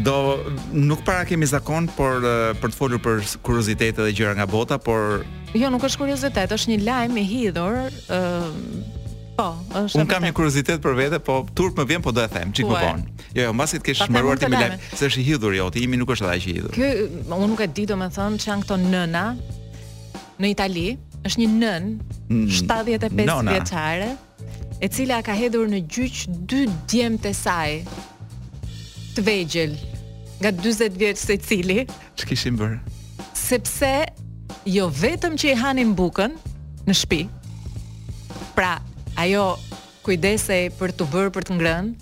Do 0.00 0.40
nuk 0.72 1.04
para 1.04 1.20
kemi 1.28 1.44
zakon 1.44 1.84
por 1.92 2.24
për 2.64 2.70
të 2.72 2.76
folur 2.78 3.00
për 3.04 3.18
kuriozitete 3.44 4.00
dhe 4.00 4.12
gjëra 4.16 4.32
nga 4.38 4.46
bota, 4.48 4.78
por 4.80 5.20
Jo, 5.52 5.68
nuk 5.68 5.82
është 5.84 6.00
kuriozitet, 6.00 6.48
është 6.54 6.70
një 6.70 6.78
lajm 6.86 7.16
i 7.20 7.24
hidhur. 7.28 7.74
ë 8.08 8.18
uh... 8.18 8.90
Po, 9.32 9.46
un 9.96 10.06
kam 10.08 10.24
një 10.28 10.32
kuriozitet 10.36 10.80
për 10.84 10.96
vete, 10.96 11.18
po 11.24 11.38
turp 11.56 11.78
më 11.80 11.84
vjen 11.88 12.02
po 12.04 12.12
do 12.12 12.20
e 12.20 12.28
them, 12.28 12.50
çik 12.52 12.68
më 12.68 12.80
bon. 12.84 12.98
Jo, 13.32 13.46
jo, 13.46 13.52
mbasi 13.56 13.78
të 13.80 13.86
kesh 13.86 14.02
mbaruar 14.12 14.36
ti 14.40 14.48
me 14.52 14.58
lajm, 14.60 14.74
se 14.96 15.06
është 15.08 15.20
i 15.20 15.24
hidhur 15.28 15.54
jo, 15.56 15.68
ti 15.72 15.80
imi 15.86 15.96
nuk 16.00 16.12
është 16.14 16.28
dashaj 16.28 16.50
i 16.52 16.54
hidhur. 16.56 16.74
Ky 16.76 16.90
un 17.36 17.44
nuk 17.52 17.60
e 17.64 17.68
di 17.72 17.86
domethën 17.88 18.36
çan 18.44 18.60
këto 18.64 18.76
nëna 18.82 19.24
në 20.40 20.50
Itali, 20.52 20.86
është 21.24 21.40
një 21.42 21.48
nën 21.56 21.88
mm, 22.28 22.44
75 22.60 23.24
vjeçare, 23.48 24.10
e 24.84 24.88
cila 24.92 25.20
ka 25.24 25.32
hedhur 25.36 25.64
në 25.72 25.80
gjyq 25.88 26.26
dy 26.48 26.66
djemtë 26.92 27.32
e 27.32 27.38
saj, 27.40 27.76
të 29.16 29.22
vegjel 29.26 29.74
nga 30.40 30.52
40 30.52 30.96
vjeç 30.98 31.18
secili. 31.20 31.84
cili 31.84 31.86
ç'kishim 32.16 32.56
bër. 32.56 32.78
Sepse 33.36 33.92
jo 34.66 34.88
vetëm 35.00 35.36
që 35.36 35.52
i 35.52 35.58
hanim 35.58 35.94
bukën 35.94 36.34
në 36.86 36.94
shtëpi. 36.94 37.26
Pra, 38.56 38.78
ajo 39.16 39.56
kujdesej 40.02 40.70
për 40.78 40.94
të 40.98 41.06
bërë 41.12 41.30
për 41.36 41.46
të 41.48 41.56
ngrënë, 41.58 41.92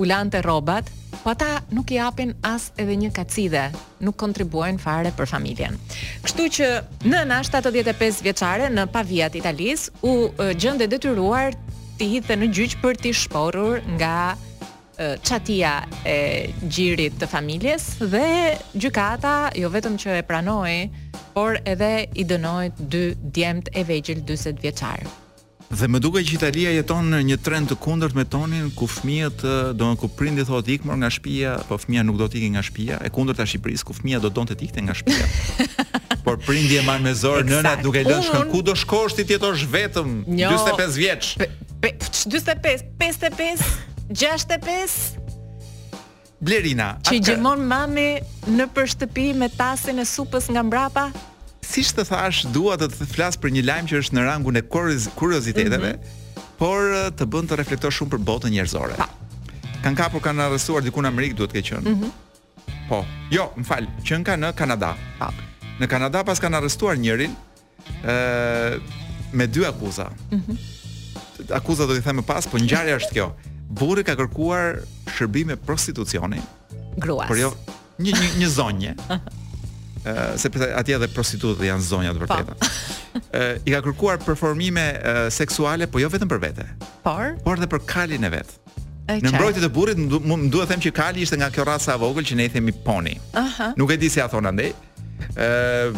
u 0.00 0.04
lante 0.08 0.40
rrobat, 0.40 0.88
po 1.22 1.30
ata 1.30 1.60
nuk 1.70 1.90
i 1.94 1.98
japin 2.00 2.32
as 2.42 2.70
edhe 2.80 2.96
një 2.98 3.10
kacide, 3.16 3.64
nuk 4.00 4.16
kontribuojnë 4.18 4.80
fare 4.82 5.12
për 5.16 5.28
familjen. 5.34 5.76
Kështu 6.24 6.48
që 6.58 6.68
nëna 7.06 7.42
75 7.46 8.22
vjeçare 8.24 8.70
në 8.74 8.86
Pavia 8.94 9.28
të 9.30 9.42
Italisë 9.42 9.92
u 10.02 10.14
gjendë 10.58 10.88
detyruar 10.90 11.54
të 11.98 12.08
hidhte 12.14 12.38
në 12.40 12.50
gjyq 12.56 12.78
për 12.82 12.98
të 13.02 13.12
shporur 13.24 13.82
nga 13.98 14.14
çatia 14.98 15.82
e 16.06 16.46
gjirit 16.70 17.16
të 17.20 17.28
familjes 17.28 17.84
dhe 18.04 18.56
gjykata 18.76 19.52
jo 19.56 19.70
vetëm 19.72 19.96
që 19.98 20.18
e 20.20 20.22
pranoi, 20.22 20.90
por 21.34 21.56
edhe 21.66 22.06
i 22.14 22.24
dënoi 22.28 22.70
dy 22.76 23.14
djemt 23.32 23.70
e 23.72 23.84
vegjël 23.88 24.20
40 24.28 24.60
vjeçar. 24.62 25.00
Dhe 25.72 25.88
më 25.88 25.98
duke 26.04 26.20
që 26.20 26.34
Italia 26.36 26.72
jeton 26.76 27.06
në 27.08 27.22
një 27.30 27.36
trend 27.40 27.70
të 27.72 27.78
kundërt 27.80 28.12
me 28.14 28.26
tonin 28.28 28.66
ku 28.76 28.84
fëmijët, 28.86 29.40
domethënë 29.72 30.00
ku 30.02 30.10
prindi 30.12 30.44
thotë 30.44 30.74
ik 30.74 30.84
mor 30.84 30.98
nga 31.00 31.08
shtëpia, 31.08 31.54
po 31.68 31.78
fëmia 31.80 32.04
nuk 32.04 32.18
do 32.20 32.28
të 32.28 32.42
ikë 32.42 32.50
nga 32.58 32.64
shtëpia, 32.68 32.98
e 33.00 33.08
kundërt 33.14 33.40
a 33.40 33.46
Shqipërisë 33.48 33.86
ku 33.88 33.96
fëmia 33.96 34.20
do 34.20 34.28
donte 34.28 34.52
të 34.52 34.66
ikte 34.68 34.84
nga 34.84 34.92
shtëpia. 35.00 35.70
por 36.26 36.36
prindi 36.44 36.76
e 36.78 36.82
marr 36.84 37.00
me 37.02 37.14
nëna 37.16 37.72
duke 37.80 38.04
lënë 38.04 38.26
shkën 38.28 38.52
ku 38.52 38.60
do 38.62 38.76
shkosh 38.78 39.16
ti 39.16 39.24
ti 39.24 39.38
jetosh 39.40 39.64
vetëm 39.72 40.20
45 40.28 41.00
vjeç. 41.00 41.32
45 41.80 42.84
55 43.00 43.88
65 44.12 45.16
Blerina 46.44 46.98
Që 47.06 47.14
atë... 47.16 47.26
gjimon 47.26 47.60
mami 47.64 48.20
në 48.52 48.66
shtëpi 48.90 49.28
me 49.38 49.48
tasin 49.54 49.98
e 50.02 50.04
supës 50.08 50.44
nga 50.52 50.62
mbrapa 50.66 51.04
Si 51.64 51.82
shtë 51.86 52.04
thash, 52.10 52.42
dua 52.52 52.74
të 52.76 52.86
të 52.92 53.04
flasë 53.14 53.38
për 53.40 53.50
një 53.56 53.62
lajmë 53.68 53.88
që 53.92 53.96
është 54.02 54.14
në 54.18 54.22
rangun 54.28 54.56
e 54.60 54.66
kurioziteteve 54.68 55.78
mm 55.78 55.84
-hmm. 55.96 56.06
Por 56.60 56.80
të 57.18 57.24
bënd 57.26 57.46
të 57.50 57.54
reflekto 57.62 57.88
shumë 57.90 58.12
për 58.14 58.20
botën 58.28 58.52
njerëzore 58.54 58.96
pa. 58.98 59.08
Kanë 59.84 59.96
kapur, 59.98 60.20
kanë 60.22 60.40
arrestuar 60.46 60.82
diku 60.84 61.02
në 61.02 61.08
Amerikë, 61.10 61.36
duhet 61.38 61.52
ke 61.52 61.62
qenë. 61.62 61.88
mm 61.88 61.96
-hmm. 61.98 62.10
Po, 62.88 62.98
jo, 63.30 63.50
më 63.56 63.64
falë, 63.64 63.86
qënë 64.06 64.24
ka 64.24 64.36
në 64.36 64.52
Kanada 64.54 64.94
Në 65.80 65.86
Kanada 65.88 66.24
pas 66.24 66.38
kanë 66.40 66.56
arrestuar 66.56 66.96
njërin 66.98 67.32
ë 68.04 68.80
me 69.32 69.46
dy 69.46 69.64
akuza. 69.66 70.08
Mm 70.30 70.38
-hmm. 70.40 70.58
Akuza 71.54 71.86
do 71.86 71.92
t'i 71.94 72.02
them 72.02 72.16
më 72.18 72.22
pas, 72.22 72.46
po 72.46 72.58
ngjarja 72.58 72.96
është 72.98 73.12
kjo. 73.12 73.32
Burri 73.72 74.04
ka 74.04 74.14
kërkuar 74.18 74.82
shërbime 75.14 75.56
prostitucioni. 75.66 76.40
Gruas. 77.00 77.28
Por 77.30 77.38
jo 77.40 77.52
një 78.02 78.12
një 78.18 78.28
një 78.42 78.50
zonjë. 78.56 78.94
Ëh, 80.02 80.34
sepse 80.42 80.66
atje 80.74 80.96
edhe 80.98 81.06
prostitutë 81.14 81.68
janë 81.68 81.84
zonja 81.86 82.12
të 82.16 82.24
po. 82.24 82.26
vërteta. 82.26 82.70
Ëh, 83.32 83.62
i 83.62 83.70
ka 83.74 83.80
kërkuar 83.86 84.18
performime 84.24 84.84
seksuale, 85.32 85.86
por 85.88 86.02
jo 86.02 86.10
vetëm 86.12 86.28
për 86.32 86.40
vete. 86.42 86.66
Por, 87.06 87.36
por 87.46 87.60
edhe 87.60 87.68
për 87.70 87.84
kalin 87.88 88.26
e 88.28 88.32
vet. 88.34 88.50
Në 89.12 89.32
mbrojtjet 89.34 89.64
e 89.66 89.70
burrit 89.74 89.98
mund 89.98 90.50
duhet 90.52 90.68
të 90.70 90.70
them 90.72 90.82
që 90.84 90.90
Kali 90.96 91.24
ishte 91.26 91.36
nga 91.40 91.48
kjo 91.52 91.64
racë 91.66 91.94
e 91.96 92.00
vogël 92.00 92.26
që 92.28 92.36
ne 92.38 92.44
i 92.48 92.52
themi 92.54 92.72
poni. 92.86 93.16
Aha. 93.36 93.72
Nuk 93.76 93.90
e 93.90 93.96
di 94.00 94.08
si 94.08 94.20
ja 94.22 94.28
thon 94.30 94.46
andaj. 94.48 94.70
Ëh, 95.34 95.96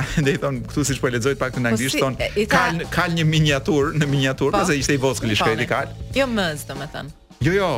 i 0.28 0.36
thon 0.40 0.60
këtu 0.66 0.84
siç 0.90 1.00
po 1.02 1.08
e 1.10 1.14
lexoj 1.14 1.36
pak 1.40 1.56
në 1.56 1.62
po 1.70 1.72
anglisht 1.74 2.00
thon 2.00 2.16
kal 2.50 2.80
kal 2.92 3.14
një 3.16 3.24
miniatur 3.28 3.92
në 3.98 4.08
miniatur, 4.10 4.54
pse 4.54 4.70
po, 4.74 4.78
ishte 4.84 4.96
i 4.96 5.00
voskël 5.02 5.34
i 5.34 5.38
shkreti 5.40 5.66
kal. 5.70 5.90
Jo 6.16 6.26
mëz 6.30 6.66
domethën. 6.68 7.10
Jo, 7.40 7.54
jo, 7.56 7.68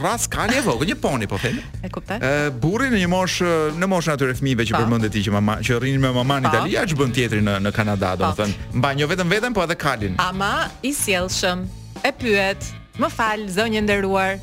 rras 0.00 0.24
kal 0.32 0.48
e 0.56 0.62
vogë, 0.64 0.86
një 0.88 0.94
poni, 1.02 1.26
po 1.28 1.36
themi. 1.40 1.60
E 1.84 1.90
kuptoj. 1.92 2.16
Ë 2.24 2.46
burri 2.62 2.86
në 2.88 3.02
një 3.02 3.08
mosh, 3.12 3.34
në 3.76 3.88
mosh 3.92 4.06
në 4.08 4.14
atyre 4.14 4.36
fmive 4.38 4.64
që 4.70 4.72
po. 4.72 4.78
përmëndet 4.86 5.12
ti 5.12 5.20
që, 5.26 5.34
mama, 5.34 5.58
që 5.60 5.76
rrinë 5.82 6.00
me 6.00 6.12
mama 6.16 6.38
në 6.40 6.48
Italia, 6.48 6.86
që 6.88 6.96
bën 7.02 7.12
tjetëri 7.18 7.44
në, 7.44 7.58
në 7.66 7.72
Kanada, 7.76 8.14
do 8.16 8.30
më 8.30 8.38
thënë. 8.40 8.70
Mba 8.80 8.92
një 8.96 9.08
vetëm 9.12 9.34
vetëm, 9.34 9.58
po 9.58 9.66
edhe 9.66 9.76
kalin. 9.82 10.16
Ama, 10.22 10.52
i 10.88 10.94
sjellshëm. 10.96 11.66
e 12.08 12.12
pyet, 12.22 12.72
më 12.98 13.12
falë, 13.14 13.52
zonjë 13.54 13.84
ndërruar, 13.84 14.40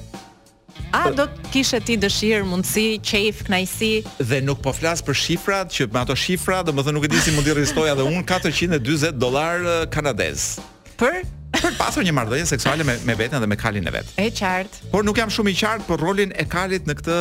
A 0.95 1.10
do 1.13 1.25
të 1.30 1.52
kishe 1.54 1.80
ti 1.86 1.95
dëshirë, 2.02 2.45
mundësi, 2.49 2.84
qejf, 3.06 3.43
kënaqësi? 3.45 3.89
Dhe 4.25 4.39
nuk 4.41 4.62
po 4.65 4.71
flas 4.73 5.04
për 5.06 5.17
shifrat, 5.17 5.69
që 5.73 5.86
me 5.93 5.99
ato 6.02 6.15
shifra, 6.17 6.63
domethënë 6.65 6.95
nuk 6.97 7.06
e 7.06 7.12
di 7.12 7.19
si 7.21 7.34
mundi 7.36 7.54
rristoja 7.54 7.93
dhe 7.99 8.06
un 8.08 8.23
440 8.25 9.13
dollar 9.21 9.62
kanadez. 9.93 10.56
Për 10.99 11.19
për 11.60 11.75
pasur 11.78 12.06
një 12.08 12.13
marrëdhënie 12.17 12.47
seksuale 12.49 12.86
me 12.89 12.95
me 13.06 13.13
vetën 13.19 13.41
dhe 13.43 13.49
me 13.52 13.58
kalin 13.62 13.86
e 13.89 13.93
vet. 13.93 14.10
E 14.17 14.30
qartë. 14.34 14.89
Por 14.93 15.06
nuk 15.06 15.17
jam 15.21 15.30
shumë 15.34 15.54
i 15.54 15.58
qartë 15.62 15.86
për 15.91 16.02
rolin 16.04 16.34
e 16.41 16.45
kalit 16.49 16.86
në 16.89 16.95
këtë 17.02 17.17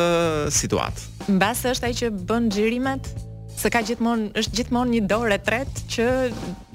situatë. 0.57 1.05
Mbas 1.37 1.61
është 1.73 1.89
ai 1.91 1.97
që 2.01 2.13
bën 2.29 2.49
xhirimet? 2.55 3.11
Se 3.59 3.69
ka 3.73 3.83
gjithmonë 3.85 4.31
është 4.39 4.61
gjithmonë 4.61 4.95
një 4.97 5.01
dorë 5.13 5.39
tretë 5.45 5.87
që 5.93 6.09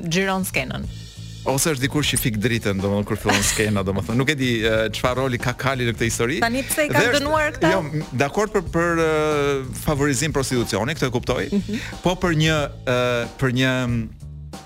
xhiron 0.06 0.44
skenën. 0.46 0.86
Ose 1.44 1.74
është 1.74 1.82
dikur 1.84 2.04
që 2.08 2.16
fik 2.20 2.36
dritën, 2.40 2.78
do 2.80 2.88
më 2.92 3.00
kur 3.08 3.18
fillon 3.20 3.44
skena, 3.44 3.82
do 3.84 3.92
Nuk 4.16 4.30
e 4.32 4.34
di 4.38 4.50
çfarë 4.96 5.24
roli 5.24 5.38
ka 5.42 5.52
kali 5.52 5.84
në 5.84 5.94
këtë 5.94 6.06
histori. 6.08 6.38
Tani 6.40 6.62
pse 6.64 6.86
i 6.88 6.92
ka 6.92 7.02
dënuar 7.18 7.56
këta? 7.58 7.70
Jo, 7.72 7.84
dakord 8.20 8.52
për, 8.54 8.64
për 8.74 9.02
uh, 9.04 9.68
favorizim 9.84 10.32
prostitucioni, 10.32 10.94
këtë 10.96 11.08
e 11.08 11.12
kuptoj, 11.14 11.44
mhm. 11.52 11.82
po 12.04 12.14
për 12.24 12.36
një, 12.40 12.56
uh, 12.88 13.24
për 13.40 13.56
një 13.58 13.74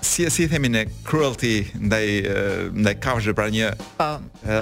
si 0.05 0.23
si 0.31 0.45
themi 0.47 0.69
ne 0.71 0.85
cruelty 1.03 1.65
ndaj 1.75 2.05
ndaj 2.77 2.93
kafshëve 3.03 3.33
pra 3.35 3.47
një 3.51 3.71
po 3.97 4.05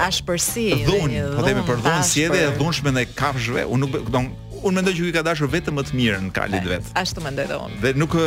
ashpërsi 0.08 0.64
dhun 0.88 1.14
po 1.36 1.44
themi 1.46 1.62
për 1.68 1.84
dhunë, 1.84 2.08
si 2.10 2.24
edhe 2.26 2.40
e 2.48 2.50
dhunshme 2.58 2.94
ndaj 2.96 3.04
kafshëve 3.20 3.68
unë 3.70 3.84
nuk 3.84 4.10
don 4.10 4.32
unë 4.64 4.74
mendoj 4.80 4.96
që 4.98 5.08
i 5.12 5.16
ka 5.20 5.26
dashur 5.28 5.52
vetëm 5.54 5.78
më 5.78 5.86
të 5.92 6.00
mirën 6.00 6.30
kalit 6.36 6.66
vet 6.72 6.90
ashtu 6.98 7.22
mendoj 7.28 7.46
dhe 7.52 7.60
unë 7.68 7.82
dhe 7.86 7.94
nuk 8.02 8.18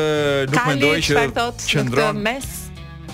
nuk 0.55 0.69
mendoj 0.71 0.95
që 1.09 1.27
që 1.67 1.87
ndron 1.89 2.21
mes 2.29 2.53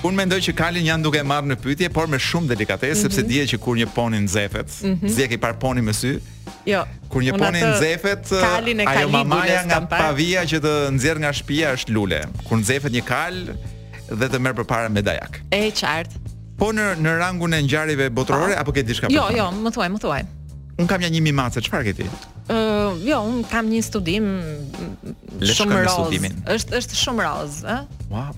Un 0.06 0.14
mendoj 0.14 0.38
që 0.46 0.52
Kalin 0.54 0.86
janë 0.86 1.02
duke 1.02 1.22
marrë 1.26 1.48
në 1.50 1.56
pyetje, 1.62 1.88
por 1.94 2.06
me 2.10 2.18
shumë 2.22 2.52
delikatesë 2.52 2.90
mm 2.90 2.94
-hmm. 2.94 3.02
sepse 3.06 3.20
mhm. 3.22 3.28
dihet 3.30 3.50
që 3.52 3.58
kur 3.64 3.74
një 3.78 3.86
poni 3.96 4.20
nxefet, 4.22 4.70
mm 4.86 4.92
-hmm. 4.94 5.12
zi 5.14 5.22
e 5.24 5.28
ke 5.32 5.38
par 5.44 5.54
poni 5.62 5.82
me 5.82 5.92
sy. 5.98 6.12
Jo. 6.70 6.82
Kur 7.10 7.22
një 7.26 7.32
poni 7.40 7.62
nxefet, 7.66 8.30
ajo 8.92 9.08
mamaja 9.08 9.64
nga 9.66 9.80
pavia 9.90 10.44
që 10.50 10.56
të 10.64 10.74
nxjerr 10.94 11.18
nga 11.22 11.32
shtëpia 11.32 11.68
është 11.74 11.92
lule. 11.96 12.20
Kur 12.46 12.56
nxefet 12.62 12.92
një 12.96 13.02
kal 13.12 13.34
dhe 14.20 14.26
të 14.32 14.38
merr 14.44 14.54
përpara 14.60 14.88
me 14.94 15.02
dajak. 15.02 15.40
E 15.50 15.70
qartë. 15.80 16.14
Po 16.60 16.70
në 16.76 16.86
në 17.04 17.10
rangun 17.22 17.52
e 17.54 17.60
ngjarjeve 17.66 18.06
botërore 18.10 18.54
po. 18.54 18.60
apo 18.60 18.72
ke 18.72 18.82
diçka 18.82 19.06
Jo, 19.10 19.24
jo, 19.38 19.46
më 19.64 19.70
thuaj, 19.74 19.88
më 19.94 19.98
thuaj. 20.04 20.22
Un 20.78 20.86
kam 20.86 21.00
një 21.00 21.20
mimace, 21.20 21.60
çfarë 21.60 21.84
ke 21.84 21.92
ti? 21.98 22.06
Uh, 22.06 22.92
jo, 23.10 23.16
un 23.30 23.44
kam 23.52 23.64
një 23.72 23.80
studim 23.82 24.24
shumë 25.54 25.78
roz. 25.86 26.20
Është 26.56 26.70
është 26.78 26.94
shumë 27.04 27.22
roz, 27.26 27.52
ëh? 27.64 27.74
Eh? 27.74 27.82
Wow 28.14 28.32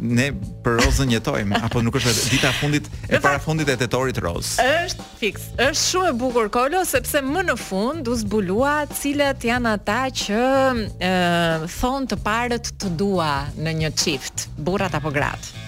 ne 0.00 0.28
për 0.64 0.78
rozën 0.82 1.12
jetojmë 1.14 1.60
apo 1.66 1.82
nuk 1.84 1.96
është 1.98 2.14
dita 2.32 2.50
fundit 2.60 2.88
e 3.08 3.20
para 3.22 3.38
fundit 3.42 3.70
e 3.72 3.76
tetorit 3.80 4.18
roz. 4.22 4.54
Është 4.62 5.06
fiks. 5.20 5.48
Është 5.56 5.82
shumë 5.82 6.10
e 6.12 6.16
bukur 6.22 6.50
Kolo 6.54 6.82
sepse 6.88 7.22
më 7.24 7.46
në 7.50 7.56
fund 7.60 8.10
u 8.12 8.16
zbulua 8.20 8.74
cilat 8.92 9.46
janë 9.50 9.76
ata 9.78 10.00
që 10.24 10.42
e, 11.10 11.14
thon 11.78 12.08
të 12.10 12.20
parët 12.26 12.72
të 12.80 12.92
dua 13.00 13.32
në 13.58 13.76
një 13.82 13.94
çift, 14.04 14.48
burrat 14.62 14.98
apo 15.00 15.12
gratë 15.18 15.66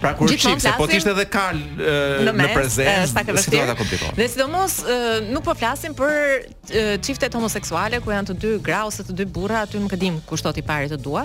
pra 0.00 0.14
kur 0.14 0.28
shqip, 0.30 0.58
se 0.62 0.70
po 0.78 0.86
ishte 0.94 1.10
edhe 1.12 1.24
kal 1.32 1.58
në, 1.58 2.32
në 2.36 2.46
prezent, 2.54 3.16
e, 3.18 3.36
situata 3.42 3.74
komplikohet. 3.78 4.16
Dhe 4.18 4.26
sidomos, 4.30 4.78
e, 4.96 4.98
nuk 5.32 5.44
po 5.46 5.54
flasim 5.58 5.94
për 5.98 6.48
qiftet 7.04 7.32
homoseksuale, 7.34 8.00
ku 8.04 8.12
janë 8.12 8.30
të 8.30 8.36
dy 8.42 8.54
gra 8.66 8.82
ose 8.88 9.04
të 9.06 9.14
dy 9.16 9.24
burra, 9.38 9.62
aty 9.66 9.80
nuk 9.80 9.92
e 9.96 10.00
dim 10.00 10.18
kushtot 10.28 10.58
i 10.60 10.62
pari 10.66 10.90
të 10.92 10.98
dua, 11.02 11.24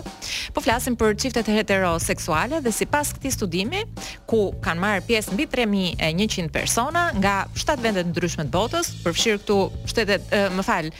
po 0.56 0.64
flasim 0.64 0.96
për 1.00 1.16
qiftet 1.20 1.50
heteroseksuale, 1.54 2.62
dhe 2.64 2.72
si 2.72 2.86
pas 2.90 3.12
këti 3.14 3.32
studimi, 3.36 3.84
ku 4.30 4.52
kanë 4.64 4.84
marrë 4.84 5.06
pjesë 5.10 5.36
mbi 5.36 5.48
3.100 5.54 6.50
persona, 6.54 7.06
nga 7.20 7.44
7 7.54 7.82
vendet 7.84 8.14
të 8.16 8.50
botës, 8.52 8.94
përfshirë 9.04 9.44
këtu 9.44 9.60
shtetet, 9.92 10.30
e, 10.32 10.44
më 10.58 10.64
falë, 10.70 10.92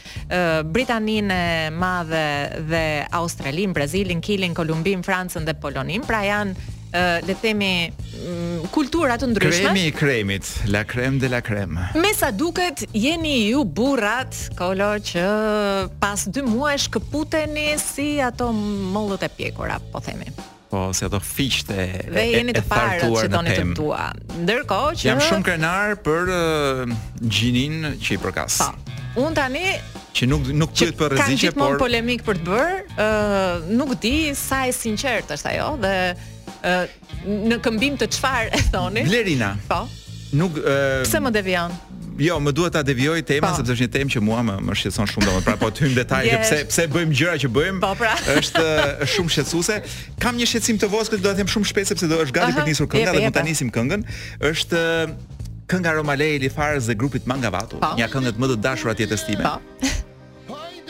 Britaninë 0.74 1.36
e 1.46 1.70
madhe 1.72 2.60
dhe 2.68 2.82
Australinë, 3.20 3.72
Brazilinë, 3.74 4.20
Kilinë, 4.22 4.54
Kolumbinë, 4.56 5.02
Francën 5.04 5.44
dhe 5.46 5.54
Polonin, 5.58 6.04
pra 6.06 6.20
janë 6.26 6.54
le 7.26 7.34
themi 7.42 7.90
mm, 7.90 8.70
kultura 8.74 9.16
të 9.18 9.30
ndryshme. 9.32 9.72
Kremi 9.72 9.86
i 9.88 9.92
kremit, 9.94 10.48
la 10.70 10.84
krem 10.86 11.18
de 11.22 11.28
la 11.32 11.40
krem. 11.44 11.78
Me 11.98 12.14
sa 12.14 12.30
duket 12.30 12.84
jeni 12.92 13.48
ju 13.50 13.64
burrat 13.64 14.34
kolo 14.58 14.94
që 15.00 15.26
pas 16.00 16.26
dy 16.30 16.42
muaj 16.46 16.78
shkëputeni 16.86 17.74
si 17.82 18.14
ato 18.22 18.52
mollët 18.54 19.26
e 19.26 19.32
pjekura, 19.36 19.78
po 19.92 20.00
themi. 20.04 20.28
Po, 20.70 20.88
si 20.94 21.04
ato 21.06 21.18
fiqte 21.18 21.74
e 22.14 22.30
jeni 22.36 22.54
të 22.54 22.62
parë 22.68 23.10
që 23.18 23.26
doni 23.32 23.56
të 23.58 23.66
dua. 23.76 24.06
Ndërkohë 24.44 24.94
që 25.00 25.10
jam 25.10 25.22
shumë 25.22 25.46
krenar 25.50 25.98
për 26.04 26.30
gjinin 27.26 27.96
që 27.98 28.18
i 28.18 28.22
përkas. 28.22 28.60
Po. 28.62 28.70
Un 29.22 29.34
tani 29.34 29.76
që 30.14 30.26
nuk 30.30 30.46
nuk 30.58 30.70
pyet 30.74 30.94
për 30.98 31.12
rreziqe 31.14 31.52
por 31.54 31.74
kam 31.76 31.80
polemik 31.82 32.22
për 32.26 32.38
të 32.38 32.46
bërë, 32.46 32.78
ë 32.98 33.06
uh, 33.08 33.66
nuk 33.78 33.92
di 34.02 34.16
sa 34.38 34.62
e 34.66 34.70
sinqert 34.74 35.30
është 35.34 35.50
ajo 35.52 35.68
dhe 35.84 35.92
në 36.64 37.58
këmbim 37.64 37.98
të 38.00 38.08
çfarë 38.16 38.52
e 38.58 38.62
thoni? 38.72 39.02
Blerina. 39.08 39.52
Po. 39.68 39.84
Nuk 40.34 40.56
e... 40.60 40.76
Pse 41.06 41.20
më 41.22 41.32
devion? 41.36 41.74
Jo, 42.18 42.36
më 42.38 42.52
duhet 42.54 42.76
ta 42.76 42.82
devijoj 42.86 43.16
temën 43.26 43.42
po. 43.42 43.56
sepse 43.58 43.74
është 43.74 43.82
një 43.88 43.92
temë 43.94 44.12
që 44.14 44.20
mua 44.22 44.40
më 44.46 44.54
më 44.68 44.76
shqetëson 44.80 45.08
shumë 45.12 45.26
domosdoshmë. 45.28 45.46
Pra 45.48 45.56
po 45.60 45.70
të 45.74 45.82
hym 45.84 45.96
detajet 45.98 46.34
yes. 46.34 46.50
pse 46.52 46.68
pse 46.70 46.84
bëjmë 46.94 47.16
gjëra 47.18 47.34
që 47.42 47.50
bëjmë. 47.56 47.80
Po 47.84 47.90
pra. 47.98 48.12
Është 48.38 48.64
shumë 49.16 49.32
shqetësuese. 49.36 49.78
Kam 50.22 50.38
një 50.38 50.46
shqetësim 50.52 50.78
të 50.84 50.90
voskët 50.94 51.24
do 51.24 51.30
ta 51.30 51.34
them 51.40 51.50
shumë 51.50 51.70
shpejt 51.72 51.90
sepse 51.92 52.10
do 52.12 52.20
është 52.22 52.36
gati 52.36 52.52
Aha, 52.52 52.58
për 52.60 52.68
të 52.68 52.70
nisur 52.70 52.90
kënga 52.94 53.16
dhe 53.18 53.24
do 53.26 53.34
ta 53.34 53.42
nisim 53.48 53.72
këngën. 53.74 54.06
Është 54.52 54.84
kënga 55.74 55.96
Romalei 55.98 56.38
Lifarës 56.46 56.86
dhe 56.86 56.94
grupit 57.02 57.26
Mangavatu, 57.26 57.82
po. 57.82 57.92
një 57.98 58.06
këngë 58.14 58.36
më 58.38 58.52
të 58.54 58.60
dashur 58.68 58.94
atjetës 58.94 59.26
time. 59.26 59.42
Po. 59.56 59.90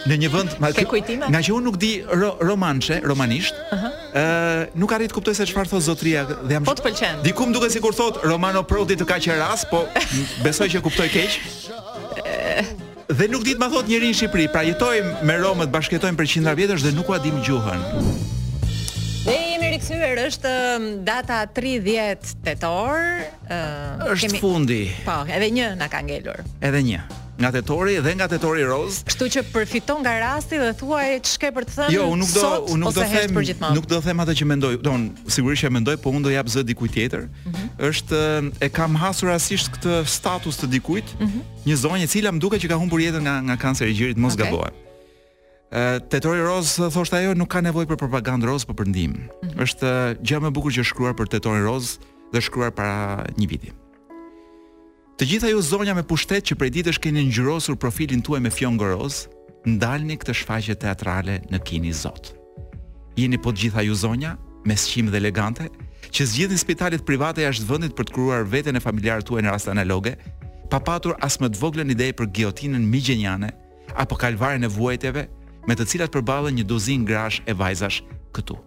në 0.08 0.16
një 0.24 0.28
vend 0.32 0.54
ma... 0.60 0.70
nga 0.72 1.40
që 1.40 1.52
unë 1.56 1.64
nuk 1.64 1.78
di 1.80 1.90
ro 2.08 2.34
romanisht, 2.40 2.94
ë 2.94 3.76
uh 3.76 3.84
-huh. 3.84 4.66
nuk 4.74 4.92
arrit 4.92 5.10
të 5.10 5.14
kuptoj 5.18 5.34
se 5.34 5.44
çfarë 5.46 5.68
thot 5.70 5.82
zotria 5.82 6.24
dhe 6.24 6.52
jam. 6.54 6.64
Po 6.64 6.74
të 6.74 6.84
pëlqen. 6.86 7.22
Dikum 7.24 7.52
duket 7.52 7.72
sikur 7.72 7.94
thot 7.94 8.20
Romano 8.24 8.62
Prodi 8.62 8.96
të 8.96 9.06
që 9.06 9.38
ras, 9.38 9.64
po 9.70 9.86
besoj 10.44 10.68
që 10.68 10.80
kuptoj 10.80 11.08
keq. 11.08 11.40
Dhe 13.08 13.28
nuk 13.28 13.42
ditë 13.44 13.58
ma 13.58 13.68
thot 13.68 13.86
njëri 13.86 14.08
në 14.10 14.14
Shqipëri 14.16 14.48
Pra 14.52 14.62
jetoj 14.62 14.96
me 15.22 15.36
Romët, 15.38 15.68
bashketojmë 15.70 16.16
për 16.16 16.24
qindra 16.26 16.54
vjetës 16.54 16.80
Dhe 16.82 16.92
nuk 16.96 17.06
ku 17.06 17.12
adim 17.12 17.36
gjuhën 17.44 17.80
Dhe 19.28 19.34
jemi 19.36 19.68
rikësyër, 19.74 20.22
është 20.28 20.52
data 21.04 21.44
30 21.46 22.16
të 22.44 22.54
torë 22.64 23.10
uh, 23.44 24.08
është 24.14 24.28
kemi... 24.28 24.40
fundi 24.40 24.82
Po, 25.04 25.20
edhe 25.28 25.50
një 25.52 25.74
nga 25.76 25.88
ka 25.92 26.00
ngellur 26.00 26.40
Edhe 26.64 26.80
një 26.80 27.04
nga 27.40 27.50
Tetori 27.52 27.98
dhe 28.02 28.12
nga 28.14 28.28
Tetori 28.30 28.62
Roz. 28.66 29.02
Kështu 29.08 29.26
që 29.34 29.42
përfiton 29.52 29.98
nga 30.04 30.12
rasti 30.22 30.58
dhe 30.60 30.68
thuaj 30.78 31.08
ç'ke 31.26 31.50
për 31.56 31.66
të 31.68 31.74
thënë. 31.78 31.94
Jo, 31.94 32.04
unë 32.14 32.22
nuk 32.22 32.32
do, 32.34 32.50
unë 32.74 32.82
nuk 32.82 32.94
do 32.94 33.02
të 33.02 33.10
them, 33.14 33.40
nuk 33.78 33.88
do 33.90 33.98
të 33.98 34.04
them 34.06 34.22
atë 34.24 34.36
që 34.40 34.46
mendoj. 34.52 34.72
Don, 34.86 35.08
sigurisht 35.34 35.66
që 35.66 35.72
mendoj, 35.74 35.96
po 36.04 36.12
unë 36.14 36.24
do 36.28 36.34
jap 36.34 36.48
zë 36.54 36.64
dikujt 36.70 36.94
tjetër. 36.94 37.24
Mhm. 37.26 37.66
Është 37.90 38.14
mm 38.14 38.50
-hmm. 38.50 38.66
e 38.66 38.68
kam 38.68 38.94
hasur 39.02 39.34
asisht 39.34 39.70
këtë 39.76 39.96
status 40.06 40.60
të 40.62 40.66
dikujt, 40.76 41.08
mm 41.18 41.26
-hmm. 41.26 41.42
një 41.66 41.76
zonjë 41.84 42.02
e 42.06 42.08
cila 42.14 42.30
më 42.34 42.38
duket 42.44 42.60
që 42.62 42.68
ka 42.70 42.76
humbur 42.82 42.98
jetën 43.02 43.20
nga 43.26 43.34
nga 43.46 43.56
kanceri 43.56 43.90
i 43.90 43.94
gjirit, 43.98 44.16
mos 44.16 44.36
gabojë. 44.36 44.72
Tetori 46.10 46.42
Roz 46.50 46.66
thoshte 46.94 47.16
ajo 47.18 47.34
nuk 47.34 47.50
ka 47.50 47.58
nevojë 47.60 47.88
për 47.90 47.98
propagandë 47.98 48.44
Roz 48.46 48.62
po 48.64 48.72
për 48.78 48.84
përndim. 48.86 49.12
Mhm. 49.42 49.60
Është 49.64 49.86
mm 49.86 49.94
-hmm. 50.00 50.20
gjë 50.26 50.38
më 50.42 50.48
e 50.48 50.50
bukur 50.56 50.70
që 50.76 50.82
shkruar 50.90 51.14
për 51.18 51.26
Tetori 51.34 51.62
Roz 51.68 51.84
dhe 52.32 52.40
shkruar 52.46 52.70
para 52.78 53.26
një 53.40 53.48
viti. 53.48 53.70
Mm 53.74 53.83
Të 55.14 55.26
gjitha 55.30 55.46
ju 55.46 55.60
zonja 55.62 55.92
me 55.94 56.02
pushtet 56.02 56.42
që 56.48 56.54
prej 56.58 56.68
ditësh 56.74 56.98
keni 56.98 57.22
ngjyrosur 57.28 57.76
profilin 57.78 58.18
tuaj 58.26 58.40
me 58.42 58.50
fion 58.50 58.74
goroz, 58.80 59.28
ndalni 59.62 60.16
këtë 60.18 60.34
shfaqje 60.40 60.74
teatrale 60.82 61.36
në 61.54 61.60
kini 61.68 61.92
Zot. 61.94 62.32
Jeni 63.14 63.38
po 63.38 63.52
të 63.54 63.60
gjitha 63.62 63.84
ju 63.86 63.94
zonja 64.00 64.32
me 64.66 64.74
sqim 64.74 65.12
dhe 65.12 65.20
elegante 65.22 65.68
që 66.10 66.26
zgjidhni 66.32 66.58
spitalet 66.58 67.06
private 67.06 67.46
jashtë 67.46 67.70
vendit 67.70 67.94
për 67.94 68.10
të 68.10 68.16
kruar 68.18 68.42
veten 68.56 68.74
e 68.74 68.82
familjar 68.82 69.22
tuaj 69.22 69.44
në 69.46 69.54
rast 69.54 69.70
analoge, 69.70 70.16
pa 70.70 70.82
patur 70.82 71.14
as 71.22 71.38
më 71.38 71.52
të 71.54 71.62
voglën 71.62 71.94
ide 71.94 72.10
për 72.18 72.32
giotinën 72.40 72.82
migjenjane 72.96 73.52
apo 73.94 74.18
kalvarën 74.18 74.66
e 74.66 74.72
vuajtjeve 74.80 75.28
me 75.70 75.78
të 75.80 75.86
cilat 75.94 76.10
përballen 76.10 76.58
një 76.58 76.66
dozin 76.66 77.06
grash 77.06 77.38
e 77.46 77.54
vajzash 77.54 78.02
këtu. 78.34 78.58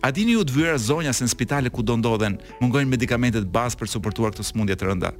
A 0.00 0.08
dini 0.10 0.32
ju 0.32 0.48
të 0.48 0.56
vyra 0.60 0.78
zonja 0.80 1.12
se 1.12 1.28
në 1.28 1.36
spitale 1.36 1.68
ku 1.68 1.84
do 1.84 2.00
ndodhen 2.00 2.40
mungojnë 2.64 2.88
medikamentet 2.96 3.52
bazë 3.52 3.76
për 3.76 3.90
të 3.92 3.98
suportuar 3.98 4.32
këtë 4.32 4.46
sëmundje 4.48 4.76
të 4.78 4.88
rënda? 4.92 5.12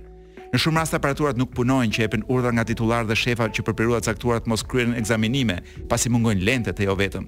Në 0.49 0.59
shumë 0.63 0.81
raste 0.81 0.97
aparaturat 0.97 1.37
nuk 1.37 1.51
punojnë 1.53 1.93
që 1.93 2.05
jepen 2.07 2.23
urdhra 2.33 2.55
nga 2.57 2.65
titullar 2.69 3.05
dhe 3.09 3.17
shefa 3.19 3.51
që 3.53 3.65
për 3.67 3.75
periudha 3.81 4.01
caktuar 4.07 4.39
të 4.41 4.49
mos 4.49 4.63
kryen 4.65 4.95
ekzaminime, 4.97 5.59
pasi 5.91 6.09
mungojnë 6.13 6.47
lente 6.49 6.73
të 6.73 6.87
jo 6.87 6.95
vetëm. 6.97 7.27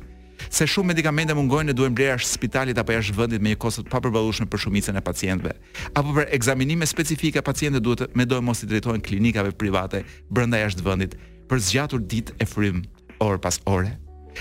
Se 0.48 0.64
shumë 0.64 0.94
medikamente 0.94 1.34
mungojnë 1.36 1.68
dhe 1.68 1.74
duhen 1.76 1.96
blerë 1.98 2.14
jashtë 2.14 2.30
spitalit 2.32 2.80
apo 2.80 2.94
jashtë 2.96 3.16
vendit 3.18 3.44
me 3.44 3.52
një 3.52 3.58
kosto 3.60 3.84
të 3.84 3.92
papërballueshme 3.92 4.46
për 4.48 4.62
shumicën 4.64 4.96
e 4.96 5.02
pacientëve. 5.04 5.52
Apo 6.00 6.16
për 6.16 6.30
ekzaminime 6.38 6.88
specifike 6.88 7.44
pacientët 7.44 7.84
duhet 7.84 8.16
me 8.16 8.24
dojë 8.30 8.46
mos 8.48 8.64
i 8.64 8.70
drejtohen 8.72 9.04
klinikave 9.04 9.52
private 9.52 10.00
brenda 10.30 10.62
jashtë 10.62 10.86
vendit 10.88 11.18
për 11.50 11.60
zgjatur 11.68 12.00
ditë 12.08 12.38
e 12.40 12.48
frym 12.48 12.80
orë 13.20 13.42
pas 13.44 13.60
ore. 13.68 13.92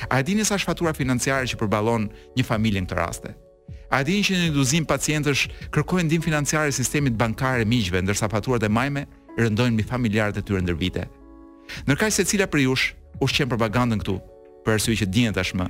A 0.08 0.24
e 0.24 0.24
dini 0.24 0.48
sa 0.48 0.56
është 0.56 0.72
fatura 0.72 0.96
financiare 0.96 1.52
që 1.52 1.60
përballon 1.60 2.08
një 2.38 2.48
familje 2.48 2.86
në 2.88 2.94
këtë 2.94 3.02
raste? 3.04 3.36
A 3.90 4.04
dini 4.06 4.22
që 4.22 4.36
në 4.38 4.50
nduzim 4.54 4.86
pacientësh 4.86 5.48
kërkojnë 5.74 6.06
ndihmë 6.12 6.26
financiare 6.28 6.70
sistemit 6.74 7.16
bankar 7.18 7.64
e 7.64 7.66
miqve, 7.66 8.04
ndërsa 8.06 8.28
faturat 8.30 8.62
e 8.68 8.70
majme 8.70 9.08
rëndojnë 9.40 9.74
mbi 9.80 9.86
familjarët 9.90 10.38
e 10.38 10.44
tyre 10.46 10.62
ndër 10.62 10.78
vite. 10.78 11.08
se 12.00 12.12
secila 12.12 12.48
prej 12.48 12.64
jush 12.66 12.94
ushqen 13.22 13.50
propagandën 13.50 14.00
këtu, 14.00 14.20
për 14.66 14.74
arsye 14.74 14.94
që 14.96 15.10
dinë 15.10 15.34
tashmë, 15.34 15.66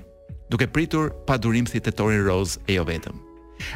duke 0.51 0.67
pritur 0.67 1.13
pa 1.27 1.37
durim 1.37 1.65
thitetorin 1.65 2.23
roz 2.25 2.59
e 2.67 2.73
jo 2.73 2.83
vetëm. 2.83 3.15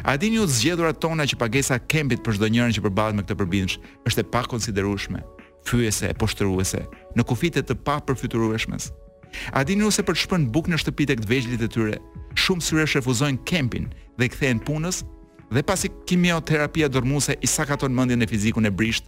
A 0.04 0.16
dini 0.16 0.38
u 0.38 0.46
zgjedhurat 0.46 1.00
tona 1.00 1.24
që 1.24 1.38
pagesa 1.40 1.78
kembit 1.78 2.20
për 2.24 2.36
çdo 2.36 2.48
njërin 2.48 2.72
që 2.76 2.84
përballet 2.84 3.16
me 3.16 3.22
këtë 3.24 3.34
përbindsh 3.40 3.76
është 4.08 4.20
e 4.22 4.28
pakonsiderueshme, 4.32 5.20
fyese 5.68 6.04
e 6.08 6.14
poshtërueshme, 6.20 6.84
në 7.16 7.22
kufitet 7.28 7.64
të 7.68 7.74
papërfytyrueshmes. 7.84 8.90
Pa 8.92 9.03
A 9.52 9.64
dini 9.66 9.82
ose 9.86 10.04
për 10.06 10.14
të 10.14 10.50
buk 10.50 10.68
në 10.68 10.78
shtëpit 10.78 11.10
e 11.10 11.16
këtë 11.18 11.28
vejgjit 11.28 11.62
e 11.62 11.68
tyre, 11.68 11.98
shumë 12.34 12.62
syre 12.62 12.84
refuzojnë 12.86 13.38
kempin 13.46 13.88
dhe 14.18 14.28
kthehen 14.28 14.60
punës, 14.62 15.02
dhe 15.50 15.62
pasi 15.62 15.90
kimioterapia 16.06 16.88
dërmuse 16.88 17.34
i 17.42 17.46
sakaton 17.46 17.94
mendjen 17.94 18.22
e 18.22 18.26
fizikun 18.30 18.66
e 18.66 18.70
brisht, 18.70 19.04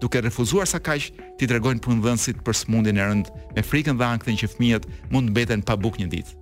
duke 0.00 0.20
refuzuar 0.20 0.66
sa 0.68 0.80
kaq, 0.80 1.10
ti 1.38 1.46
tregojnë 1.46 1.80
punëdhënësit 1.84 2.40
për 2.44 2.54
smundin 2.62 2.98
e 3.00 3.04
rënd, 3.04 3.30
me 3.56 3.62
frikën 3.62 3.96
dhe 4.00 4.04
ankthin 4.08 4.38
që 4.40 4.50
fëmijët 4.54 4.88
mund 5.12 5.30
të 5.30 5.34
mbeten 5.36 5.64
pa 5.68 5.76
buk 5.76 5.98
një 6.00 6.10
ditë. 6.14 6.36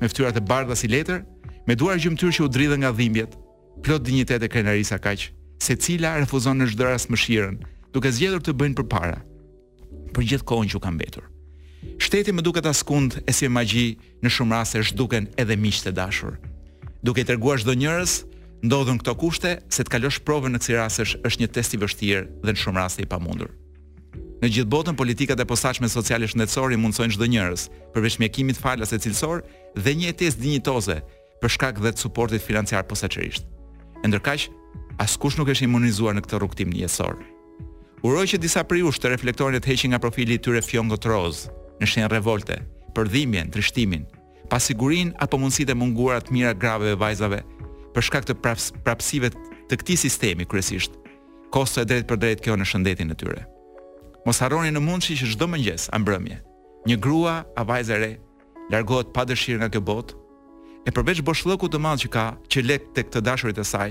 Me 0.00 0.08
fytyrat 0.08 0.38
e 0.38 0.42
bardha 0.50 0.74
si 0.78 0.88
letër, 0.90 1.24
me 1.68 1.76
duar 1.76 1.98
gjymtyr 2.00 2.32
që 2.34 2.46
u 2.46 2.50
dridhen 2.50 2.84
nga 2.86 2.94
dhimbjet, 2.96 3.34
plot 3.84 4.06
dinjitet 4.06 4.42
e 4.42 4.48
krenarisë 4.50 4.98
kaq, 5.04 5.28
secila 5.62 6.16
refuzon 6.22 6.62
në 6.62 6.70
çdo 6.72 6.88
rast 6.88 7.12
mëshirën, 7.12 7.60
duke 7.94 8.10
zgjedhur 8.14 8.42
të 8.46 8.56
bëjnë 8.56 8.80
përpara 8.80 9.20
për 10.14 10.26
gjithë 10.32 10.46
kohën 10.50 10.72
që 10.72 10.80
u 10.80 10.82
ka 10.82 10.90
mbetur. 10.96 11.26
Shteti 12.00 12.32
më 12.34 12.42
duket 12.44 12.66
askund 12.66 13.20
e 13.28 13.32
si 13.32 13.48
magji, 13.48 13.96
në 14.24 14.30
shumë 14.32 14.56
raste 14.56 14.80
është 14.82 14.96
duken 14.98 15.28
edhe 15.40 15.56
miq 15.56 15.78
të 15.82 15.92
dashur. 15.96 16.36
Duke 17.04 17.20
i 17.22 17.26
treguar 17.28 17.60
çdo 17.62 17.74
njërës, 17.78 18.14
ndodhën 18.66 18.98
këto 19.00 19.14
kushte 19.20 19.52
se 19.72 19.84
të 19.84 19.92
kalosh 19.94 20.20
provën 20.26 20.52
në 20.52 20.60
kësi 20.60 20.76
rast 20.76 21.02
është 21.06 21.40
një 21.42 21.48
test 21.54 21.76
i 21.76 21.80
vështirë 21.80 22.24
dhe 22.44 22.52
në 22.54 22.60
shumë 22.62 22.80
raste 22.82 23.04
i 23.04 23.08
pamundur. 23.08 23.52
Në 24.40 24.48
gjithë 24.56 24.72
botën 24.72 24.96
politikat 24.96 25.40
e 25.40 25.44
posaçme 25.48 25.88
sociale 25.92 26.28
shëndetësore 26.28 26.78
mundsojnë 26.80 27.12
çdo 27.16 27.28
njërës, 27.28 27.66
përveç 27.92 28.16
mjekimit 28.22 28.56
falas 28.60 28.92
e 28.96 28.98
cilësor 29.04 29.42
dhe 29.76 29.94
një 30.00 30.14
test 30.16 30.40
dinjitoze 30.40 30.96
për 31.40 31.54
shkak 31.56 31.80
dhe 31.80 31.92
të 31.92 32.00
suportit 32.06 32.44
financiar 32.44 32.84
posaçërisht. 32.88 33.44
E 34.00 34.08
ndërkaq, 34.08 34.48
askush 35.04 35.36
nuk 35.36 35.52
është 35.52 35.68
imunizuar 35.68 36.16
në 36.16 36.24
këtë 36.24 36.40
rrugtim 36.40 36.72
njësor. 36.72 37.20
Uroj 38.00 38.26
që 38.32 38.40
disa 38.40 38.64
prej 38.64 38.80
të 38.96 39.12
reflektorin 39.12 39.60
të 39.60 39.72
heqin 39.72 39.92
nga 39.92 40.00
profili 40.00 40.40
tyre 40.40 40.64
fjongot 40.64 41.04
rozë, 41.04 41.52
në 41.80 41.86
shenjë 41.88 42.10
revolte, 42.12 42.56
për 42.94 43.08
dhimbjen, 43.10 43.48
trishtimin, 43.52 44.02
pasigurin 44.52 45.14
apo 45.24 45.38
mundësitë 45.40 45.72
e 45.72 45.78
munguara 45.80 46.20
të 46.20 46.34
mira 46.36 46.50
grave 46.52 46.90
dhe 46.90 46.98
vajzave 47.00 47.38
për 47.94 48.04
shkak 48.06 48.26
të 48.28 48.36
praps 48.44 48.68
prapsive 48.84 49.30
të 49.70 49.78
këtij 49.80 50.00
sistemi 50.04 50.44
kryesisht. 50.46 50.92
Kosto 51.54 51.82
e 51.82 51.86
drejtë 51.88 52.06
për 52.10 52.20
drejtë 52.22 52.44
kjo 52.44 52.56
në 52.60 52.66
shëndetin 52.70 53.10
e 53.10 53.16
tyre. 53.18 53.44
Mos 54.26 54.38
harroni 54.44 54.70
në 54.74 54.82
mundshi 54.84 55.16
që 55.18 55.30
çdo 55.32 55.48
mëngjes 55.50 55.88
ambrëmje, 55.96 56.36
një 56.86 56.96
grua 57.02 57.38
a 57.58 57.64
vajzë 57.66 57.98
re 58.02 58.10
largohet 58.70 59.10
pa 59.16 59.24
dëshirë 59.26 59.58
nga 59.62 59.70
kjo 59.72 59.80
botë 59.90 60.18
e 60.86 60.94
përveç 60.94 61.24
boshllëku 61.26 61.66
të 61.72 61.80
madh 61.82 62.04
që 62.04 62.12
ka, 62.14 62.24
që 62.50 62.64
lek 62.68 62.88
tek 62.94 63.08
të 63.10 63.24
dashurit 63.26 63.58
e 63.58 63.66
saj, 63.66 63.90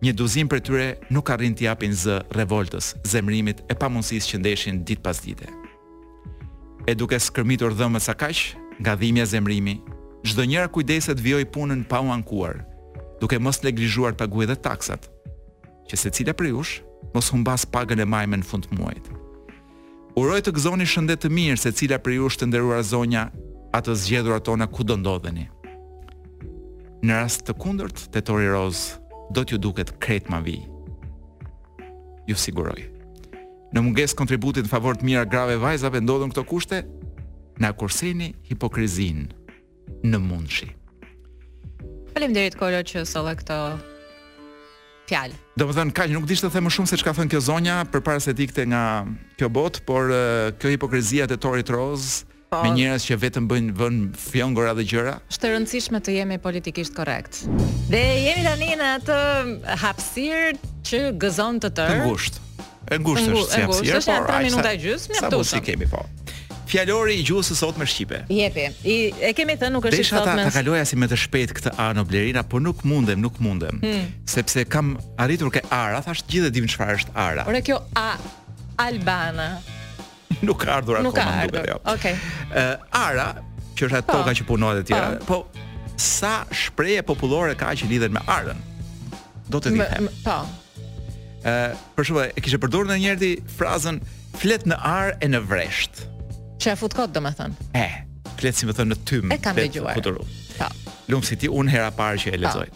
një 0.00 0.12
duzim 0.16 0.48
për 0.48 0.62
tyre 0.64 0.86
nuk 1.12 1.28
arrin 1.34 1.52
të 1.54 1.68
japin 1.68 1.92
zë 1.92 2.22
revoltës, 2.32 2.94
zemrimit 3.04 3.60
e 3.70 3.76
pamundësisë 3.76 4.30
që 4.34 4.40
ndeshin 4.40 4.80
ditë 4.88 5.04
pas 5.04 5.20
dite 5.22 5.46
e 6.90 6.94
duke 6.98 7.18
skërmitur 7.22 7.70
dhëmës 7.78 8.08
sa 8.10 8.14
kaq, 8.18 8.58
nga 8.82 8.96
dhimbja 8.98 9.26
zemrimi, 9.30 9.76
çdo 10.26 10.42
njëra 10.42 10.68
kujdeset 10.74 11.22
vjoj 11.22 11.46
punën 11.54 11.84
pa 11.90 12.00
u 12.02 12.10
ankuar, 12.10 12.64
duke 13.22 13.38
mos 13.38 13.60
neglizhuar 13.62 14.16
pagu 14.18 14.42
dhe 14.48 14.56
taksat, 14.66 15.06
që 15.88 15.94
secila 16.02 16.34
prej 16.34 16.54
jush 16.56 16.74
mos 17.14 17.30
humbas 17.32 17.62
pagën 17.74 18.02
e 18.02 18.06
majme 18.12 18.40
në 18.40 18.48
fund 18.50 18.66
të 18.66 18.78
muajit. 18.78 19.06
Uroj 20.18 20.40
të 20.42 20.54
gëzoni 20.56 20.86
shëndet 20.90 21.22
të 21.22 21.30
mirë 21.36 21.62
secila 21.62 22.00
prej 22.02 22.18
jush 22.22 22.40
të 22.40 22.50
nderuara 22.50 22.82
zonja, 22.82 23.28
atë 23.78 23.94
zgjedhur 24.02 24.36
atona 24.40 24.66
ku 24.66 24.82
do 24.86 24.98
ndodheni. 24.98 25.46
Në 27.06 27.20
rast 27.22 27.46
të 27.46 27.54
kundërt, 27.62 28.08
tetori 28.12 28.50
roz 28.50 28.96
do 29.30 29.46
t'ju 29.46 29.60
duket 29.62 29.94
kretma 30.02 30.42
vi. 30.44 30.58
Ju 32.26 32.34
siguroj 32.36 32.98
në 33.74 33.82
munges 33.86 34.14
kontributit 34.18 34.66
në 34.66 34.70
favor 34.72 34.96
të 34.98 35.06
mira 35.06 35.24
grave 35.30 35.56
vajzave 35.62 36.00
ndodhën 36.02 36.32
këto 36.32 36.44
kushte, 36.48 36.80
në 37.60 37.68
akurseni 37.70 38.30
hipokrizin 38.48 39.28
në 40.06 40.20
mundshi. 40.22 40.70
Falem 42.14 42.34
derit 42.34 42.56
kolo 42.58 42.80
që 42.82 43.04
sëllë 43.06 43.34
këto 43.42 43.58
fjalë. 45.10 45.36
Do 45.60 45.66
më 45.68 45.76
thënë, 45.76 45.94
kaj, 45.94 46.08
nuk 46.16 46.26
dishtë 46.30 46.48
të 46.48 46.54
themë 46.56 46.72
shumë 46.74 46.90
se 46.92 46.98
që 47.00 47.06
ka 47.08 47.14
thënë 47.20 47.32
kjo 47.36 47.42
zonja 47.50 47.78
për 47.92 48.04
para 48.08 48.22
se 48.22 48.34
dikte 48.38 48.66
nga 48.70 48.84
kjo 49.38 49.50
botë, 49.52 49.84
por 49.86 50.10
kjo 50.60 50.72
hipokrizia 50.74 51.28
të 51.30 51.38
Torit 51.42 51.70
Rozë, 51.70 52.26
po. 52.50 52.64
me 52.66 52.72
njerëz 52.74 53.04
që 53.06 53.18
vetëm 53.28 53.46
bëjnë 53.50 53.76
vën 53.78 54.00
fjongora 54.26 54.72
dhe 54.80 54.88
gjëra. 54.90 55.16
Është 55.30 55.46
e 55.46 55.52
rëndësishme 55.54 56.00
të 56.02 56.16
jemi 56.18 56.40
politikisht 56.42 56.96
korrekt. 56.98 57.44
Dhe 57.92 58.00
jemi 58.26 58.42
tani 58.48 58.72
në 58.82 58.88
atë 58.98 59.20
hapësirë 59.86 60.74
që 60.90 61.04
gëzon 61.22 61.62
të 61.62 61.74
tërë. 61.78 61.94
Të 62.00 62.06
ngushtë 62.08 62.46
e 62.90 62.98
ngushtë 62.98 63.32
është 63.32 63.50
si 63.50 63.62
hapësirë. 63.64 63.98
është 63.98 64.10
po, 64.10 64.14
janë 64.14 64.28
3 64.28 64.46
minuta 64.48 64.72
gjysë, 64.82 65.14
mjaftosëm. 65.14 65.30
Sa 65.30 65.56
mundi 65.56 65.66
kemi 65.68 65.88
po. 65.90 66.04
Fjalori 66.70 67.16
i 67.18 67.22
gjuhës 67.26 67.48
së 67.50 67.56
sotme 67.58 67.86
shqipe. 67.90 68.18
Jepi. 68.30 68.64
I 68.86 68.96
e 69.30 69.32
kemi 69.34 69.56
thënë 69.58 69.74
nuk 69.76 69.88
është 69.90 70.04
sot 70.06 70.28
më. 70.28 70.36
Ne 70.38 70.46
ta 70.46 70.52
kaloja 70.54 70.84
si 70.86 70.98
me 70.98 71.08
të 71.10 71.16
shpejt 71.24 71.54
këtë 71.58 71.72
A 71.82 71.88
në 71.98 72.04
Blerina, 72.06 72.42
por 72.46 72.62
nuk 72.62 72.84
mundem, 72.86 73.18
nuk 73.22 73.40
mundem. 73.42 73.80
Hmm. 73.82 74.04
Sepse 74.30 74.62
kam 74.70 74.92
arritur 75.18 75.50
ke 75.50 75.62
Ara, 75.70 75.98
thash 76.06 76.22
gjithë 76.30 76.50
e 76.50 76.54
dim 76.56 76.68
çfarë 76.70 76.98
është 77.00 77.14
Ara. 77.18 77.46
Ora 77.50 77.62
kjo 77.66 77.80
A 77.98 78.08
Albana. 78.86 79.50
Nuk 80.46 80.62
ka 80.62 80.76
ardhur 80.78 80.96
akoma 81.02 81.48
nuk 81.50 81.58
e 81.58 81.74
Okej. 81.92 82.14
Ë 82.54 82.66
Ara, 82.96 83.26
që 83.76 83.88
është 83.90 83.98
ato 84.04 84.20
po. 84.22 84.32
që 84.38 84.46
punohet 84.52 84.78
e 84.84 84.88
tjera. 84.92 85.08
Po, 85.26 85.42
po 85.42 85.98
sa 86.00 86.44
shprehje 86.54 87.02
popullore 87.02 87.54
ka 87.58 87.74
që 87.74 87.90
lidhen 87.90 88.12
me 88.14 88.22
Arën? 88.30 88.62
Do 89.50 89.58
të 89.60 89.74
di. 89.74 89.82
Po 90.24 90.38
për 91.42 92.06
shumë, 92.08 92.24
e 92.36 92.40
kishe 92.44 92.58
përdur 92.60 92.86
në 92.86 93.40
frazën 93.56 94.00
flet 94.40 94.66
në 94.70 94.76
arë 94.78 95.14
e 95.24 95.28
në 95.32 95.40
vresht. 95.48 96.04
Që 96.60 96.72
e 96.72 96.76
fut 96.76 96.94
kot 96.94 97.12
do 97.16 97.20
thënë. 97.20 97.52
E, 97.80 97.84
flet 98.38 98.54
si 98.58 98.66
më 98.68 98.74
thënë 98.76 98.94
në 98.94 98.98
tym. 99.08 99.32
E 99.32 99.38
kam 99.40 99.56
dhe 99.56 99.68
gjuar. 99.72 100.00
Lumë 101.10 101.26
si 101.26 101.36
ti, 101.40 101.48
unë 101.50 101.70
hera 101.72 101.90
parë 101.96 102.18
që 102.22 102.30
e 102.34 102.36
po. 102.36 102.42
lezoj. 102.44 102.68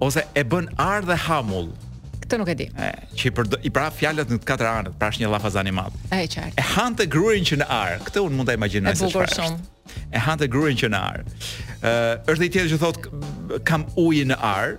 Ose 0.00 0.24
e 0.36 0.42
bën 0.44 0.66
arë 0.80 1.06
dhe 1.08 1.16
hamull. 1.28 1.70
Këtë 2.24 2.38
nuk 2.40 2.50
e 2.52 2.56
di. 2.58 2.66
E, 2.76 2.90
që 3.16 3.30
i, 3.30 3.32
përdo, 3.36 3.60
i 3.64 3.70
pra 3.72 3.86
fjallet 3.94 4.28
në 4.32 4.40
katër 4.48 4.68
anët, 4.70 4.98
pra 5.00 5.10
është 5.12 5.24
një 5.24 5.30
lafazan 5.32 5.70
i 5.70 5.74
madhë. 5.78 6.02
E, 6.10 6.22
qartë. 6.26 6.58
E 6.58 6.66
hanë 6.74 7.00
të 7.02 7.08
gruin 7.14 7.46
që 7.46 7.60
në 7.62 7.68
arë. 7.82 7.98
Këtë 8.10 8.24
unë 8.26 8.38
mund 8.40 8.50
të 8.50 8.56
imagjinoj 8.58 8.96
se 9.00 9.08
qëfar 9.08 9.56
E 10.14 10.20
hanë 10.22 10.42
të 10.44 10.48
gruin 10.52 10.76
që 10.78 10.86
në 10.92 10.98
arë. 11.00 11.22
Uh, 11.80 12.30
është 12.30 12.46
dhe 12.60 12.66
që 12.74 12.78
thot 12.82 12.98
kam 13.66 13.82
ujë 13.98 14.24
në 14.30 14.36
ar. 14.38 14.76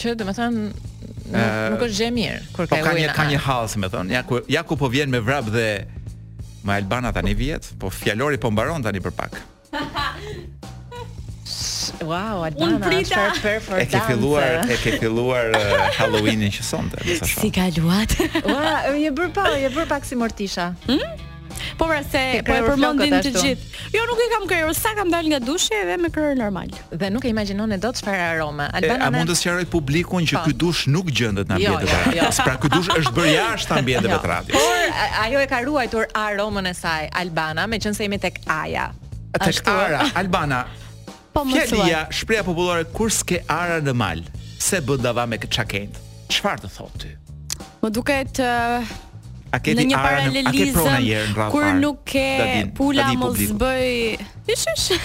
Që, 0.00 0.14
dhe 0.18 0.24
Nuk 1.32 1.82
është 1.86 1.98
gjë 2.04 2.10
mirë 2.14 2.40
kur 2.54 2.64
po 2.64 2.76
ka 2.76 2.78
ujë. 2.78 2.84
Po 2.84 2.88
ka 2.88 2.96
një 3.00 3.14
ka 3.16 3.24
një 3.32 3.40
hall, 3.46 3.68
më 3.82 3.88
thon. 3.94 4.10
Ja 4.14 4.22
ku 4.26 4.40
ja 4.58 4.62
ku 4.66 4.76
po 4.78 4.90
vjen 4.92 5.10
me 5.12 5.20
vrap 5.24 5.48
dhe 5.52 5.68
ma 6.66 6.78
Albana 6.80 7.12
tani 7.14 7.34
vjet, 7.38 7.70
po 7.80 7.90
fjalori 7.94 8.38
po 8.42 8.50
mbaron 8.54 8.82
tani 8.86 9.00
për 9.04 9.14
pak. 9.18 9.38
Wow, 12.02 12.42
I 12.44 12.50
don't 12.50 12.80
know 12.80 12.90
what's 12.90 13.38
for 13.38 13.78
E 13.80 13.86
ke 13.86 14.00
filluar, 14.08 14.66
e 14.68 14.74
ke 14.76 14.96
filluar 15.00 15.54
uh, 15.56 15.86
Halloweenin 15.96 16.50
që 16.52 16.64
sonte, 16.66 16.98
më 17.00 17.14
sa 17.20 17.24
shoh. 17.30 17.38
Si 17.40 17.48
kaluat? 17.54 18.12
Ua, 18.42 18.56
wow, 18.58 18.98
je 19.00 19.12
bër 19.16 19.30
pa, 19.32 19.46
je 19.56 19.70
bër 19.72 19.86
pak 19.88 20.04
si 20.04 20.18
Mortisha. 20.18 20.72
Hm? 20.90 21.00
Po 21.76 21.84
pra 21.86 22.02
se 22.02 22.42
po 22.46 22.54
e 22.54 22.62
përmendin 22.64 23.14
të 23.22 23.32
gjithë. 23.34 23.66
Jo 23.94 24.04
nuk 24.08 24.20
e 24.20 24.26
kam 24.32 24.46
krijuar, 24.48 24.74
sa 24.76 24.92
kam 24.96 25.10
dalë 25.12 25.32
nga 25.34 25.40
dushi 25.44 25.74
edhe 25.76 25.96
me 26.00 26.10
krye 26.12 26.34
normal. 26.38 26.72
Dhe 26.92 27.10
nuk 27.12 27.26
e 27.28 27.32
imagjinon 27.32 27.74
e 27.76 27.78
dot 27.80 27.98
çfarë 28.00 28.26
aroma. 28.34 28.68
Albana 28.78 29.08
a 29.08 29.12
mund 29.14 29.30
të 29.30 29.36
sqaroj 29.40 29.66
publikun 29.72 30.26
që 30.28 30.38
po. 30.38 30.44
ky 30.46 30.56
dush 30.62 30.86
nuk 30.92 31.10
gjendet 31.10 31.50
në 31.50 31.58
ambient 31.58 31.86
Jo, 31.86 32.16
jo. 32.16 32.30
Pra 32.46 32.56
ky 32.62 32.70
dush 32.76 32.90
është 32.96 33.14
bërë 33.18 33.34
jashtë 33.34 33.78
ambienteve 33.80 34.18
të 34.22 34.40
jo. 34.54 34.56
Por 34.56 35.04
ajo 35.26 35.44
e 35.44 35.50
ka 35.52 35.60
ruajtur 35.68 36.06
aromën 36.22 36.70
e 36.72 36.74
saj 36.80 37.10
Albana, 37.22 37.66
meqense 37.70 38.02
jemi 38.04 38.18
tek 38.22 38.40
Aja. 38.58 38.88
Tek 39.36 39.62
Ara, 39.68 40.06
Albana. 40.22 40.64
Po 41.36 41.42
më 41.44 41.66
thua. 41.70 42.42
popullore 42.44 42.84
kur 42.96 43.12
s'ke 43.12 43.42
ara 43.48 43.80
në 43.84 43.92
mal. 43.92 44.22
Se 44.58 44.80
bëndava 44.80 45.28
me 45.28 45.36
këtë 45.36 45.52
qakend 45.60 45.98
Qëfar 46.32 46.62
të 46.64 46.70
thotë 46.72 47.00
ty? 47.02 47.10
Më 47.82 47.90
duket 47.92 48.40
uh, 48.40 48.80
a 49.56 49.60
ke 49.62 49.72
një 49.72 49.96
paralelizëm 49.98 51.42
kur 51.52 51.70
nuk 51.80 52.02
ke 52.04 52.28
pula 52.76 53.08
mos 53.18 53.42
bëj 53.56 54.20
shish 54.52 54.96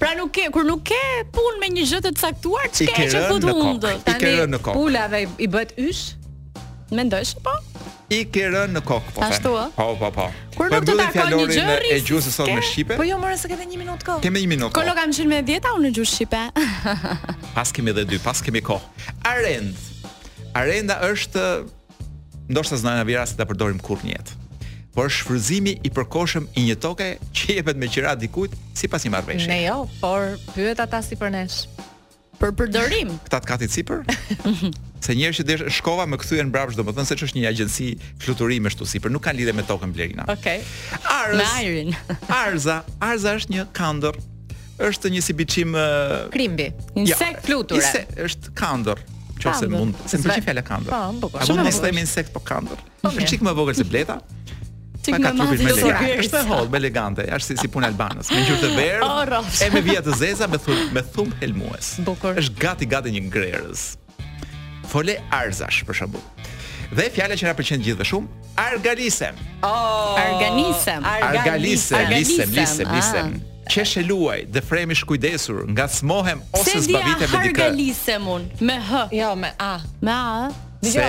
pra 0.00 0.14
nuk 0.16 0.30
ke 0.34 0.46
kur 0.54 0.64
nuk 0.66 0.84
ke 0.88 0.98
punë 1.34 1.60
me 1.62 1.68
një 1.76 1.84
gjë 1.90 2.00
të 2.06 2.12
caktuar 2.18 2.70
çka 2.72 2.94
ke 2.96 3.08
që 3.14 3.24
thotë 3.28 3.92
tani 4.06 4.62
pula 4.70 5.06
ve 5.12 5.24
i 5.36 5.48
bëhet 5.52 5.74
ysh 5.88 6.04
mendosh 6.94 7.34
po 7.44 7.54
i 8.14 8.22
ke 8.30 8.46
rën 8.52 8.70
në 8.76 8.82
kokë 8.86 9.14
po 9.16 9.24
ashtu 9.26 9.52
ë 9.58 9.66
po 9.76 9.88
po 10.02 10.10
po 10.18 10.28
kur 10.56 10.70
nuk 10.72 10.86
të 10.86 10.96
takon 11.00 11.34
një 11.34 11.48
gjë 11.56 11.76
e 11.90 12.00
gjusë 12.06 12.34
sot 12.38 12.52
me 12.54 12.62
shipe 12.70 12.96
po 13.00 13.08
jo 13.08 13.18
morën 13.22 13.40
se 13.42 13.50
ke 13.50 13.58
vetëm 13.58 13.80
1 13.80 13.80
minutë 13.82 14.10
kohë 14.10 14.24
kemë 14.28 14.42
1 14.46 14.50
minutë 14.54 14.76
kolo 14.78 14.94
kam 15.00 15.16
qenë 15.16 15.32
me 15.34 15.42
10 15.50 15.70
au 15.74 15.82
në 15.84 15.92
gjusë 15.98 16.20
shipe 16.20 16.44
pas 17.58 17.74
kemi 17.76 17.94
edhe 17.96 18.06
2 18.14 18.22
pas 18.28 18.44
kemi 18.46 18.62
kohë 18.62 19.14
arend 19.34 19.84
Arenda 20.56 20.94
është 21.04 21.42
ndoshta 22.48 22.76
në 22.78 23.04
vjen 23.08 23.26
se 23.26 23.36
të 23.38 23.46
përdorim 23.50 23.78
kurrë 23.82 24.06
në 24.10 24.14
jetë. 24.16 24.36
Por 24.96 25.10
shfryzimi 25.12 25.74
i 25.84 25.90
përkohshëm 25.92 26.46
i 26.56 26.62
një 26.70 26.76
toke 26.80 27.08
që 27.36 27.58
jepet 27.58 27.76
me 27.76 27.88
qira 27.92 28.14
dikujt 28.16 28.54
sipas 28.78 29.04
një 29.04 29.10
marrëveshje. 29.12 29.48
Ne 29.52 29.58
jo, 29.66 29.82
por 30.00 30.38
pyet 30.54 30.80
ata 30.80 31.02
si 31.04 31.18
për 31.20 31.32
nesh. 31.34 31.66
Për 32.40 32.52
përdorim. 32.56 33.12
Këta 33.26 33.40
të 33.44 33.48
katit 33.50 33.72
sipër? 33.72 34.02
se 35.04 35.14
njerëzit 35.16 35.42
që 35.42 35.46
desh 35.50 35.78
shkova 35.78 36.06
më 36.08 36.18
kthyen 36.22 36.48
mbrapa, 36.48 36.72
domethënë 36.78 37.10
se 37.10 37.16
ç'është 37.20 37.38
një 37.42 37.50
agjenci 37.52 37.90
fluturimi 38.24 38.70
ashtu 38.72 38.88
sipër, 38.88 39.12
nuk 39.12 39.24
kanë 39.26 39.42
lidhje 39.42 39.54
me 39.56 39.64
tokën 39.68 39.92
Blerina. 39.96 40.24
Okej. 40.32 40.62
Okay. 40.62 41.10
Arz. 41.12 41.36
Me 41.40 41.48
airin. 41.60 41.92
arza, 42.42 42.78
Arza 43.02 43.36
është 43.40 43.54
një 43.56 43.66
kandër. 43.76 44.16
Është 44.86 45.12
një 45.12 45.20
si 45.24 45.36
biçim 45.36 45.76
uh... 45.80 46.28
krimbi, 46.32 46.70
insekt 47.00 47.44
ja, 47.44 47.44
fluture. 47.48 47.80
Ise, 47.84 48.04
është 48.28 48.52
kandër. 48.60 49.00
Qose 49.42 49.68
mund, 49.70 49.96
se 50.08 50.18
pëlqej 50.22 50.44
fjalë 50.46 50.62
kandër. 50.66 50.90
Po, 50.90 51.00
më 51.12 51.20
po, 51.20 51.28
bukur. 51.28 51.40
Po, 51.42 51.46
shumë 51.50 51.66
mund 51.66 51.82
themi 51.84 52.02
insekt 52.02 52.32
po 52.32 52.40
kandër? 52.44 52.80
Një 53.04 53.12
po, 53.16 53.26
çik 53.32 53.42
më 53.44 53.54
vogël 53.58 53.76
se 53.76 53.84
bleta. 53.86 54.16
Çik 55.06 55.18
më 55.20 55.32
vogël 55.38 55.60
se 55.60 55.66
bleta. 55.66 56.04
Është 56.24 56.42
holl, 56.48 56.70
më 56.72 56.80
elegante, 56.80 57.26
as 57.36 57.48
si 57.50 57.56
si 57.60 57.68
punë 57.72 57.90
albanës, 57.92 58.30
me 58.32 58.42
ngjyrë 58.42 58.60
të 58.64 58.70
verdhë. 58.78 59.38
Është 59.38 59.68
oh, 59.68 59.74
me 59.76 59.82
vija 59.86 60.02
të 60.08 60.16
zeza 60.22 60.48
me 60.52 60.60
thumb 60.66 60.94
me 60.96 61.02
thumb 61.16 61.34
helmues. 61.42 61.90
Bukur. 62.08 62.38
Është 62.40 62.62
gati 62.64 62.88
gati 62.94 63.12
një 63.18 63.26
ngrerës. 63.28 63.84
Fole 64.92 65.18
arzash 65.40 65.82
për 65.88 66.00
shembull. 66.00 66.24
Dhe 66.96 67.10
fjala 67.12 67.34
që 67.36 67.50
na 67.50 67.56
pëlqen 67.58 67.82
gjithë 67.84 68.06
shumë, 68.08 68.48
argalisem. 68.62 69.36
Oh, 69.66 70.14
argalisem. 70.22 71.04
Argalisem, 71.04 71.98
argalisem, 71.98 72.54
lisem, 72.56 72.94
lisem. 72.96 73.34
Ah 73.40 73.52
qeshe 73.70 74.02
luaj 74.06 74.44
dhe 74.52 74.60
fremi 74.68 74.94
shkujdesur 74.98 75.62
nga 75.72 75.88
smohem 75.88 76.38
ose 76.52 76.76
zbavite 76.86 76.92
me 76.92 77.00
dikë. 77.00 77.26
Se 77.26 77.26
dia 77.26 77.38
hargalisem 77.38 78.28
me 78.60 78.78
H. 78.90 79.02
Jo, 79.20 79.32
me 79.42 79.50
A. 79.58 79.72
Me 80.02 80.14
A, 80.14 80.48
Se 80.86 81.02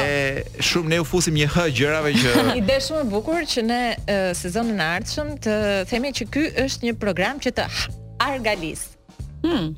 shumë 0.64 0.90
ne 0.96 0.98
u 1.04 1.06
fusim 1.06 1.36
një 1.38 1.50
hë 1.54 1.64
gjërave 1.80 2.14
që 2.18 2.46
i 2.58 2.62
dhe 2.66 2.78
shumë 2.86 3.04
e 3.06 3.10
bukur 3.12 3.44
që 3.52 3.64
ne 3.68 3.82
uh, 3.98 4.30
sezonin 4.40 4.80
e 4.82 4.88
ardhshëm 4.96 5.36
të 5.44 5.58
themi 5.92 6.14
që 6.18 6.30
ky 6.34 6.46
është 6.64 6.90
një 6.90 6.96
program 7.02 7.40
që 7.44 7.54
të 7.60 7.68
argalis. 8.24 8.88
Ëh? 9.18 9.24
Hmm. 9.46 9.70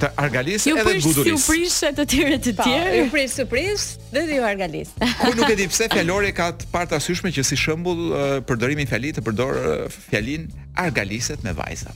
Të 0.00 0.08
argalis 0.20 0.64
ju 0.64 0.78
edhe 0.80 0.92
gudurisë. 0.94 1.32
Ju 1.34 1.40
prish 1.42 1.96
të 1.98 2.04
tjera 2.08 2.36
të 2.40 2.54
po, 2.56 2.64
tjera. 2.68 2.92
Ju 3.02 3.08
prish 3.12 3.34
surprizë 3.36 4.12
dhe 4.14 4.38
ju 4.38 4.46
argalis. 4.46 4.94
Ku 5.20 5.32
nuk 5.36 5.48
e 5.52 5.56
di 5.58 5.66
pse 5.68 5.90
Fjalori 5.92 6.30
ka 6.36 6.46
të 6.60 6.70
parë 6.72 6.94
të 6.94 7.32
që 7.40 7.42
si 7.44 7.56
shembull 7.64 8.14
përdorimin 8.46 8.46
përdorimi 8.48 8.86
i 8.86 8.90
fjalit 8.92 9.18
të 9.18 9.24
përdor 9.26 9.58
fjalin 9.92 10.46
argaliset 10.76 11.42
me 11.44 11.52
vajzat. 11.52 11.94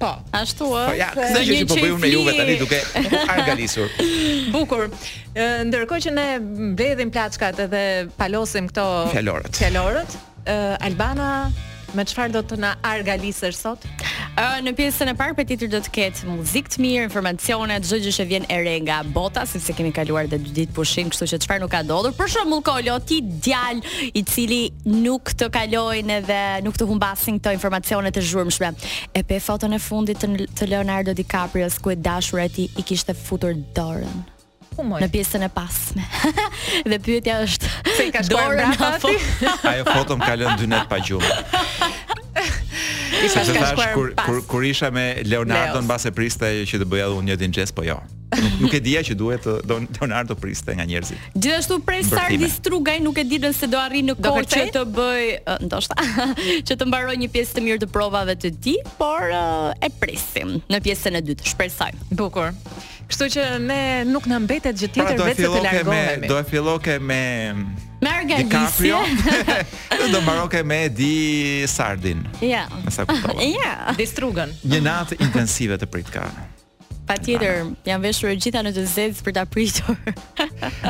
Po, 0.00 0.14
ashtu 0.32 0.66
po 0.70 0.78
ë. 0.78 0.86
Po 0.94 0.96
ja, 0.96 1.10
kjo 1.14 1.44
që 1.56 1.66
po 1.68 1.76
bëjun 1.80 1.98
me 2.00 2.10
juve 2.10 2.34
tani 2.38 2.54
duke 2.60 2.78
argalisur. 3.34 3.90
Bukur. 4.54 4.86
Ndërkohë 5.70 6.02
që 6.06 6.14
ne 6.16 6.28
mbledhim 6.72 7.12
plaçkat 7.14 7.60
edhe 7.66 7.82
palosim 8.20 8.70
këto 8.70 8.86
fjalorët. 9.16 9.58
Fjalorët, 9.60 10.16
Albana 10.86 11.32
Me 11.98 12.04
çfarë 12.06 12.30
do 12.36 12.40
të 12.46 12.56
na 12.62 12.74
argalisësh 12.86 13.56
sot? 13.58 13.82
Uh, 14.38 14.60
në 14.62 14.72
pjesën 14.78 15.10
e 15.10 15.14
parë 15.18 15.34
petitur 15.40 15.68
do 15.72 15.80
të 15.82 15.90
ketë 15.96 16.26
muzikë 16.30 16.72
të 16.76 16.82
mirë, 16.84 17.06
informacione, 17.08 17.80
çdo 17.82 17.98
gjë 18.04 18.12
që 18.18 18.26
vjen 18.30 18.46
e 18.46 18.58
re 18.62 18.76
nga 18.84 19.00
bota, 19.14 19.42
sepse 19.50 19.74
kemi 19.76 19.90
kaluar 19.96 20.28
të 20.30 20.38
dy 20.44 20.52
ditë 20.60 20.76
pushim, 20.76 21.10
kështu 21.10 21.28
që 21.32 21.40
çfarë 21.44 21.64
nuk 21.64 21.72
ka 21.74 21.82
ndodhur. 21.86 22.14
Për 22.20 22.32
shembull, 22.36 22.62
Kolo, 22.68 22.96
ti 23.10 23.18
djal 23.42 23.82
i 24.12 24.22
cili 24.28 24.62
nuk 24.86 25.34
të 25.40 25.50
kalojnë 25.56 26.18
edhe 26.20 26.40
nuk 26.66 26.78
të 26.78 26.88
humbasin 26.92 27.40
këto 27.40 27.56
informacione 27.58 28.14
të 28.14 28.26
zhurmshme. 28.32 28.70
E 29.10 29.24
pe 29.30 29.40
foton 29.42 29.74
e 29.76 29.82
fundit 29.88 30.22
të, 30.22 30.70
Leonardo 30.70 31.14
DiCaprio 31.18 31.66
ku 31.82 31.90
e 31.90 31.96
dashura 31.98 32.46
e 32.46 32.54
tij 32.56 32.76
i 32.80 32.86
kishte 32.86 33.14
futur 33.18 33.56
dorën. 33.74 34.38
Në 34.80 35.08
pjesën 35.12 35.42
e 35.44 35.48
pasme. 35.52 36.04
dhe 36.88 36.98
pyetja 37.04 37.36
është, 37.44 37.72
se 37.98 38.08
ka 38.14 38.24
shkuar 38.26 38.56
brapa 38.56 38.92
foto? 39.02 39.52
Ajo 39.68 39.86
foto 39.92 40.16
më 40.20 40.28
ka 40.30 40.38
lënë 40.40 40.56
dy 40.62 40.70
net 40.72 40.88
pa 40.90 41.00
gjumë. 41.04 41.34
Se 43.28 43.52
të 43.52 43.84
kur 43.94 44.14
kur 44.26 44.40
kur 44.48 44.64
isha 44.64 44.90
me 44.90 45.14
Leonardo 45.26 45.82
në 45.84 45.88
basë 45.90 46.12
priste 46.16 46.48
që 46.68 46.78
të 46.82 46.86
bëja 46.88 47.10
unë 47.16 47.28
një 47.32 47.36
din 47.42 47.52
jazz, 47.56 47.72
po 47.76 47.84
jo. 47.84 47.98
Nuk, 48.30 48.52
nuk 48.64 48.74
e 48.78 48.80
dija 48.80 49.02
që 49.04 49.16
duhet 49.18 49.42
të 49.44 49.54
don 49.68 49.84
Leonardo 49.98 50.36
priste 50.38 50.72
nga 50.78 50.84
njerëzit. 50.86 51.18
Gjithashtu 51.34 51.80
pres 51.84 52.08
Sardi 52.12 52.46
Strugaj 52.48 53.00
nuk 53.02 53.18
e 53.18 53.24
ditën 53.26 53.52
se 53.56 53.66
do 53.68 53.80
arrin 53.82 54.08
në 54.12 54.16
kohë 54.22 54.44
që 54.52 54.62
të 54.76 54.84
bëj 54.94 55.24
ndoshta 55.66 55.98
që 56.70 56.76
të 56.78 56.88
mbaroj 56.92 57.18
një 57.24 57.28
pjesë 57.34 57.58
të 57.58 57.64
mirë 57.66 57.82
të 57.84 57.90
provave 57.92 58.38
të 58.40 58.52
ti, 58.62 58.76
por 59.00 59.28
e 59.34 59.90
presim 60.00 60.56
në 60.70 60.80
pjesën 60.86 61.18
e 61.20 61.24
dytë. 61.26 61.50
Shpresoj. 61.50 61.90
Bukur. 62.14 62.54
Kështu 63.10 63.30
që 63.36 63.48
ne 63.66 63.82
nuk 64.08 64.30
na 64.30 64.38
mbetet 64.46 64.78
gjë 64.78 64.92
tjetër 64.94 65.14
pra, 65.18 65.30
vetëm 65.32 65.58
të 65.58 65.62
largohemi. 65.66 66.30
Do 66.30 66.38
e 66.40 66.46
filloke 66.48 67.00
me 67.02 67.20
Merga 68.00 68.42
Gisio. 68.42 68.96
Do 70.10 70.20
të 70.48 70.62
me 70.66 70.78
di 70.96 71.10
Sardin. 71.68 72.22
Ja. 72.40 72.64
Me 72.84 72.90
sa 72.92 73.04
kuptova. 73.04 73.36
Ja. 73.60 73.92
Distrugën. 73.96 74.52
Një 74.68 74.78
natë 74.84 75.16
intensive 75.24 75.76
të 75.80 75.86
prit 75.90 76.08
ka. 76.12 76.24
Patjetër, 77.10 77.68
janë 77.88 78.02
veshur 78.06 78.32
gjitha 78.38 78.62
në 78.64 78.72
të 78.76 78.84
zedës 78.88 79.20
për 79.26 79.34
ta 79.40 79.44
pritur. 79.48 79.96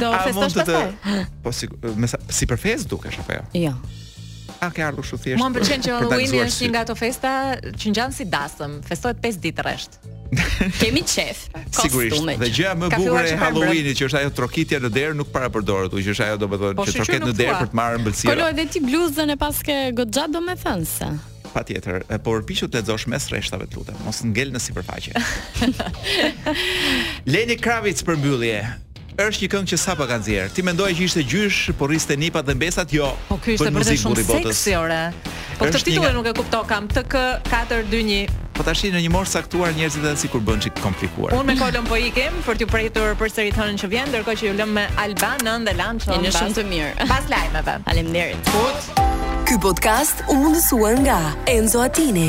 Do 0.03 0.13
festosh 0.23 0.55
pastaj. 0.61 1.27
Po 1.45 1.53
si 1.55 1.69
me 1.97 2.07
sa 2.11 2.21
si 2.31 2.47
për 2.51 2.61
fest 2.61 2.91
dukesh 2.93 3.19
apo 3.25 3.39
jo? 3.41 3.45
Jo 3.67 3.75
a 4.61 4.69
ke 4.71 4.83
ardhur 4.85 5.05
kështu 5.07 5.19
thjesht? 5.25 5.41
Mund 5.41 5.57
të 5.57 5.63
pëlqen 5.65 5.85
që 5.85 5.95
Halloween 5.97 6.37
është 6.45 6.67
një 6.67 6.71
nga 6.75 6.83
ato 6.85 6.97
festa 6.99 7.33
që 7.81 7.93
ngjan 7.93 8.15
si 8.15 8.27
dasëm, 8.31 8.79
festohet 8.87 9.21
5 9.25 9.41
ditë 9.47 9.65
rresht. 9.65 9.99
Kemi 10.81 11.03
qef. 11.11 11.47
Sigurisht. 11.83 12.21
Dhe 12.39 12.51
gjëja 12.55 12.75
më 12.79 12.91
e 12.93 13.01
bukur 13.01 13.31
e 13.33 13.39
Halloweenit 13.41 13.97
që 13.99 14.11
është 14.11 14.21
ajo 14.21 14.35
trokitja 14.41 14.81
në 14.85 14.91
derë 14.95 15.17
nuk 15.19 15.33
para 15.35 15.49
përdoret, 15.55 15.97
që 15.97 16.13
është 16.15 16.29
ajo 16.29 16.39
domethënë 16.45 16.79
po, 16.79 16.87
që 16.87 16.97
troket 17.01 17.27
në 17.31 17.35
derë 17.41 17.57
për 17.65 17.73
të 17.73 17.81
marrë 17.81 18.03
mbëlsirë. 18.05 18.33
Kolo 18.33 18.53
edhe 18.53 18.69
ti 18.71 18.85
bluzën 18.85 19.35
e 19.35 19.39
paske 19.41 19.79
goxha 19.99 20.29
domethënse. 20.37 21.11
Patjetër, 21.51 22.05
por 22.23 22.45
piqu 22.47 22.69
të 22.71 22.79
lexosh 22.85 23.09
mes 23.11 23.27
rreshtave 23.33 23.67
të 23.73 23.81
lutem, 23.81 23.97
mos 24.07 24.21
ngel 24.23 24.53
në 24.55 24.61
sipërfaqe. 24.69 25.25
Leni 27.35 27.57
Kravitz 27.59 28.05
për 28.07 28.21
mbyllje 28.23 28.61
është 29.29 29.45
një 29.45 29.49
këngë 29.53 29.71
që 29.73 29.79
sapo 29.83 30.07
ka 30.09 30.19
nxjerr. 30.23 30.51
Ti 30.55 30.65
mendoje 30.65 30.97
që 30.97 31.07
ishte 31.09 31.25
gjysh, 31.29 31.61
por 31.79 31.91
riste 31.93 32.17
nipat 32.19 32.47
dhe 32.49 32.55
mbesat, 32.57 32.93
jo. 32.95 33.09
Po 33.29 33.39
ky 33.43 33.57
ishte 33.57 33.73
vërtet 33.75 34.01
shumë 34.03 34.25
botës. 34.29 34.53
seksi 34.55 34.77
ore. 34.79 35.01
Po 35.59 35.67
këtë 35.69 35.83
titull 35.89 36.15
nuk 36.17 36.29
e 36.31 36.35
kuptoj 36.39 36.65
kam. 36.71 36.89
TK 36.89 37.15
421. 37.51 38.29
Po 38.57 38.65
tashi 38.67 38.91
në 38.93 39.01
një 39.05 39.11
moshë 39.13 39.33
saktuar 39.37 39.73
njerëzit 39.77 40.03
edhe 40.05 40.17
sikur 40.21 40.41
bën 40.45 40.61
çik 40.65 40.81
komplikuar. 40.85 41.33
Unë 41.37 41.47
me 41.53 41.57
kolon 41.61 41.85
po 41.89 41.97
ikim 42.01 42.41
për 42.47 42.59
t'ju 42.61 42.69
pritur 42.71 43.15
përsëri 43.21 43.53
thonën 43.57 43.79
që 43.81 43.87
vjen, 43.93 44.09
ndërkohë 44.13 44.39
që 44.41 44.45
ju 44.51 44.55
lëmë 44.61 44.75
me 44.79 44.85
Albanën 45.05 45.65
dhe 45.69 45.73
Lancho. 45.81 46.13
Jeni 46.17 46.31
shumë 46.37 46.55
të 46.59 46.65
mirë. 46.73 46.93
Pas 47.09 47.25
lajmeve. 47.33 47.75
Faleminderit. 47.87 48.53
Kut. 48.53 48.93
Ky 49.49 49.57
podcast 49.65 50.21
u 50.31 50.35
mundësuar 50.43 51.01
nga 51.07 51.17
Enzo 51.57 51.81
Attini. 51.85 52.29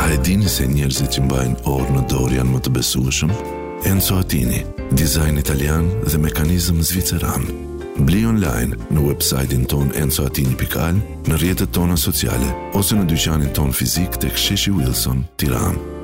A 0.00 0.08
e 0.10 0.16
dini 0.26 0.48
se 0.50 0.66
njerëzit 0.66 1.10
që 1.14 1.20
mbajnë 1.28 1.62
orë 1.70 1.92
në 2.00 2.04
dorë 2.10 2.34
janë 2.40 2.50
më 2.54 2.60
të 2.66 2.70
besueshëm? 2.80 3.40
Enzo 3.86 4.16
Atini, 4.18 4.62
dizajn 4.96 5.36
italian 5.38 5.86
dhe 6.10 6.18
mekanizm 6.18 6.82
zviceran. 6.82 7.46
Bli 8.06 8.22
online 8.28 8.76
në 8.92 9.04
websajtin 9.08 9.64
ton 9.72 9.88
Enzo 10.00 10.26
Atini 10.28 10.52
Pikal, 10.60 10.98
në 11.28 11.40
rjetët 11.42 11.72
tona 11.76 11.96
sociale, 12.00 12.50
ose 12.76 12.98
në 13.00 13.08
dyqanin 13.12 13.52
ton 13.56 13.72
fizik 13.72 14.20
të 14.20 14.34
ksheshi 14.36 14.76
Wilson, 14.76 15.24
tiranë. 15.40 15.99